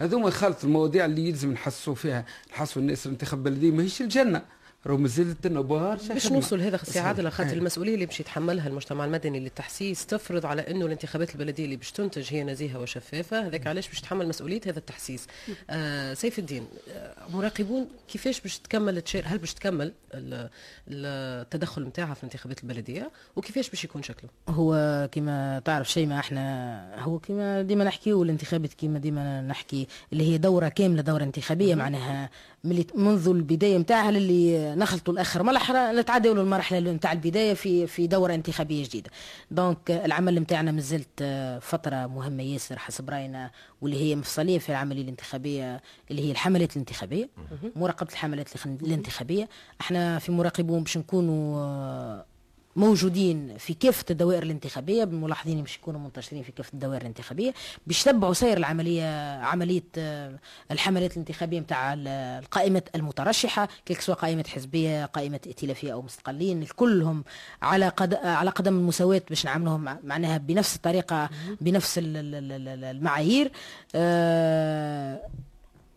هذوما 0.00 0.28
الخلط 0.28 0.64
المواضيع 0.64 1.04
اللي 1.04 1.28
يلزم 1.28 1.52
نحسوا 1.52 1.94
فيها 1.94 2.24
نحسوا 2.50 2.82
الناس 2.82 3.06
الانتخاب 3.06 3.46
البلديه 3.46 3.70
ماهيش 3.70 4.02
الجنة. 4.02 4.42
راهو 4.86 4.96
مازالت 4.96 5.46
برشا 5.46 6.14
باش. 6.14 6.32
نوصل 6.32 6.60
هذا 6.60 6.76
سي 6.76 6.98
عادل 6.98 7.30
خاطر 7.30 7.50
أي. 7.50 7.56
المسؤولية 7.56 7.94
اللي 7.94 8.06
باش 8.06 8.20
يتحملها 8.20 8.68
المجتمع 8.68 9.04
المدني 9.04 9.40
للتحسيس 9.40 10.06
تفرض 10.06 10.46
على 10.46 10.70
إنه 10.70 10.86
الانتخابات 10.86 11.34
البلدية 11.34 11.64
اللي 11.64 11.76
باش 11.76 11.92
تنتج 11.92 12.34
هي 12.34 12.44
نزيهة 12.44 12.78
وشفافة 12.80 13.46
هذاك 13.46 13.66
علاش 13.66 13.88
باش 13.88 14.00
تحمل 14.00 14.28
مسؤولية 14.28 14.60
هذا 14.66 14.78
التحسيس؟ 14.78 15.26
آه 15.70 16.14
سيف 16.14 16.38
الدين 16.38 16.66
آه 16.94 17.14
مراقبون 17.32 17.86
كيفاش 18.08 18.40
باش 18.40 18.58
تكمل 18.58 19.00
تشير 19.00 19.24
هل 19.26 19.38
باش 19.38 19.54
تكمل 19.54 19.92
ال- 20.14 20.50
التدخل 20.88 21.82
نتاعها 21.82 22.14
في 22.14 22.20
الانتخابات 22.24 22.62
البلدية؟ 22.62 23.10
وكيفاش 23.36 23.70
باش 23.70 23.84
يكون 23.84 24.02
شكله؟ 24.02 24.30
هو 24.48 25.08
كما 25.12 25.62
تعرف 25.64 25.90
شيء 25.92 26.06
ما 26.06 26.18
إحنا 26.18 26.94
هو 27.02 27.18
كما 27.18 27.62
ديما 27.62 27.84
نحكيو 27.84 28.22
الانتخابات 28.22 28.74
كما 28.74 28.98
ديما 28.98 29.42
نحكي 29.42 29.86
اللي 30.12 30.32
هي 30.32 30.38
دورة 30.38 30.68
كاملة 30.68 31.02
دورة 31.02 31.22
انتخابية 31.24 31.74
معناها. 31.74 32.30
ملي 32.64 32.86
منذ 32.94 33.28
البداية 33.28 33.78
نتاعها 33.78 34.10
للي 34.10 34.74
نخلطوا 34.74 35.14
الأخر. 35.14 35.42
مرحله 35.42 36.00
نتعداو 36.00 36.34
للمرحله 36.34 36.92
نتاع 36.92 37.12
البداية 37.12 37.54
في 37.54 37.86
في 37.86 38.06
دورة 38.06 38.34
انتخابية 38.34 38.84
جديدة. 38.84 39.10
donc 39.50 39.90
العمل 39.90 40.38
نتاعنا 40.38 40.72
مازلت 40.72 41.08
آه، 41.22 41.58
فترة 41.58 42.06
مهمة 42.06 42.42
ياسر 42.42 42.78
حسب 42.78 43.10
رأينا 43.10 43.50
واللي 43.82 44.00
هي 44.00 44.16
مفصلية 44.16 44.58
في 44.58 44.68
العملية 44.68 45.02
الانتخابية 45.02 45.82
اللي 46.10 46.22
هي 46.22 46.30
الحملات 46.30 46.72
الانتخابية. 46.72 47.28
مراقبة 47.76 48.12
الحملات 48.12 48.48
الانتخابية. 48.66 49.48
إحنا 49.80 50.18
في 50.18 50.32
مراقبون 50.32 50.82
باش 50.82 50.98
نكونوا 50.98 52.33
موجودين 52.76 53.58
في 53.58 53.74
كافة 53.74 54.04
الدوائر 54.10 54.42
الانتخابية 54.42 55.02
الملاحظين 55.04 55.60
باش 55.62 55.76
يكونوا 55.76 56.00
منتشرين 56.00 56.42
في 56.42 56.52
كافة 56.52 56.70
الدوائر 56.74 57.00
الانتخابية 57.02 57.54
باش 57.86 58.06
يتبعوا 58.06 58.34
سير 58.34 58.56
العملية 58.56 59.36
عملية 59.40 59.82
آه، 59.98 60.38
الحملات 60.70 61.12
الانتخابية 61.12 61.60
متاع 61.60 61.92
ال- 61.94 62.08
القائمة 62.44 62.82
المترشحة 62.94 63.68
كيك 63.86 64.00
سواء 64.00 64.18
قائمة 64.18 64.44
حزبية 64.48 65.04
قائمة 65.04 65.40
ائتلافية 65.46 65.92
أو 65.92 66.02
مستقلين 66.02 66.62
الكلهم 66.62 67.24
على 67.62 67.88
قد 67.88 68.14
على 68.14 68.50
قدم 68.50 68.76
المساواة 68.78 69.22
باش 69.28 69.44
نعملهم 69.44 69.80
مع- 69.84 69.98
معناها 70.04 70.38
بنفس 70.38 70.76
الطريقة 70.76 71.30
بنفس 71.60 71.98
ال- 71.98 72.16
ال- 72.16 72.34
ال- 72.34 72.68
ال- 72.68 72.84
المعايير. 72.84 73.52
آه، 73.94 75.20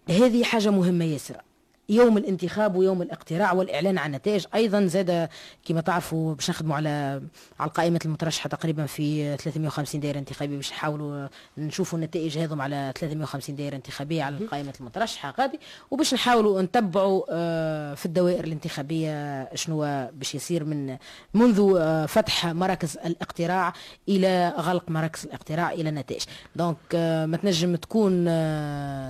هذه 0.09 0.43
حاجة 0.43 0.69
مهمة 0.71 1.05
ياسر. 1.05 1.41
يوم 1.89 2.17
الانتخاب 2.17 2.75
ويوم 2.75 3.01
الاقتراع 3.01 3.53
والإعلان 3.53 3.97
عن 3.97 4.09
النتائج 4.09 4.45
أيضا 4.55 4.85
زاد 4.85 5.29
كما 5.65 5.81
تعرفوا 5.81 6.35
باش 6.35 6.49
نخدموا 6.49 6.75
على 6.75 7.21
على 7.59 7.67
القائمة 7.67 7.99
المترشحة 8.05 8.49
تقريبا 8.49 8.85
في 8.85 9.37
350 9.37 10.01
دائرة 10.01 10.19
انتخابية 10.19 10.55
باش 10.55 10.71
نحاولوا 10.71 11.27
نشوفوا 11.57 11.99
النتائج 11.99 12.37
هذم 12.37 12.61
على 12.61 12.93
350 12.99 13.55
دائرة 13.55 13.75
انتخابية 13.75 14.23
على 14.23 14.37
القائمة 14.37 14.73
المترشحة 14.79 15.33
غادي. 15.39 15.59
وباش 15.91 16.13
نحاولوا 16.13 16.61
نتبعوا 16.61 17.23
آه، 17.29 17.93
في 17.93 18.05
الدوائر 18.05 18.43
الانتخابية 18.43 19.49
شنو 19.55 20.07
باش 20.13 20.35
يصير 20.35 20.63
من 20.63 20.97
منذ 21.33 21.73
آه، 21.77 22.05
فتح 22.05 22.45
مراكز 22.45 22.97
الاقتراع 22.97 23.73
إلى 24.09 24.53
غلق 24.57 24.83
مراكز 24.89 25.25
الاقتراع 25.25 25.71
إلى 25.71 25.89
النتائج. 25.89 26.23
donc 26.55 26.77
آه، 26.95 27.25
ما 27.25 27.37
تنجم 27.37 27.75
تكون 27.75 28.25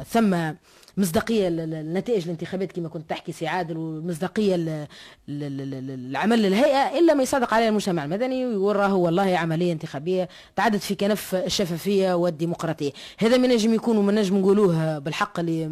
ثم 0.04 0.54
مصداقية 0.98 1.50
للنتائج 1.50 2.24
الانتخابات 2.24 2.72
كما 2.72 2.90
كنت 2.90 3.10
تحكي 3.10 3.32
سي 3.32 3.48
عادل 3.48 3.76
ل- 5.28 5.90
العمل 6.10 6.42
للهيئة 6.42 7.00
إلا 7.00 7.14
ما 7.14 7.24
يصدق 7.24 7.54
عليها 7.54 7.70
المجتمع 7.70 8.04
المدني 8.06 8.46
راهو 8.56 9.02
والله 9.06 9.38
عملية 9.38 9.72
انتخابية 9.74 10.30
تعدت 10.56 10.82
في 10.84 10.96
كنف 10.96 11.36
الشفافية 11.36 12.14
والديمقراطية. 12.14 12.92
هذا 13.20 13.38
ما 13.38 13.48
نجم 13.48 13.74
يكون 13.74 13.98
وما 13.98 14.12
نجم 14.12 14.38
نقولوه 14.38 15.00
بالحق 15.00 15.40
اللي 15.40 15.70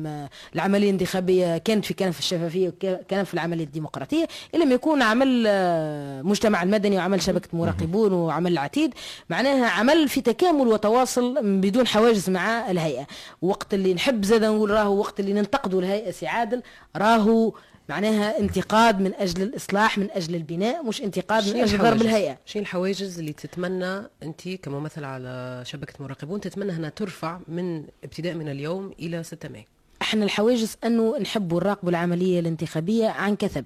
العملية 0.56 0.90
الانتخابية 0.90 1.58
كانت 1.58 1.86
في 1.86 1.94
كنف 1.94 2.20
الشفافية 2.20 2.68
وكنف 2.84 3.34
العملية 3.34 3.64
الديمقراطية 3.64 4.28
إلا 4.56 4.66
ما 4.66 4.74
يكون 4.74 5.02
عمل 5.02 5.44
آه، 5.48 6.22
مجتمع 6.22 6.64
المدني 6.64 6.98
وعمل 6.98 7.22
شبكة 7.22 7.50
مراقبون 7.58 8.14
وعمل 8.14 8.52
العتيد. 8.52 8.94
معناها 9.30 9.66
عمل 9.70 10.10
في 10.10 10.22
تكامل 10.22 10.68
وتواصل 10.68 11.60
بدون 11.62 11.88
حواجز 11.88 12.30
مع 12.30 12.72
الهيئة. 12.72 13.08
وقت 13.42 13.74
اللي 13.74 13.94
نحب 13.94 14.26
زاد 14.26 14.44
نقول 14.44 14.70
راهو 14.70 14.98
وقت 15.00 15.15
اللي 15.20 15.34
ننتقدوا 15.34 15.82
الهيئه 15.82 16.12
سي 16.12 16.28
عادل 16.28 16.62
راهو 16.96 17.54
معناها 17.90 18.40
انتقاد 18.40 19.00
من 19.00 19.14
أجل 19.14 19.42
الإصلاح 19.44 19.98
من 19.98 20.12
أجل 20.12 20.36
البناء 20.36 20.84
مش 20.84 21.02
انتقاد 21.02 21.56
من 21.56 21.62
أجل 21.62 21.78
ضرب؟ 21.78 22.02
الهيئة. 22.02 22.38
شنو 22.46 22.62
الحواجز 22.62 23.20
اللي 23.20 23.34
تتمنى 23.34 24.02
أنت 24.24 24.50
كممثل 24.50 25.04
على 25.04 25.62
شبكة 25.66 25.94
مراقبون 26.00 26.42
تتمنى 26.42 26.76
أنها 26.76 26.90
ترفع 26.90 27.40
من 27.48 27.84
ابتداء 28.04 28.34
من 28.34 28.50
اليوم 28.50 28.94
إلى 29.00 29.24
6 29.24 29.50
ماي. 29.50 29.66
إحنا 30.02 30.26
الحواجز 30.26 30.78
أنه 30.84 31.18
نحبوا 31.18 31.60
نراقبوا 31.60 31.90
العملية 31.90 32.40
الانتخابية 32.40 33.08
عن 33.08 33.36
كثب. 33.36 33.66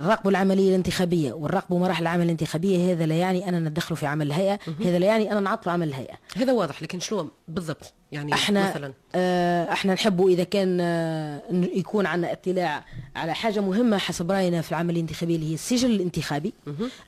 نراقبوا 0.00 0.30
العملية 0.30 0.68
الانتخابية 0.68 1.32
ونراقبوا 1.32 1.78
مراحل 1.78 2.02
العمل 2.02 2.24
الانتخابية 2.24 2.92
هذا 2.92 3.06
لا 3.06 3.14
يعني 3.14 3.48
أننا 3.48 3.68
ندخلوا 3.68 3.96
في 3.96 4.06
عمل 4.06 4.26
الهيئة 4.26 4.58
هذا 4.84 4.98
لا 4.98 5.06
يعني 5.06 5.30
أننا 5.30 5.40
نعطلوا 5.40 5.72
عمل 5.72 5.88
الهيئة. 5.88 6.14
هذا 6.36 6.52
واضح 6.52 6.82
لكن 6.82 7.00
شنو 7.00 7.28
بالضبط؟ 7.48 7.92
يعني 8.12 8.34
إحنا 8.34 8.70
مثلا. 8.70 8.92
آه 9.14 9.72
إحنا 9.72 9.94
نحبوا 9.94 10.30
إذا 10.30 10.44
كان 10.44 10.78
آه 10.80 11.42
يكون 11.52 12.06
عندنا 12.06 12.32
اطلاع 12.32 12.84
على 13.16 13.34
حاجة 13.34 13.60
مهمة 13.60 13.98
حسب 13.98 14.32
رأينا 14.32 14.60
في 14.60 14.70
العملية 14.70 15.00
الانتخابيه 15.00 15.36
اللي 15.36 15.50
هي 15.50 15.54
السجل 15.54 15.90
الانتخابي. 15.90 16.52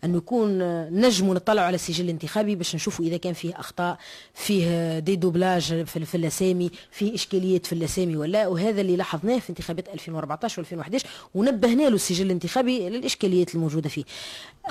انه 0.05 0.17
يكون 0.17 0.63
آه، 0.63 0.89
نجموا 0.91 1.35
نطلعوا 1.35 1.67
على 1.67 1.75
السجل 1.75 2.05
الانتخابي 2.05 2.55
باش 2.55 2.75
نشوفوا 2.75 3.05
إذا 3.05 3.17
كان 3.17 3.33
فيه 3.33 3.61
أخطاء 3.61 3.99
فيه 4.35 4.67
آه، 4.69 4.99
des 4.99 5.17
doublages 5.17 5.85
في, 5.85 6.05
في 6.05 6.15
الأسامي 6.15 6.71
فيه 6.91 7.15
إشكاليات 7.15 7.67
في 7.67 7.73
الأسامي 7.73 8.17
ولا 8.17 8.47
وهذا 8.47 8.81
اللي 8.81 8.97
لاحظناه 8.97 9.39
في 9.39 9.51
انتخابات 9.51 9.89
2014 9.89 10.65
و2011 10.65 11.07
ونبهنا 11.35 11.83
له 11.83 11.95
السجل 11.95 12.27
الانتخابي 12.27 12.80
للإشكاليات 12.89 13.55
الموجودة 13.55 13.89
فيه. 13.89 14.05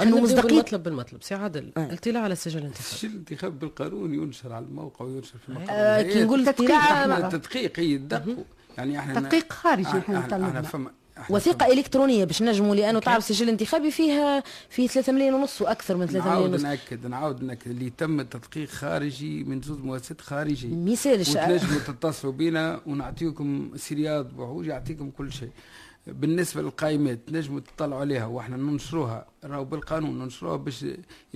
أنه 0.01 0.21
مصداقيه 0.21 0.47
بالمطلب 0.49 0.83
بالمطلب. 0.83 1.23
سي 1.23 1.35
عادل 1.35 1.71
آه. 1.77 1.85
الاطلاع 1.85 2.23
على 2.23 2.33
السجل 2.33 2.59
الانتخابي 2.59 2.89
السجل 2.93 3.11
الانتخاب 3.11 3.59
بالقانون 3.59 4.13
ينشر 4.13 4.53
على 4.53 4.65
الموقع 4.65 5.05
وينشر 5.05 5.37
في 5.37 5.49
المقر 5.49 5.65
آه 5.69 6.01
كي 6.01 6.23
نقول 6.23 6.45
تدقيق 6.45 6.71
اطلاع 6.71 7.01
إحنا. 7.01 7.13
إحنا 7.13 7.29
تدقيق 7.29 7.79
هي 7.79 7.95
الدقوا 7.95 8.43
يعني 8.77 8.99
إحنا 8.99 9.19
تدقيق 9.19 9.53
خارجي 9.53 9.87
إحنا 9.87 9.99
إحنا 10.19 10.47
إحنا 10.47 10.61
نطلبنا 10.61 10.91
وثيقة 11.29 11.65
إلكترونية 11.73 12.25
باش 12.25 12.41
نجموا 12.43 12.75
لأنه 12.75 12.99
تعرف 12.99 13.23
سجل 13.23 13.49
انتخابي 13.49 13.91
فيها 13.91 14.43
فيه 14.69 14.87
3 14.87 15.13
ملايين 15.13 15.33
ونص 15.33 15.61
وأكثر 15.61 15.97
من 15.97 16.05
3 16.05 16.19
ملايين 16.19 16.33
نعاود 16.37 16.53
ونص. 16.53 16.61
نأكد 16.61 17.07
نعاود 17.07 17.43
نأكد. 17.43 17.71
اللي 17.71 17.89
تم 17.97 18.21
تدقيق 18.21 18.69
خارجي 18.69 19.43
من 19.43 19.61
زوج 19.61 19.79
مؤسسات 19.83 20.21
خارجيه 20.21 20.67
ما 20.67 20.91
يسالش 20.91 21.29
وتنجموا 21.29 21.79
تتصلوا 21.87 22.33
بينا 22.33 22.81
ونعطيكم 22.85 23.71
سريات 23.75 24.25
بوحوش 24.25 24.65
يعطيكم 24.65 25.09
كل 25.09 25.31
شيء. 25.31 25.49
بالنسبة 26.11 26.61
للقائمات 26.61 27.19
نجموا 27.31 27.59
تطلعوا 27.59 28.01
عليها 28.01 28.25
وإحنا 28.25 28.57
ننشروها. 28.57 29.25
راهو 29.43 29.65
بالقانون 29.65 30.19
ننشروها 30.19 30.57
باش 30.57 30.85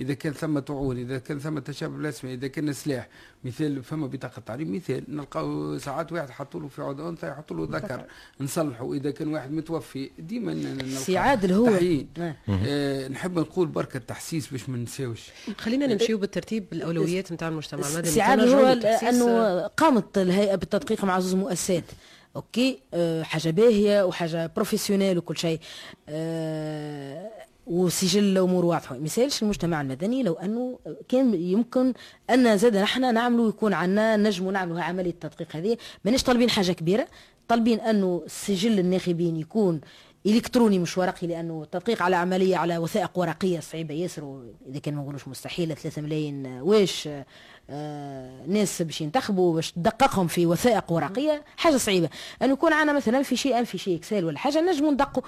إذا 0.00 0.14
كان 0.14 0.32
ثم 0.32 0.58
طعون 0.58 0.98
إذا 0.98 1.18
كان 1.18 1.38
ثم 1.38 1.58
تشابه 1.58 1.96
بالاسماء 1.96 2.34
إذا 2.34 2.46
كان 2.46 2.72
سلاح. 2.72 3.08
مثال 3.44 3.82
فما 3.82 4.06
بطاقة 4.06 4.40
تعريف 4.46 4.68
مثال 4.68 5.04
نلقاو 5.08 5.78
ساعات 5.78 6.12
واحد 6.12 6.30
حطوا 6.30 6.60
له 6.60 6.68
في 6.68 6.82
عود 6.82 7.00
أنثى 7.00 7.28
يحطوا 7.28 7.56
له 7.56 7.78
ذكر 7.78 8.04
نصلحوا. 8.40 8.94
إذا 8.94 9.10
كان 9.10 9.28
واحد 9.28 9.52
متوفي 9.52 10.10
ديما 10.18 10.78
سي 10.88 11.16
عادل 11.16 11.52
هو. 11.52 11.66
تحيين. 11.66 12.08
آه. 12.18 13.08
نحب 13.08 13.38
نقول 13.38 13.66
بركة 13.66 13.98
تحسيس 13.98 14.48
باش 14.48 14.68
ما 14.68 14.76
ننساوش. 14.76 15.30
خلينا 15.58 15.86
نمشيو 15.86 16.18
بالترتيب 16.18 16.66
الأولويات 16.72 17.32
نتاع 17.32 17.48
المجتمع. 17.48 17.88
المدني 17.88 18.10
سي 18.10 18.20
عادل 18.20 18.48
هو. 18.48 18.66
انه 19.08 19.60
قامت 19.66 20.18
الهيئة 20.18 20.54
بالتدقيق 20.54 21.04
مع 21.04 21.20
زوج 21.20 21.40
مؤسسات 21.40 21.84
OK 22.36 22.78
أه 22.94 23.22
حاجة 23.22 23.50
باهية 23.50 24.02
وحاجة 24.04 24.50
professionnelle 24.56 25.18
وكل 25.18 25.36
شيء. 25.36 25.60
أه 26.08 27.30
وسجل 27.66 28.24
الأمور 28.24 28.64
واضحه 28.64 28.98
ما 28.98 29.04
يسألش 29.04 29.42
المجتمع 29.42 29.80
المدني 29.80 30.22
لو 30.22 30.32
أنه 30.32 30.78
كان 31.08 31.34
يمكن 31.34 31.92
أن 32.30 32.58
زاد 32.58 32.76
نحن 32.76 33.14
نعملوا 33.14 33.48
يكون 33.48 33.72
عندنا 33.72 34.16
نجموا 34.16 34.52
نعملوا 34.52 34.80
عملية 34.80 35.10
التدقيق 35.10 35.56
هذه. 35.56 35.76
مانيش 36.04 36.22
طالبين 36.22 36.50
حاجة 36.50 36.72
كبيرة. 36.72 37.06
طالبين 37.48 37.80
أنه 37.80 38.22
سجل 38.26 38.78
الناخبين 38.78 39.36
يكون 39.36 39.80
إلكتروني 40.26 40.78
مش 40.78 40.98
ورقي 40.98 41.26
لأنه 41.26 41.62
التدقيق 41.62 42.02
على 42.02 42.16
عملية 42.16 42.56
على 42.56 42.78
وثائق 42.78 43.18
ورقية 43.18 43.60
صعيبة 43.60 43.94
ياسر 43.94 44.42
إذا 44.70 44.78
كان 44.78 44.94
ما 44.94 45.02
نقولوش 45.02 45.28
مستحيلة 45.28 45.74
3 45.74 46.02
ملايين 46.02 46.46
واش؟ 46.46 47.06
آه 47.06 47.26
ناس 48.48 48.82
باش 48.82 49.00
ينتخبوا 49.00 49.54
باش 49.54 49.72
تدققهم 49.72 50.26
في 50.26 50.46
وثائق 50.46 50.92
ورقية 50.92 51.42
حاجة 51.56 51.76
صعيبة. 51.76 52.08
انه 52.42 52.52
يكون 52.52 52.72
عندنا 52.72 52.96
مثلا 52.96 53.22
في 53.22 53.36
شيء 53.36 53.64
في 53.64 53.78
شيء 53.78 53.96
إكسل 53.96 54.24
ولا 54.24 54.38
حاجة 54.38 54.60
نجموا 54.60 54.90
ندقوا. 54.90 55.22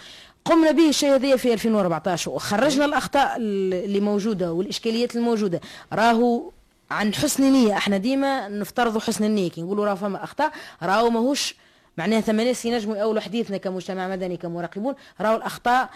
قمنا 0.45 0.71
به 0.71 0.89
الشيء 0.89 1.15
هذا 1.15 1.37
في 1.37 1.53
2014 1.53 2.31
وخرجنا 2.31 2.85
الأخطاء 2.85 3.37
اللي 3.37 4.01
موجودة 4.01 4.53
والإشكاليات 4.53 5.17
الموجودة. 5.17 5.61
راهو 5.93 6.51
عن 6.91 7.15
حسن 7.15 7.53
نيه 7.53 7.77
إحنا 7.77 7.97
ديما 7.97 8.49
نفترضوا 8.49 9.01
حسن 9.01 9.25
النية. 9.25 9.51
كي 9.51 9.63
نقولوا 9.63 9.87
راه 9.87 9.95
فما 9.95 10.25
أخطاء 10.25 10.53
راهو 10.83 11.11
ماهوش 11.11 11.55
معناها 11.99 12.21
ثم 12.21 12.41
ناس 12.41 12.65
ينجموا 12.65 12.97
يقولوا 12.97 13.21
حديثنا 13.21 13.57
كمجتمع 13.57 14.09
مدني 14.09 14.37
كمراقبون. 14.37 14.95
راهو 15.21 15.37
الأخطاء 15.37 15.91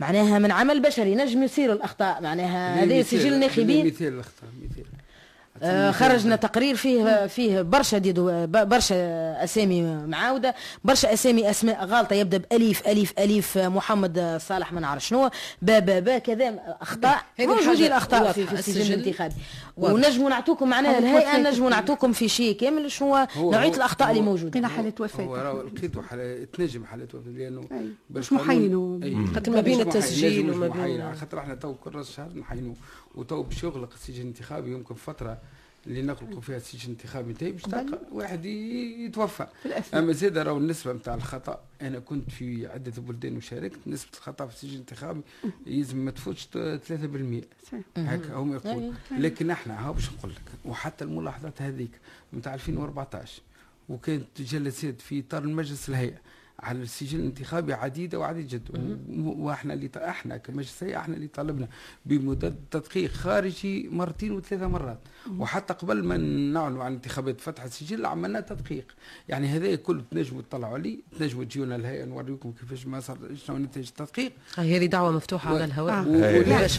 معناها 0.00 0.38
من 0.38 0.50
عمل 0.50 0.82
بشري. 0.82 1.14
نجم 1.14 1.42
يصير 1.42 1.72
الأخطاء 1.72 2.22
معناها 2.22 2.84
هذا 2.84 3.02
سجل 3.02 3.38
ناخبين. 3.38 3.86
مثال 3.86 4.08
الأخطاء 4.08 4.50
مثال. 4.62 4.84
آه، 4.84 4.97
خرجنا 5.92 6.36
تقرير 6.36 6.76
فيه 6.76 7.26
فيه 7.26 7.62
برشا 7.62 7.98
ديدو 7.98 8.46
ب- 8.46 8.68
برشا 8.68 8.94
أسامي 9.44 9.82
معاودة 9.82 10.54
برشا 10.84 11.12
أسامي 11.12 11.50
أسماء 11.50 11.84
غالطة 11.84 12.14
يبدأ 12.14 12.38
بالف 12.50 12.88
الف 12.88 13.12
الف 13.18 13.58
محمد 13.58 14.38
صالح 14.48 14.72
ما 14.72 14.80
نعرف 14.80 15.04
شنو 15.06 15.30
با 15.62 15.78
با 15.78 16.00
با 16.00 16.18
كذا 16.18 16.54
أخطاء. 16.82 17.18
موجودين 17.40 17.92
الحاجة 17.92 17.96
اخطاء 17.96 18.32
في, 18.32 18.42
السجل 18.42 18.58
السجل 18.80 18.94
الانتخابي. 19.00 19.34
ونجموا 19.78 20.30
نعطوكم 20.30 20.68
معناها 20.68 20.98
الهيئة. 20.98 21.50
نجموا 21.50 21.70
نعطوكم 21.70 22.12
في 22.12 22.28
شيء 22.28 22.56
كامل 22.56 22.90
شنو 22.90 23.14
هو- 23.14 23.26
نوعيه 23.52 23.68
هو- 23.70 23.74
الأخطاء 23.74 24.10
اللي 24.10 24.20
هو- 24.20 24.24
موجودة. 24.24 24.50
لقينا 24.50 24.68
حالة 24.68 24.92
هو 25.00 25.04
وفاة 25.04 25.24
راهو 25.26 25.62
لقيتوا 25.62 26.02
حالة 26.02 26.44
تنجم 26.44 26.84
حالات 26.84 27.14
وفاة 27.14 27.30
لأنه. 27.30 27.68
باش 28.10 28.32
مش 28.32 28.40
محينوا. 28.40 29.00
خاطر 29.34 29.52
ما 29.52 29.60
بين 29.60 29.80
التسجيل 29.80 30.50
وما 30.50 30.68
بين- 30.68 30.84
بين 30.86 31.14
خاطر 31.14 31.38
إحنا 31.38 31.54
تو 31.54 31.74
كل 31.74 31.94
راس 31.94 32.10
شهر 32.10 32.28
نحينوا 32.36 32.74
وتو 33.14 33.42
باش 33.42 33.64
يغلق 33.64 33.90
السجل 33.94 34.22
الانتخابي 34.22 34.72
يمكن 34.72 34.94
فترة 34.94 35.38
اللي 35.86 36.02
نغلقوا 36.02 36.40
فيها 36.40 36.56
السجل 36.56 36.84
الانتخابي 36.84 37.32
نتاعي 37.32 37.52
باش 37.52 37.62
تلقى 37.62 37.98
واحد 38.12 38.44
يتوفى. 38.44 39.46
أما 39.94 40.12
زاد 40.12 40.38
راهو 40.38 40.58
النسبة 40.58 40.92
نتاع 40.92 41.14
الخطأ 41.14 41.60
أنا 41.82 41.98
كنت 41.98 42.30
في 42.30 42.66
عدة 42.66 42.92
بلدان 43.02 43.36
وشاركت 43.36 43.78
نسبة 43.86 44.10
الخطأ 44.14 44.46
في 44.46 44.54
السجل 44.54 44.72
الانتخابي 44.74 45.20
يلزم 45.66 45.96
ما 45.98 46.10
تفوتش 46.10 46.44
3% 46.46 46.48
صحيح. 47.66 47.82
هكا 47.96 48.34
هم 48.34 48.52
يقول. 48.54 48.92
لكن 49.10 49.50
إحنا 49.50 49.86
هاو 49.86 49.92
باش 49.92 50.10
نقول 50.12 50.30
لك 50.32 50.42
وحتى 50.64 51.04
الملاحظات 51.04 51.62
هذيك 51.62 51.90
نتاع 52.34 52.54
2014 52.54 53.42
وكانت 53.88 54.42
جلسات 54.42 55.00
في 55.00 55.20
إطار 55.28 55.42
المجلس 55.42 55.88
الهيئة 55.88 56.18
على 56.60 56.82
السجل 56.82 57.18
الانتخابي 57.20 57.72
عديدة 57.72 58.18
وعديد 58.18 58.46
جدا 58.48 58.98
و- 59.10 59.46
وإحنا 59.46 59.74
اللي 59.74 59.90
إحنا 59.96 60.36
كمجلس 60.36 60.82
إحنا 60.82 61.16
اللي 61.16 61.26
طلبنا 61.28 61.68
بمدد 62.06 62.56
تدقيق 62.70 63.10
خارجي 63.10 63.88
مرتين 63.92 64.32
وثلاثة 64.32 64.68
مرات 64.68 64.98
وحتى 65.38 65.74
قبل 65.74 66.04
ما 66.04 66.16
نعلنوا 66.16 66.84
عن 66.84 66.92
انتخابات 66.92 67.40
فتح 67.40 67.62
السجل 67.62 68.06
عملنا 68.06 68.40
تدقيق 68.40 68.84
يعني 69.28 69.46
هذا 69.48 69.74
كله 69.76 70.02
تنجموا 70.10 70.42
تطلعوا 70.42 70.74
عليه 70.74 70.98
تنجموا 71.18 71.44
تجيونا 71.44 71.76
الهيئه 71.76 72.04
نوريكم 72.04 72.52
كيفاش 72.52 72.86
ما 72.86 73.00
صار 73.00 73.18
شنو 73.46 73.58
نتائج 73.58 73.88
التدقيق 73.88 74.32
هذه 74.56 74.86
دعوة 74.86 75.10
مفتوحة 75.12 75.54
على 75.54 75.64
الهواء 75.64 75.94
آه. 75.94 76.06
و-. 76.08 76.12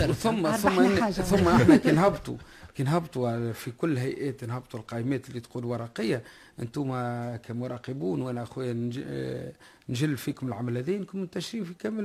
و-. 0.07 0.13
ثم 0.13 0.51
ثم. 0.51 0.97
ثم 1.09 1.47
إحنا 1.47 1.77
كي 1.77 1.91
نهبطوا 1.91 2.38
كي 2.75 2.84
نهبطوا 2.84 3.51
في 3.51 3.71
كل 3.71 3.97
هيئات 3.97 4.43
نهبطوا 4.43 4.80
القائمات 4.80 5.30
اللي 5.30 5.39
تقول 5.39 5.65
ورقية 5.65 6.23
أنتم 6.62 6.91
كمراقبون 7.47 8.22
وأنا 8.22 8.43
أخويا 8.43 8.74
نج- 8.74 9.53
نجل 9.89 10.18
فيكم 10.18 10.47
العمل 10.47 10.78
هذا 10.78 10.91
إنكم 10.91 11.20
منتشرين 11.20 11.64
في 11.64 11.74
كامل 11.74 12.03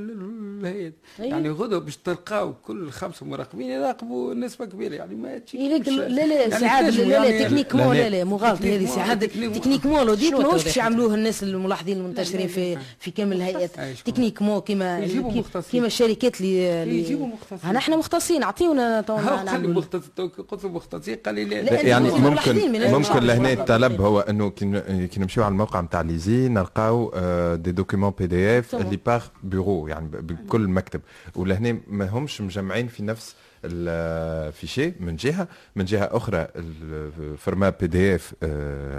الهيئات 0.60 0.92
أيوة. 1.20 1.30
يعني 1.30 1.50
غدوة 1.50 1.78
باش 1.78 1.96
تلقاو 1.96 2.54
كل 2.54 2.90
خمسة 2.90 3.26
مراقبين 3.26 3.70
يراقبوا 3.70 4.34
نسبة 4.34 4.64
كبيرة 4.64 4.94
يعني 4.94 5.14
ما 5.14 5.40
إيه 5.54 5.78
لكن 5.78 5.96
لا 5.96 6.08
لا 6.08 6.40
يعني 6.40 6.50
سعاد 6.60 6.94
لا 6.94 7.02
لا 7.04 7.24
يعني- 7.24 7.44
تكنيك 7.44 7.74
مو 7.74 7.92
لا 7.92 7.98
لا، 7.98 8.08
لا 8.16 8.24
مو 8.24 8.36
غلط 8.36 8.62
هذه 8.62 8.86
سعاد 8.86 9.28
تكنيك 9.28 9.86
مو- 9.86 10.16
شنو 10.16 10.38
ماهوش 10.38 10.64
باش 10.64 10.76
يعملوه 10.76 11.14
الناس 11.14 11.42
الملاحظين 11.42 11.96
المنتشرين 11.96 12.48
في 12.48 12.78
في 12.98 13.10
كامل 13.10 13.36
الهيئات. 13.36 13.70
techniquement 14.06 14.60
كيما 14.60 15.00
مختصين. 15.06 15.70
كيما 15.72 15.86
الشركات 15.86 16.40
اللي 16.40 16.98
يجيبوا 16.98 17.26
مختصين. 17.26 17.76
إحنا 17.76 17.96
مختصين 17.96 18.42
اعطيونا 18.42 19.00
تو 19.00 19.14
هاو 19.14 19.36
خلي 19.36 19.44
نعملوا 19.44 19.74
مختص 19.74 20.02
تو 20.16 20.28
كي 20.28 20.42
قلت 20.42 20.64
له 20.64 20.70
مختصين 20.70 21.16
قال 21.16 21.34
لي 21.34 21.44
لا, 21.44 21.62
لا، 21.62 21.80
يعني 21.80 22.10
ممكن. 22.10 22.54
ممكن 22.92 23.22
لهنا. 23.26 23.52
الطلب 23.52 24.00
هو 24.00 24.20
أنه 24.20 24.43
كي 24.50 24.64
ن- 24.64 25.06
كي 25.06 25.20
نمشيو 25.20 25.44
على 25.44 25.52
الموقع 25.52 25.80
نتاع 25.80 26.00
ليزي 26.00 26.48
نلقاو 26.48 27.12
des 27.56 27.72
documents 27.72 28.10
PDF. 28.18 28.74
اللي 28.74 28.98
par 29.06 29.24
bureau 29.42 29.88
يعني 29.88 30.08
بكل 30.12 30.68
مكتب 30.68 31.00
ولهنا 31.36 31.78
ما 31.88 32.08
همش 32.08 32.40
مجمعين 32.40 32.86
في 32.86 33.02
نفس 33.02 33.34
ال 33.64 33.80
fichier 33.80 34.92
من 35.00 35.16
جهة 35.16 35.48
من 35.76 35.84
جهة 35.84 36.08
أخرى 36.12 36.46
ال 36.56 36.72
format 36.72 37.68
PDF 37.70 38.34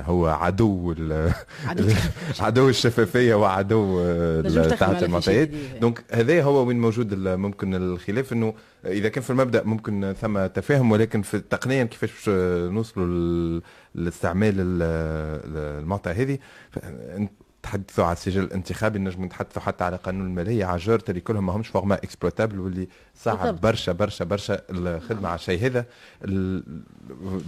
هو 0.05 0.27
عدو 0.27 0.93
عدو 2.39 2.69
الشفافية 2.69 3.35
وعدو 3.35 3.99
آه، 4.01 4.41
على 4.81 5.05
المعطيات. 5.05 5.49
donc 5.81 6.03
هذا 6.11 6.43
هو 6.43 6.65
وين 6.67 6.79
موجود 6.79 7.13
ممكن 7.13 7.75
الخلاف 7.75 8.33
إنه 8.33 8.53
إذا 8.85 9.09
كان 9.09 9.23
في 9.23 9.29
المبدأ 9.29 9.63
ممكن 9.63 10.13
ثم 10.21 10.45
تفاهم 10.45 10.91
ولكن 10.91 11.21
في 11.21 11.39
تقنيا 11.39 11.83
كيفاش 11.83 12.09
باش 12.11 12.29
نوصلوا 12.71 13.61
لاستعمال 13.95 14.49
ال- 14.59 14.81
ال- 14.81 15.81
المعطى 15.83 16.09
هذه 16.11 16.37
تحدثوا 17.65 18.05
على 18.05 18.13
السجل 18.13 18.43
الانتخابي 18.43 18.99
نجم 18.99 19.25
نتحدثوا 19.25 19.61
حتى 19.61 19.83
على 19.83 19.95
قانون 19.95 20.25
المالية. 20.27 20.65
على 20.65 20.77
جورت 20.77 21.09
اللي 21.09 21.21
كلهم 21.21 21.45
ماهمش 21.45 21.67
format 21.67 21.95
exploitable 21.95 22.59
واللي 22.59 22.87
صعب 23.15 23.37
بالضبط. 23.37 23.63
برشا 23.63 23.91
برشا 23.91 24.25
برشا 24.25 24.61
الخدمة 24.69 25.29
على 25.29 25.35
الشيء 25.35 25.65
هذا. 25.65 25.85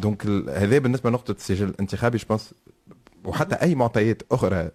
donc 0.01 0.25
هذا 0.49 0.77
بالنسبة 0.77 1.09
لنقطة 1.09 1.31
السجل 1.31 1.67
الانتخابي 1.67 2.17
je 2.17 2.28
pense 2.28 2.53
وحتى 3.25 3.55
أي 3.55 3.75
معطيات 3.75 4.21
أخرى 4.31 4.69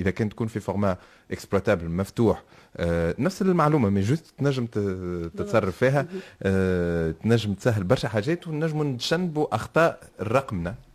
إذا 0.00 0.10
كانت 0.10 0.32
تكون 0.32 0.46
في 0.46 0.60
format 0.60 0.96
exploitable 1.30 1.88
مفتوح 1.88 2.42
آه، 2.76 3.14
نفس 3.18 3.42
المعلومة 3.42 3.88
mais 3.88 4.00
juste 4.00 4.34
تنجم 4.38 4.66
تتصرف 5.36 5.76
فيها 5.76 6.06
آه، 6.42 7.10
تنجم 7.10 7.54
تسهل 7.54 7.84
برشا 7.84 8.08
حاجات 8.08 8.48
ونجموا 8.48 8.84
نتجنبوا 8.84 9.54
أخطاء 9.54 10.00
رقمنا. 10.20 10.70
آه، 10.70 10.85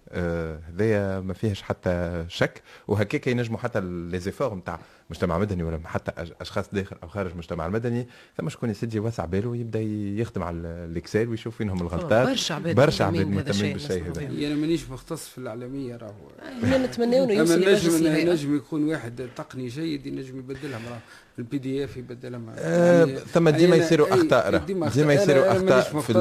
هذايا 0.69 1.19
ما 1.19 1.33
فيهاش 1.33 1.61
حتى 1.61 2.25
شك 2.27 2.61
وهكاك 2.87 3.27
ينجموا 3.27 3.59
حتى 3.59 3.79
les 3.81 4.19
efforts 4.19 4.55
نتاع 4.55 4.79
مجتمع 5.11 5.37
مدني 5.37 5.63
ولا 5.63 5.79
حتى 5.85 6.11
أشخاص 6.41 6.65
داخل 6.73 6.95
أو 7.03 7.07
خارج 7.07 7.31
المجتمع 7.31 7.65
المدني 7.65 8.07
ثم 8.37 8.49
شكون 8.49 8.69
يسد 8.69 8.93
يوسع 8.93 9.25
باله 9.25 9.49
ويبدا 9.49 9.79
يخدم 10.21 10.43
على 10.43 10.57
ال 10.57 10.69
Excel 10.69 11.27
ويشوف 11.29 11.57
فينهم 11.57 11.81
الغلطات 11.81 12.27
برشا 12.27 12.55
عباد 12.55 12.75
برشا 12.75 13.05
عباد 13.05 13.27
مهتمين 13.27 13.73
بالشيء 13.73 14.03
هذا. 14.03 14.47
أنا 14.47 14.55
مانيش 14.55 14.89
مختص 14.89 15.27
في 15.27 15.37
الإعلامية 15.37 15.95
راهو 15.95 16.53
إحنا 16.63 16.77
نتمناو 16.77 17.23
إنه 17.23 17.33
يوصل 17.33 17.59
نجم 17.59 18.29
نجم 18.29 18.55
يكون 18.55 18.89
واحد 18.89 19.29
تقني 19.35 19.67
جيد 19.67 20.05
ينجم 20.05 20.39
يبدلها 20.39 20.79
مرة 20.79 20.99
ال 21.39 21.57
PDF 21.57 21.97
يبدلها. 21.97 22.41
آه، 22.57 23.05
يعني 23.05 23.19
ثم 23.19 23.49
ديما 23.49 23.75
يصيروا 23.75 24.07
راه. 24.07 24.57
ديما. 24.57 24.87
يصيروا 24.87 25.53
مانيش 25.53 25.87
في 25.87 26.13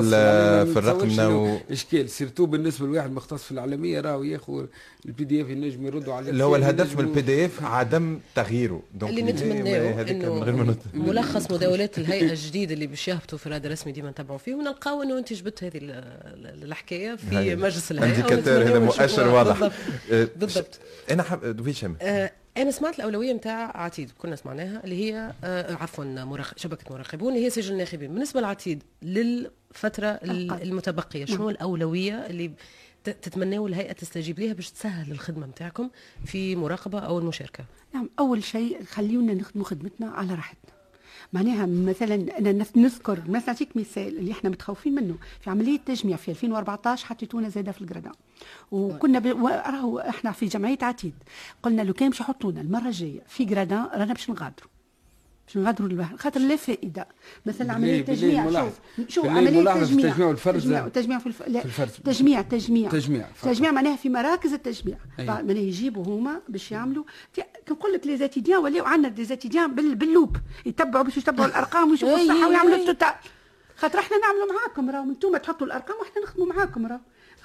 في 0.72 0.78
الرقم 0.78 1.58
إشكال 1.70 2.10
surtout 2.10 2.46
بالنسبة 2.46 2.86
لواحد 2.86 3.12
مختص 3.12 3.42
في 3.42 3.52
الإعلامية 3.52 4.00
راهو 4.00 4.22
ياخذ 4.22 4.66
ال 5.06 5.24
PDF 5.24 5.48
ينجم 5.48 5.86
يردوا 5.86 6.14
على 6.14 6.30
اللي 6.30 6.44
هو 6.44 6.56
الهدف 6.56 6.98
من 6.98 7.04
البي 7.04 7.20
دي 7.20 7.46
اف 7.46 7.64
عدم 7.64 8.20
تغييره 8.34 8.79
donc 8.94 9.10
اللي 9.10 9.22
ما- 9.22 9.30
نتمناه 9.30 9.90
هذيك 10.00 10.16
من 10.24 10.42
غير 10.42 10.54
ما 10.54 10.62
انه 10.62 10.76
ملخص 10.94 11.50
مداولات 11.50 11.98
الهيئة 11.98 12.30
الجديدة 12.30 12.74
اللي 12.74 12.86
باش 12.86 13.08
يهبطوا 13.08 13.38
في 13.38 13.46
الرادار 13.46 13.66
الرسمي 13.66 13.92
ديما 13.92 14.10
نتبعوا 14.10 14.38
فيه 14.38 14.54
ونلقاو 14.54 15.02
إنه 15.02 15.18
أنت 15.18 15.32
جبت 15.32 15.64
هذه 15.64 15.76
ال- 15.78 15.90
ال- 15.90 16.64
الحكاية 16.64 17.14
في 17.16 17.36
هاي. 17.36 17.56
مجلس 17.56 17.90
الهيئة 17.90 18.10
انديكاتور 18.16 18.62
هذا 18.62 18.78
مؤشر. 18.78 19.28
واضح 19.28 19.58
بالضبط. 19.58 20.30
بالضبط. 20.36 20.78
أنا 21.10 21.22
حاب 21.22 21.60
ويشم 21.66 21.94
آه، 22.02 22.30
أنا 22.56 22.70
سمعت 22.70 22.96
الأولوية 22.98 23.32
نتاع 23.32 23.76
عتيد 23.76 24.10
كنا 24.18 24.36
سمعناها 24.36 24.84
اللي 24.84 24.96
هي 25.12 25.32
آه، 25.44 25.74
عفوا 25.74 26.04
مراق... 26.04 26.52
شبكة 26.56 26.94
مراقبون 26.94 27.32
اللي 27.32 27.44
هي 27.46 27.50
سجل 27.50 27.72
الناخبين 27.72 28.12
بالنسبة 28.12 28.40
لعتيد 28.40 28.82
للفترة. 29.02 30.08
المتبقية 30.62 31.24
شنو 31.24 31.50
الأولوية 31.50 32.26
اللي 32.26 32.50
تتمناوا 33.04 33.68
الهيئة 33.68 33.92
تستجيب 33.92 34.40
لها 34.40 34.52
باش 34.52 34.70
تسهل 34.70 35.12
الخدمة 35.12 35.46
نتاعكم 35.46 35.90
في 36.24 36.56
مراقبة 36.56 36.98
أو 36.98 37.18
المشاركة. 37.18 37.64
نعم 37.94 38.10
أول 38.18 38.44
شيء 38.44 38.84
خليونا 38.84 39.34
نخدموا 39.34 39.64
خدمتنا 39.64 40.10
على 40.10 40.34
راحتنا. 40.34 40.70
معناها 41.32 41.66
مثلا 41.66 42.38
أنا 42.38 42.64
نذكر 42.76 43.20
مثلا 43.28 43.46
نعطيك 43.46 43.76
مثال 43.76 44.18
اللي 44.18 44.32
إحنا 44.32 44.50
متخوفين 44.50 44.94
منه. 44.94 45.16
في 45.40 45.50
عملية 45.50 45.78
تجميع 45.78 46.16
في 46.16 46.30
2014 46.30 47.06
حطيتونا 47.06 47.48
زاده 47.48 47.72
في 47.72 47.80
الجرادان 47.80 48.12
وكنا 48.70 49.18
ب... 49.18 49.26
راهو 49.46 49.98
إحنا 49.98 50.32
في 50.32 50.46
جمعية 50.46 50.78
عتيد. 50.82 51.14
قلنا 51.62 51.82
لو 51.82 51.92
كان 51.92 52.08
باش 52.08 52.20
يحطونا 52.20 52.60
المرة 52.60 52.86
الجاية 52.86 53.22
في 53.28 53.44
جرادان 53.44 53.84
رانا 53.94 54.12
باش 54.12 54.30
نغادروا. 54.30 54.70
باش 55.54 55.64
نغادروا 55.64 55.88
البحر 55.88 56.16
خاطر 56.16 56.40
لا 56.40 56.56
فائدة 56.56 57.08
مثلا 57.46 57.72
عملية 57.72 58.02
تجميع 58.04 58.68
شوف 59.08 59.26
عملية 59.26 59.50
تجميع 59.50 59.76
التجميع 59.76 60.26
والفرز. 60.26 60.62
تجميع, 60.62 60.88
تجميع 60.88 61.18
في, 61.18 61.26
الف... 61.26 61.42
لا 61.42 61.60
في 61.60 61.66
الفرز. 61.66 61.90
تجميع 61.90 62.42
تجميع 62.42 62.90
تجميع. 62.90 63.26
تجميع 63.42 63.70
معناها 63.70 63.96
في 63.96 64.08
مراكز 64.08 64.52
التجميع 64.52 64.96
أي. 65.18 65.26
معناها 65.26 65.58
يجيبوا 65.58 66.04
هما 66.04 66.40
باش 66.48 66.72
يعملوا 66.72 67.04
كنقول 67.68 67.92
لك 67.92 68.06
les 68.06 68.16
étudiants 68.16 68.58
ولاو 68.58 68.84
عندنا 68.84 69.08
des 69.08 69.24
étudiants 69.24 69.74
بال... 69.74 69.94
بال 69.94 70.06
loupe 70.06 70.36
يتبعوا 70.66 71.04
باش 71.04 71.16
يتبعوا 71.16 71.48
الأرقام 71.50 71.90
ويشوفوا 71.90 72.16
الصحة 72.16 72.48
ويعملوا. 72.48 72.76
ال 72.76 72.83
total 72.83 73.14
خاطر 73.76 73.98
إحنا 73.98 74.16
نعملوا 74.18 74.52
معاكم 74.60 74.90
راهو 74.90 75.10
أنتم 75.10 75.36
تحطوا 75.36 75.66
الأرقام 75.66 75.96
وإحنا 76.00 76.22
نخدموا 76.22 76.46
معاكم 76.46 76.86
راهو 76.86 77.00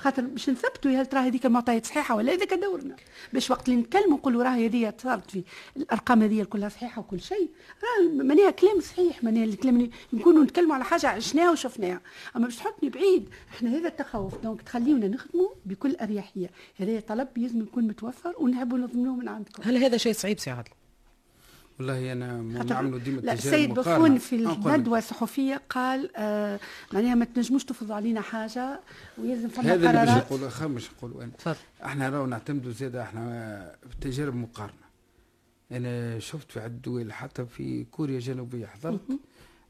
خاطر 0.06 0.22
باش 0.22 0.50
نثبتوا 0.50 0.92
هل 0.92 1.06
ترى 1.06 1.20
هذيك 1.20 1.46
المعطيات 1.46 1.86
صحيحة 1.86 2.16
ولا 2.16 2.34
هذاك 2.34 2.54
دورنا. 2.54 2.96
باش 3.34 3.52
وقت 3.52 3.70
اللي 3.70 3.80
نتكلموا 3.80 4.18
نقولوا 4.18 4.44
راه 4.44 4.50
هذه 4.50 4.94
صارت 4.98 5.32
في 5.32 5.44
الأرقام 5.78 6.22
هذه 6.22 6.44
كلها 6.44 6.70
صحيحة 6.70 7.00
وكل 7.00 7.22
شيء 7.22 7.50
راه 7.84 8.24
معناها 8.24 8.52
كلام 8.52 8.80
صحيح 8.80 9.24
معناها 9.24 9.44
الكلام 9.44 9.90
نكونوا 10.14 10.44
نتكلموا 10.44 10.76
على 10.76 10.84
حاجة 10.84 11.08
عشناها 11.08 11.52
وشفناها. 11.52 12.02
أما 12.36 12.46
باش 12.46 12.56
تحطني 12.56 12.90
بعيد 12.90 13.30
إحنا 13.50 13.70
هذا 13.70 13.88
التخوف. 13.88 14.38
donc 14.44 14.62
تخليونا 14.62 15.08
نخدموا 15.08 15.50
بكل 15.66 15.96
أريحية. 15.96 16.50
هذا 16.78 17.00
طلب 17.00 17.28
لازم 17.38 17.62
يكون 17.62 17.88
متوفر 17.88 18.34
ونحبوا 18.40 18.78
نضمنوه 18.78 19.16
من 19.16 19.28
عندكم. 19.28 19.64
هل 19.64 19.78
هذا 19.78 19.98
شيء 19.98 20.14
صعيب 20.14 20.40
سي 20.40 20.50
عادل؟ 20.50 20.72
والله 21.80 22.12
أنا 22.12 22.42
نعملوا 22.42 23.00
ديما 23.00 23.22
لا 23.22 23.34
السيد. 23.34 23.74
بفون 23.74 24.18
في 24.18 24.38
نقول 24.38 24.60
لك. 24.60 24.68
الندوة 24.68 24.98
الصحفية 24.98 25.62
قال 25.70 26.10
آه 26.16 26.60
معناها 26.94 27.16
ما 27.16 27.26
تنجموش 27.26 27.64
تفرضوا 27.64 27.96
علينا 27.96 28.22
حاجة 28.22 28.80
ولازم 29.18 29.48
فما 29.50 29.74
هذا 29.74 29.90
اللي 29.90 30.06
باش 30.06 30.10
نقولوا 30.26 30.50
خا 30.50 30.68
مش 30.68 30.90
نقولوا 30.98 31.24
أنا. 31.24 31.32
تفضل. 31.38 31.56
إحنا 31.86 32.10
راهو 32.10 32.26
نعتمدوا 32.26 32.72
زيادة 32.72 33.04
إحنا 33.04 33.76
في 33.90 33.96
تجارب 34.02 34.36
مقارنة. 34.36 34.86
أنا 35.72 36.20
شفت 36.20 36.52
في 36.52 36.60
عدة 36.60 36.78
دول 36.78 37.14
حتى 37.14 37.46
في 37.46 37.84
كوريا 37.84 38.16
الجنوبية 38.16 38.66
حضرت 38.66 39.02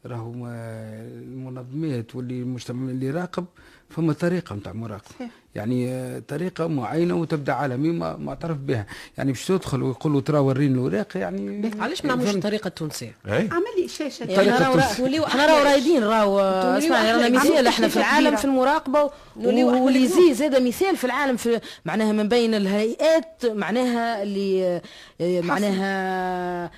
راهو 0.05 0.31
ما- 0.31 1.01
المنظمات 1.01 2.15
واللي 2.15 2.41
المجتمع 2.41 2.91
اللي 2.91 3.05
يراقب 3.05 3.45
فما 3.89 4.13
طريقة 4.13 4.55
نتاع 4.55 4.73
مراقبة 4.73 5.03
صحيح. 5.15 5.29
يعني 5.55 5.89
آه، 5.89 6.19
طريقة 6.27 6.67
معينة 6.67 7.15
وتبدأ 7.15 7.53
عالمي 7.53 7.89
ما 7.89 8.17
معترف 8.17 8.57
بها 8.57 8.85
يعني 9.17 9.31
باش 9.31 9.45
تدخل 9.47 9.83
ويقولوا 9.83 10.21
ترى 10.21 10.37
وريني 10.37 10.73
الوراق 10.73 11.17
يعني 11.17 11.71
علاش 11.79 12.01
ما 12.05 12.07
نعملوش 12.09 12.25
فهمت؟ 12.29 12.37
الطريقة 12.45 12.67
التونسية 12.67 13.15
أي 13.27 13.49
عملي 13.51 13.87
شاشه 13.87 14.23
يعني 14.23 14.49
راهو 14.49 14.79
إحنا 15.25 15.45
راهو. 15.45 15.63
رايدين 15.63 16.03
راهو 16.03 16.37
نوليو 16.65 16.77
اسمع 16.77 16.95
أحلى. 16.97 17.11
رانا 17.11 17.29
مثال 17.39 17.67
إحنا 17.67 17.87
في 17.87 17.97
العالم. 17.97 18.35
في 18.35 18.45
المراقبة 18.45 19.09
واللي 19.37 20.33
زاد 20.33 20.61
مثال 20.61 20.97
في 20.97 21.03
العالم 21.03 21.37
في 21.37 21.59
معناها 21.85 22.11
من 22.11 22.27
بين 22.29 22.53
الهيئات 22.53 23.45
معناها 23.45 24.23
اللي 24.23 24.81
آه، 25.21 25.41
معناها 25.41 26.71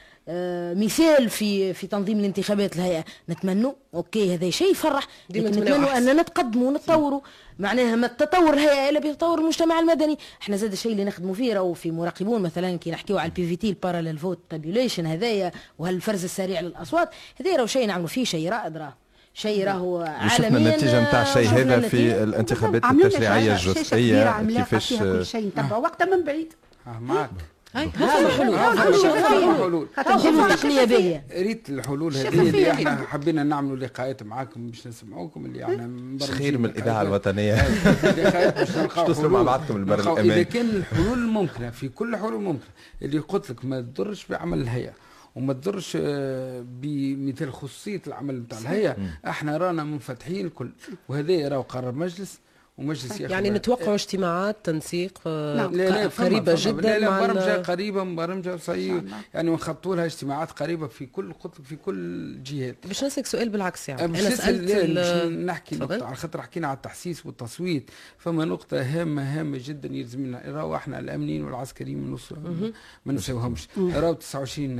مثال 0.73 1.29
في 1.29 1.73
في 1.73 1.87
تنظيم 1.87 2.19
الانتخابات 2.19 2.75
الهيئة. 2.75 3.05
نتمنوا 3.29 3.73
okay 3.93 4.35
هذا 4.35 4.49
شيء 4.49 4.71
يفرح 4.71 5.07
ديما 5.29 5.47
لكن 5.47 5.59
نتمنوا 5.59 5.77
نتمنوا 5.77 5.93
أحسن. 5.93 6.09
ان 6.09 6.17
نتقدموا 6.17 6.67
ونتطوروا. 6.67 7.21
معناها 7.59 7.95
ما 7.95 8.07
التطور 8.07 8.53
الهيئه 8.53 8.89
إلا 8.89 8.99
بتطور 8.99 9.39
المجتمع 9.39 9.79
المدني. 9.79 10.17
إحنا 10.41 10.57
زاد 10.57 10.71
الشيء 10.71 10.91
اللي 10.91 11.05
نخدموا 11.05 11.33
فيه 11.33 11.53
راهو 11.53 11.73
في 11.73 11.91
مراقبون 11.91 12.41
مثلا 12.41 12.77
كي 12.77 12.91
نحكيو 12.91 13.17
على 13.17 13.29
ال 13.29 13.47
PVT 13.47 13.55
ال 13.55 13.69
parallel 13.69 14.17
vote 14.17 14.39
tabulation 14.49 15.05
هذايا 15.05 15.51
وهالفرز 15.79 16.23
السريع 16.23 16.59
للأصوات. 16.59 17.09
هذا 17.41 17.55
راهو 17.55 17.65
شيء 17.65 17.87
نعملوا 17.87 18.07
فيه 18.07 18.23
شيء 18.23 18.49
رائد 18.49 18.77
راه 18.77 18.93
شيء 19.33 19.65
راهو 19.65 20.01
وشفنا 20.01 20.45
عالميا 20.45 20.71
النتيجة 20.71 21.01
نتاع 21.01 21.21
الشيء 21.21 21.47
هذا 21.47 21.75
النتيجة. 21.75 21.89
في 21.89 22.23
الانتخابات 22.23 22.85
الجزئية. 22.85 24.25
عملاقة 24.25 24.63
كيفاش 24.63 24.93
كل 24.93 25.25
شيء 25.25 25.47
نتبعوا 25.47 25.83
وقتها 25.83 26.05
من 26.05 26.23
بعيد. 26.23 26.53
آه 26.87 26.99
معك. 26.99 27.29
هذا 27.73 28.29
حلول 28.29 28.55
هذا 28.55 28.81
هذا 28.81 29.57
حلول. 29.57 29.87
حلول 29.97 30.35
هذا 30.39 30.55
تقنية 30.55 30.83
باهيه 30.83 31.25
ريت 31.31 31.69
الحلول 31.69 32.15
هذه 32.15 32.49
اللي. 32.49 32.71
إحنا 32.71 32.95
حبينا 32.95 33.43
نعملوا 33.43 33.77
لقاءات 33.77 34.23
معاكم 34.23 34.67
باش 34.67 34.87
نسمعوكم 34.87 35.45
اللي 35.45 35.63
إحنا 35.63 35.87
مبرمجين. 35.87 36.35
خير 36.35 36.57
من 36.57 36.65
الاذاعه 36.65 37.03
لقاءات. 37.03 37.27
الوطنية. 37.27 37.55
لقاءات 38.03 38.57
باش 38.57 38.77
نلقاو 38.77 39.29
مع. 39.29 39.41
بعضكم 39.43 39.75
البر 39.75 39.99
الأمان. 39.99 40.31
إذا 40.31 40.43
كان 40.43 40.69
الحلول 40.69 41.19
ممكنة 41.19 41.69
في 41.69 41.89
كل 41.89 42.15
حلول 42.15 42.43
ممكنة. 42.43 42.69
اللي 43.01 43.19
قلت 43.19 43.49
لك 43.49 43.65
ما 43.65 43.81
تضرش 43.81 44.27
بعمل 44.27 44.61
الهيئة 44.61 44.93
وما 45.35 45.53
تضرش 45.53 45.97
آه، 46.01 46.65
بمثال 46.81 47.53
خصوصية 47.53 48.01
العمل 48.07 48.39
نتاع 48.39 48.59
الهيئة. 48.59 48.95
إحنا 49.27 49.57
رانا 49.57 49.83
منفتحين 49.83 50.45
الكل. 50.45 50.69
وهذا 51.09 51.47
راهو 51.47 51.61
قرار 51.61 51.91
مجلس. 51.91 52.39
ومجلس 52.77 53.19
يعني 53.21 53.49
نتوقعوا 53.49 53.95
اجتماعات 53.95 54.55
تنسيق 54.63 55.19
آه، 55.27 55.55
نعم. 55.57 55.71
لا 55.75 55.89
لا 55.89 56.07
فما- 56.09 56.25
قريبة 56.25 56.55
فما. 56.55 56.71
جدا 56.71 56.81
لا 56.81 56.99
لا 56.99 57.09
مع 57.09 57.19
برمجة 57.19 57.55
ال- 57.55 57.63
قريبة 57.63 58.03
برمجة 58.03 58.55
صحيح. 58.57 59.03
يعني 59.33 59.49
ونخططوا 59.49 59.95
لها 59.95 60.05
اجتماعات 60.05 60.51
قريبة 60.51 60.87
في 60.87 61.05
كل 61.05 61.29
لك 61.29 61.53
في 61.63 61.75
كل 61.75 61.95
الجهات 61.95 62.75
باش 62.87 63.03
نسالك 63.03 63.25
سؤال 63.27 63.49
بالعكس 63.49 63.89
يعني. 63.89 64.05
أنا 64.05 64.29
سألت 64.29 64.71
لا، 64.71 64.85
ال- 64.85 64.95
باش 64.95 65.33
نحكي. 65.33 65.75
نقطة 65.75 66.05
على 66.05 66.15
خاطر 66.15 66.41
حكينا 66.41 66.67
على 66.67 66.75
التحسيس 66.77 67.25
والتصويت. 67.25 67.89
فما 68.17 68.45
نقطة 68.45 68.81
هامة 68.81 69.39
هامة 69.39 69.59
جدا 69.65 69.89
يلزمنا 69.95 70.41
راهو 70.45 70.75
إحنا 70.75 70.99
الأمنيين 70.99 71.43
والعسكريين 71.45 71.97
ما 72.01 72.09
نوصل- 72.09 72.71
ما 73.05 73.13
نسويهمش 73.13 73.67
راهو 73.77 74.13
29 74.13 74.79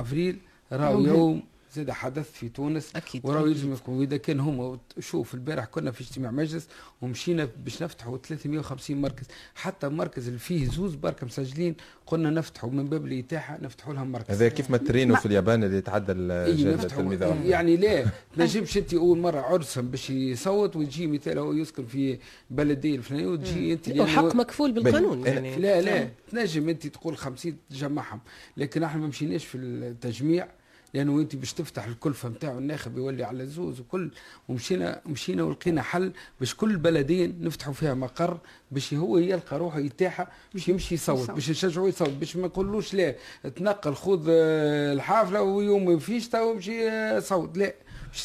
أفريل. 0.00 0.38
راهو 0.72 0.92
يوم 1.00 1.06
يوم 1.06 1.42
زاد 1.74 1.90
حدث 1.90 2.30
في 2.32 2.48
تونس 2.48 2.96
أكيد. 2.96 3.20
وراهو 3.26 3.46
يلزم 3.46 3.72
يكون 3.72 3.98
واذا 3.98 4.16
كان 4.16 4.40
هما 4.40 4.78
شوف 4.98 5.34
البارح 5.34 5.64
كنا 5.64 5.90
في 5.90 6.00
اجتماع 6.00 6.30
مجلس 6.30 6.68
ومشينا 7.02 7.48
باش 7.64 7.82
نفتحوا 7.82 8.18
350 8.18 9.00
مركز. 9.00 9.26
حتى 9.54 9.86
المركز 9.86 10.26
اللي 10.26 10.38
فيه 10.38 10.66
زوز 10.70 10.94
بركة 10.94 11.26
مسجلين 11.26 11.74
قلنا 12.06 12.30
نفتحوا 12.30 12.70
من 12.70 12.84
باب 12.88 13.06
الإتاحة 13.06 13.58
نفتحوا 13.62 13.94
لهم 13.94 14.12
مركز. 14.12 14.34
هذا 14.34 14.48
كيف 14.48 14.70
ما 14.70 14.76
ترينو 14.78 15.16
في 15.16 15.26
اليابان 15.26 15.64
اللي 15.64 15.80
تعدى 15.80 16.12
إيه 16.12 16.18
الجائزه 16.18 16.74
نفتحوا. 16.74 17.02
التلميذ 17.12 17.46
يعني 17.50 17.76
لا 17.76 18.06
تنجمش 18.36 18.78
أنت 18.78 18.94
أول 18.94 19.18
مرة 19.18 19.40
عرسا 19.40 19.80
باش 19.80 20.10
يصوت 20.10 20.76
وتجي 20.76 21.06
مثال 21.06 21.38
هو 21.38 21.52
يسكن 21.52 21.86
في 21.86 22.18
بلديه 22.50 22.96
الفلانيه 22.96 23.26
وتجي 23.26 23.72
أنت 23.72 23.88
لأنه- 23.90 24.00
وحق 24.00 24.34
مكفول 24.34 24.72
بالقانون. 24.72 25.26
يعني. 25.26 25.56
لا 25.56 25.80
لا 25.80 26.08
تنجم 26.32 26.68
أنت 26.68 26.86
تقول 26.86 27.16
50 27.16 27.56
تجمعهم. 27.70 28.20
لكن 28.56 28.82
إحنا 28.82 29.00
ما 29.00 29.06
مشيناش 29.06 29.44
في 29.44 29.58
التجميع. 29.58 30.48
لأنه 30.94 31.20
أنت 31.20 31.36
باش 31.36 31.52
تفتح 31.52 31.84
الكلفة 31.84 32.28
نتاعو 32.28 32.58
الناخب 32.58 32.98
يولي 32.98 33.24
على 33.24 33.46
زوز 33.46 33.80
وكل 33.80 34.10
ومشينا 34.48 35.00
مشينا 35.06 35.42
ولقينا 35.42 35.82
حل 35.82 36.12
باش 36.40 36.54
كل 36.54 36.76
بلدين 36.76 37.38
نفتحوا 37.40 37.72
فيها 37.72 37.94
مقر 37.94 38.38
باش 38.70 38.94
هو 38.94 39.18
يلقى 39.18 39.58
روحه 39.58 39.78
يتاحه 39.78 40.30
باش 40.54 40.68
يمشي 40.68 40.94
يصوت. 40.94 41.30
باش 41.30 41.50
نشجعوا 41.50 41.88
يصوت 41.88 42.08
باش 42.10 42.36
ما 42.36 42.46
نقولوش 42.46 42.94
لا 42.94 43.14
تنقل 43.56 43.94
خذ 43.94 44.26
آه، 44.30 44.92
الحافلة 44.92 45.42
ويوم 45.42 45.84
ما 45.84 45.98
فيش 45.98 46.28
تو 46.28 46.52
امشي 46.52 46.88
آه، 46.90 47.18
صوت. 47.20 47.58
لا 47.58 47.74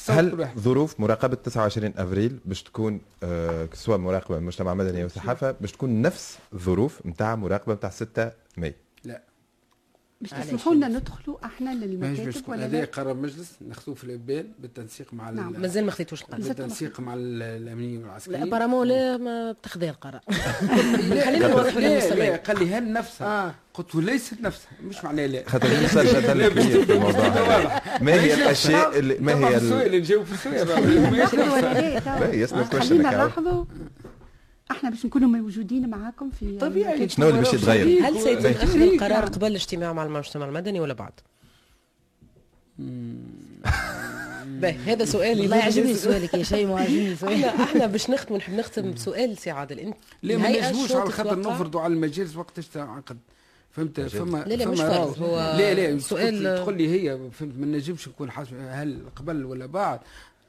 هل 0.09 0.47
ظروف 0.59 0.99
مراقبة 0.99 1.35
29 1.35 1.93
أفريل 1.97 2.39
باش 2.45 2.63
تكون 2.63 3.01
آه 3.23 3.69
سواء 3.73 3.97
مراقبة 3.97 4.35
من 4.35 4.41
المجتمع 4.41 4.71
المدني 4.71 5.01
أو 5.01 5.05
الصحافه 5.05 5.51
باش 5.51 5.71
تكون 5.71 6.01
نفس 6.01 6.37
الظروف 6.53 7.05
نتاع 7.05 7.35
مراقبة 7.35 7.73
نتاع 7.73 7.89
6 7.89 8.31
ماي؟ 8.57 8.69
لا 8.69 8.75
باش؟ 10.31 10.45
تسمحوا 10.45 10.73
لنا 10.75 10.87
ندخلوا 10.87 11.37
إحنا 11.45 11.69
للمكاتب 11.69 12.49
ولا 12.49 12.65
هذا؟ 12.65 12.85
قرار 12.85 13.13
مجلس 13.13 13.51
ناخذوه 13.67 13.95
في 13.95 14.03
الإبان 14.03 14.47
بالتنسيق 14.59 15.13
مع 15.13 15.29
ال- 15.29 15.35
نعم. 15.35 15.61
مازال 15.61 15.85
ما 15.85 15.91
خذيتوش 15.91 16.21
القرار. 16.21 16.41
بالتنسيق 16.41 16.99
مع 16.99 17.13
ال- 17.13 17.41
الأمنيين 17.43 17.99
لا 18.01 18.05
والعسكريين 18.07 18.41
ابارامون 18.47 18.87
لا 18.87 19.17
ما 19.17 19.51
بتاخذ 19.51 19.83
القرار. 19.83 20.21
خلينا 21.25 21.47
نوضح 21.47 21.75
لا 21.75 21.79
لا 21.79 21.87
للمستمعين 21.87 22.35
قال 22.35 22.59
لي 22.59 22.73
هل 22.75 22.93
نفسها؟ 22.93 23.47
آه. 23.47 23.55
قلت 23.73 23.95
له 23.95 24.01
ليست 24.01 24.41
نفسها 24.41 24.71
مش 24.83 25.03
معناه 25.03 25.25
لا. 25.25 25.43
خاطر 25.47 25.81
يوصل 25.81 26.07
في 26.85 26.93
الموضوع 26.93 27.21
هذا. 27.27 27.81
ما 28.01 28.13
هي 28.13 28.33
الأشياء 28.33 28.99
اللي 28.99 29.17
ما 29.19 29.33
هي 29.37 29.47
ال- 29.47 29.53
السؤال 29.63 29.91
نجاوب 29.91 30.25
في 30.25 30.33
السؤال 30.33 30.71
آه، 32.53 32.63
question 32.69 32.79
خلينا. 32.89 33.11
نلاحظوا. 33.11 33.65
إحنا 34.73 34.89
باش 34.89 35.05
نكونوا 35.05 35.29
موجودين 35.29 35.89
معاكم 35.89 36.29
في 36.39 36.57
طبيعي. 36.57 37.09
شنو 37.09 37.29
اللي 37.29 37.39
باش 37.39 37.53
يتغير؟ 37.53 38.07
هل 38.07 38.19
سيتم 38.21 38.81
القرار 38.81 39.25
قبل 39.25 39.47
الاجتماع 39.47 39.93
مع 39.93 40.03
المجتمع 40.03 40.45
المدني 40.45 40.79
ولا 40.79 40.93
بعد؟ 40.93 41.11
هذا 44.85 45.05
سؤالي 45.05 45.41
والله 45.41 45.57
يعجبني 45.57 45.93
سؤالك 45.93 46.33
يا 46.33 46.39
عجبني 46.53 46.75
إحنا 46.75 47.15
سؤالك. 47.15 47.45
إحنا 47.45 47.85
باش 47.85 48.09
نختم 48.09 48.35
نحب 48.35 48.53
نختم 48.53 48.91
بسؤال 48.91 49.37
سي 49.37 49.51
عادل. 49.51 49.79
انت 49.79 49.95
لا 50.23 50.37
ما 50.37 50.49
نجموش 50.69 50.91
على 50.91 51.11
خاطر؟ 51.11 51.39
نفرضوا 51.39 51.81
على 51.81 51.93
المجالس 51.93 52.35
وقتاش 52.35 52.67
تعقد. 52.67 53.17
فهمت؟ 53.71 53.99
فما 54.01 54.43
لا 54.47 54.53
لا 54.53 54.65
فما 54.65 54.71
مش 54.73 54.79
فرض، 54.79 55.21
هو 55.23 55.37
لا 55.57 55.73
لا 55.73 55.99
سؤال- 55.99 56.01
سؤال 56.01 56.55
تقول 56.63 56.77
لي 56.77 56.89
هي 57.09 57.17
فهمت؟ 57.31 57.53
ما 57.57 57.65
نجمش 57.65 58.07
نكون 58.07 58.31
حاسب 58.31 58.53
هل 58.69 58.99
قبل 59.15 59.45
ولا 59.45 59.65
بعد؟ 59.65 59.99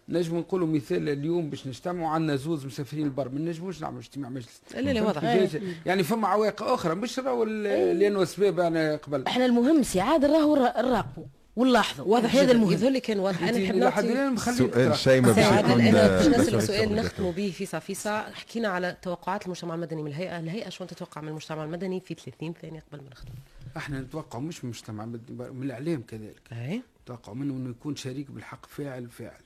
نجم 0.09 0.39
نقولوا 0.39 0.67
مثال 0.67 1.09
اليوم 1.09 1.51
باش 1.51 1.67
نجتمعوا 1.67 2.09
عندنا 2.09 2.37
زوز 2.37 2.67
مسافرين 2.67 3.05
البر 3.05 3.29
ما 3.29 3.41
نجموش 3.41 3.83
نعملوا 3.83 4.01
اجتماع 4.01 4.31
مجلس. 4.31 4.61
لا 4.75 4.81
لا 4.81 5.03
واضح؟ 5.03 5.49
يعني 5.87 6.03
فما 6.03 6.29
عوائق 6.29 6.63
أخرى 6.63 6.95
مش 6.95 7.19
راهو 7.19 7.45
لأنه 7.45 8.23
اسباب 8.23 8.61
أنا 8.61 8.97
قبل. 8.97 9.27
إحنا 9.27 9.47
المهم 9.47 9.83
سي 9.83 10.01
عادل 10.01 10.31
راهو 10.31 10.57
نرا- 10.57 10.81
نراقبوا 10.83 11.25
ونلاحظوا. 11.57 12.05
واضح 12.07 12.35
هذا 12.37 12.53
المهم. 12.53 12.73
يظهر 12.73 12.91
لي 12.91 13.01
كان 13.01 13.19
واضح. 13.19 13.43
أنا 13.43 13.59
نحب 13.59 13.75
نعطي 13.77 14.37
سؤال 14.57 14.97
شيء 14.97 15.21
ما 15.21 15.33
سي 15.35 15.41
باش 15.41 15.59
يكون 15.61 15.81
أنا 15.81 16.09
باش 16.17 16.27
نسأل 16.27 16.63
سؤال 16.63 16.95
نختموا 16.95 17.33
به 17.33 17.53
فيسا 17.57 17.79
فيسا 17.79 18.21
حكينا 18.21 18.69
على 18.69 18.97
توقعات 19.03 19.45
المجتمع 19.47 19.75
المدني 19.75 20.03
من 20.03 20.09
الهيئة. 20.11 20.39
الهيئة 20.41 20.69
شو 20.69 20.85
تتوقع 20.85 21.21
من 21.21 21.29
المجتمع 21.29 21.65
المدني 21.65 22.01
في 22.01 22.15
30 22.15 22.55
ثانية 22.63 22.83
قبل 22.93 23.03
ما 23.03 23.11
نختم؟ 23.11 23.33
إحنا 23.77 24.01
نتوقع 24.01 24.39
مش 24.39 24.65
من 24.65 24.71
المجتمع 24.71 25.05
من 25.05 25.63
الإعلام 25.63 26.03
كذلك. 26.09 26.41
أي. 26.53 26.83
نتوقع 27.05 27.33
منه 27.33 27.55
إنه 27.55 27.71
يكون 27.71 27.97
شريك 27.97 28.31
بالحق 28.31 28.67
فاعل 28.67 29.09
فاعل. 29.11 29.41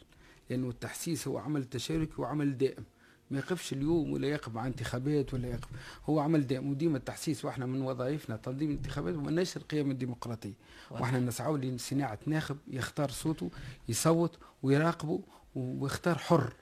لأنه 0.51 0.69
التحسيس 0.69 1.29
هو 1.29 1.39
عمل 1.39 1.65
تشاركي 1.65 2.13
وعمل 2.19 2.59
دائم. 2.59 2.85
ما 3.31 3.39
يقفش 3.39 3.73
اليوم 3.73 4.13
ولا 4.13 4.29
يقف 4.29 4.55
مع 4.55 4.67
انتخابات 4.67 5.35
ولا 5.35 5.49
يقف. 5.49 5.69
هو 6.07 6.21
عمل 6.21 6.47
دائم 6.47 6.71
وديما 6.71 6.99
التحسيس 6.99 7.45
وإحنا 7.45 7.67
من 7.67 7.83
وظائفنا 7.83 8.37
تنظيم 8.37 8.71
الانتخابات 8.71 9.15
ونشر 9.15 9.61
قيم 9.61 9.91
الديمقراطية. 9.91 10.53
وإحنا 10.91 11.19
نسعى 11.19 11.53
لصناعة 11.53 12.19
ناخب 12.27 12.57
يختار 12.69 13.11
صوته 13.11 13.51
يصوت 13.89 14.39
ويراقبه 14.63 15.21
ويختار 15.55 16.19
حر. 16.19 16.53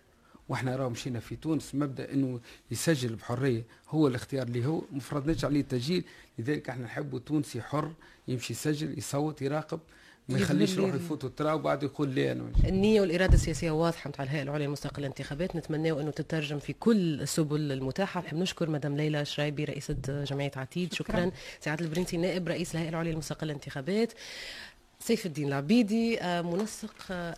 وإحنا 0.49 0.77
راه 0.77 0.89
مشينا 0.89 1.21
في 1.21 1.37
تونس 1.37 1.75
مبدأ 1.75 2.13
إنه 2.13 2.41
يسجل 2.71 3.15
بحرية. 3.15 3.65
هو 3.89 4.09
الاختيار 4.09 4.47
اللي 4.47 4.67
هو. 4.67 4.83
ما 4.93 5.01
فرضناش 5.01 5.45
عليه 5.45 5.61
التسجيل 5.61 6.05
لذلك 6.39 6.69
إحنا 6.69 6.85
نحبوا 6.85 7.19
تونسي 7.19 7.63
حر 7.63 7.93
يمشي 8.29 8.53
يسجل 8.53 8.99
يصوت 8.99 9.43
يراقب. 9.43 9.81
ما 10.29 10.39
يخليش 10.39 10.77
لي 10.79 10.85
ال- 10.85 10.95
يفوت 10.97 11.25
الترا 11.25 11.53
وبعد 11.53 11.83
يقول 11.83 12.15
لا 12.15 12.33
أنا 12.33 12.43
مش 12.43 12.65
النية 12.69 13.01
والإرادة 13.01 13.35
السياسية 13.35 13.71
واضحة 13.71 14.09
نتاع 14.11 14.25
الهيئة 14.25 14.43
العليا 14.43 14.67
المستقلة 14.67 14.99
للانتخابات 14.99 15.57
نتمناو 15.57 16.01
أنه 16.01 16.11
تترجم 16.11 16.59
في 16.59 16.73
كل 16.73 17.21
السبل 17.21 17.73
المتاحة. 17.73 18.21
نحب 18.21 18.37
نشكر 18.37 18.71
مدام 18.71 18.97
ليلى 18.97 19.25
شرايبي 19.25 19.65
رئيسة 19.65 19.97
جمعية 20.09 20.51
عتيد. 20.57 20.93
شكرا, 20.95 21.17
شكراً. 21.17 21.31
سي 21.61 21.70
عادل 21.70 21.85
البرينصي 21.85 22.17
نائب 22.17 22.49
رئيس 22.49 22.75
الهيئة 22.75 22.89
العليا 22.89 23.13
المستقلة 23.13 23.47
للانتخابات 23.49 24.13
سيف 24.99 25.27
الدين 25.27 25.49
العبيدي 25.49 26.21
آه، 26.23 26.43
منسق 26.43 26.95
آه، 27.11 27.35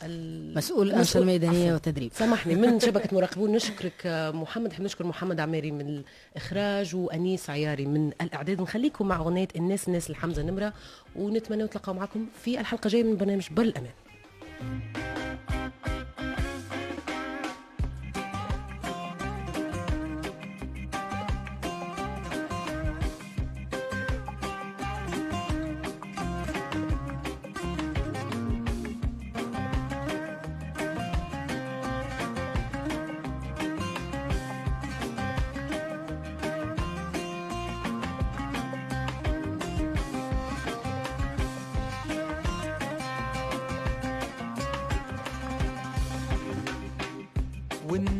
مسؤول 0.57 0.95
ميدانية 1.27 1.65
عفواً. 1.65 1.75
وتدريب. 1.75 2.11
سامحني 2.15 2.55
من 2.55 2.81
شبكة 2.87 3.15
مراقبون 3.17 3.53
نشكرك 3.53 4.03
آه، 4.07 4.31
محمد. 4.31 4.71
نحب 4.71 4.83
نشكر 4.85 5.07
محمد 5.07 5.41
عماري 5.41 5.71
من 5.71 6.03
الإخراج 6.37 6.97
وأنيس 6.97 7.51
عياري 7.51 7.87
من 7.87 8.11
الإعداد. 8.23 8.61
نخليكم 8.61 9.09
مع 9.09 9.17
أغنية 9.17 9.49
الناس 9.57 9.89
الناس 9.89 10.11
الحمزة 10.11 10.43
نمرة 10.43 10.73
ونتمنى 11.17 11.63
نتلقاو 11.63 11.95
معكم 11.95 12.27
في 12.45 12.61
الحلقة 12.61 12.87
الجاية 12.87 13.03
من 13.03 13.17
برنامج 13.17 13.47
بر 13.51 13.63
الأمان 13.63 13.93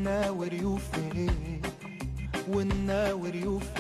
والناور 0.09 0.53
يوفين 0.53 1.61
والناور 2.49 3.35
يوفين 3.35 3.78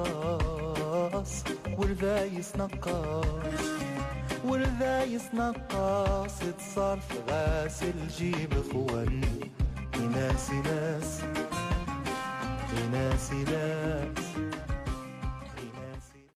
نقاص 0.00 1.44
ورذايس 1.78 2.56
نقاص 2.56 3.24
ورذايس 4.44 5.22
نقاص 5.34 6.42
اتصرف 6.42 7.30
غاسل 7.30 8.08
جيب 8.18 8.52
اخوان 8.52 9.20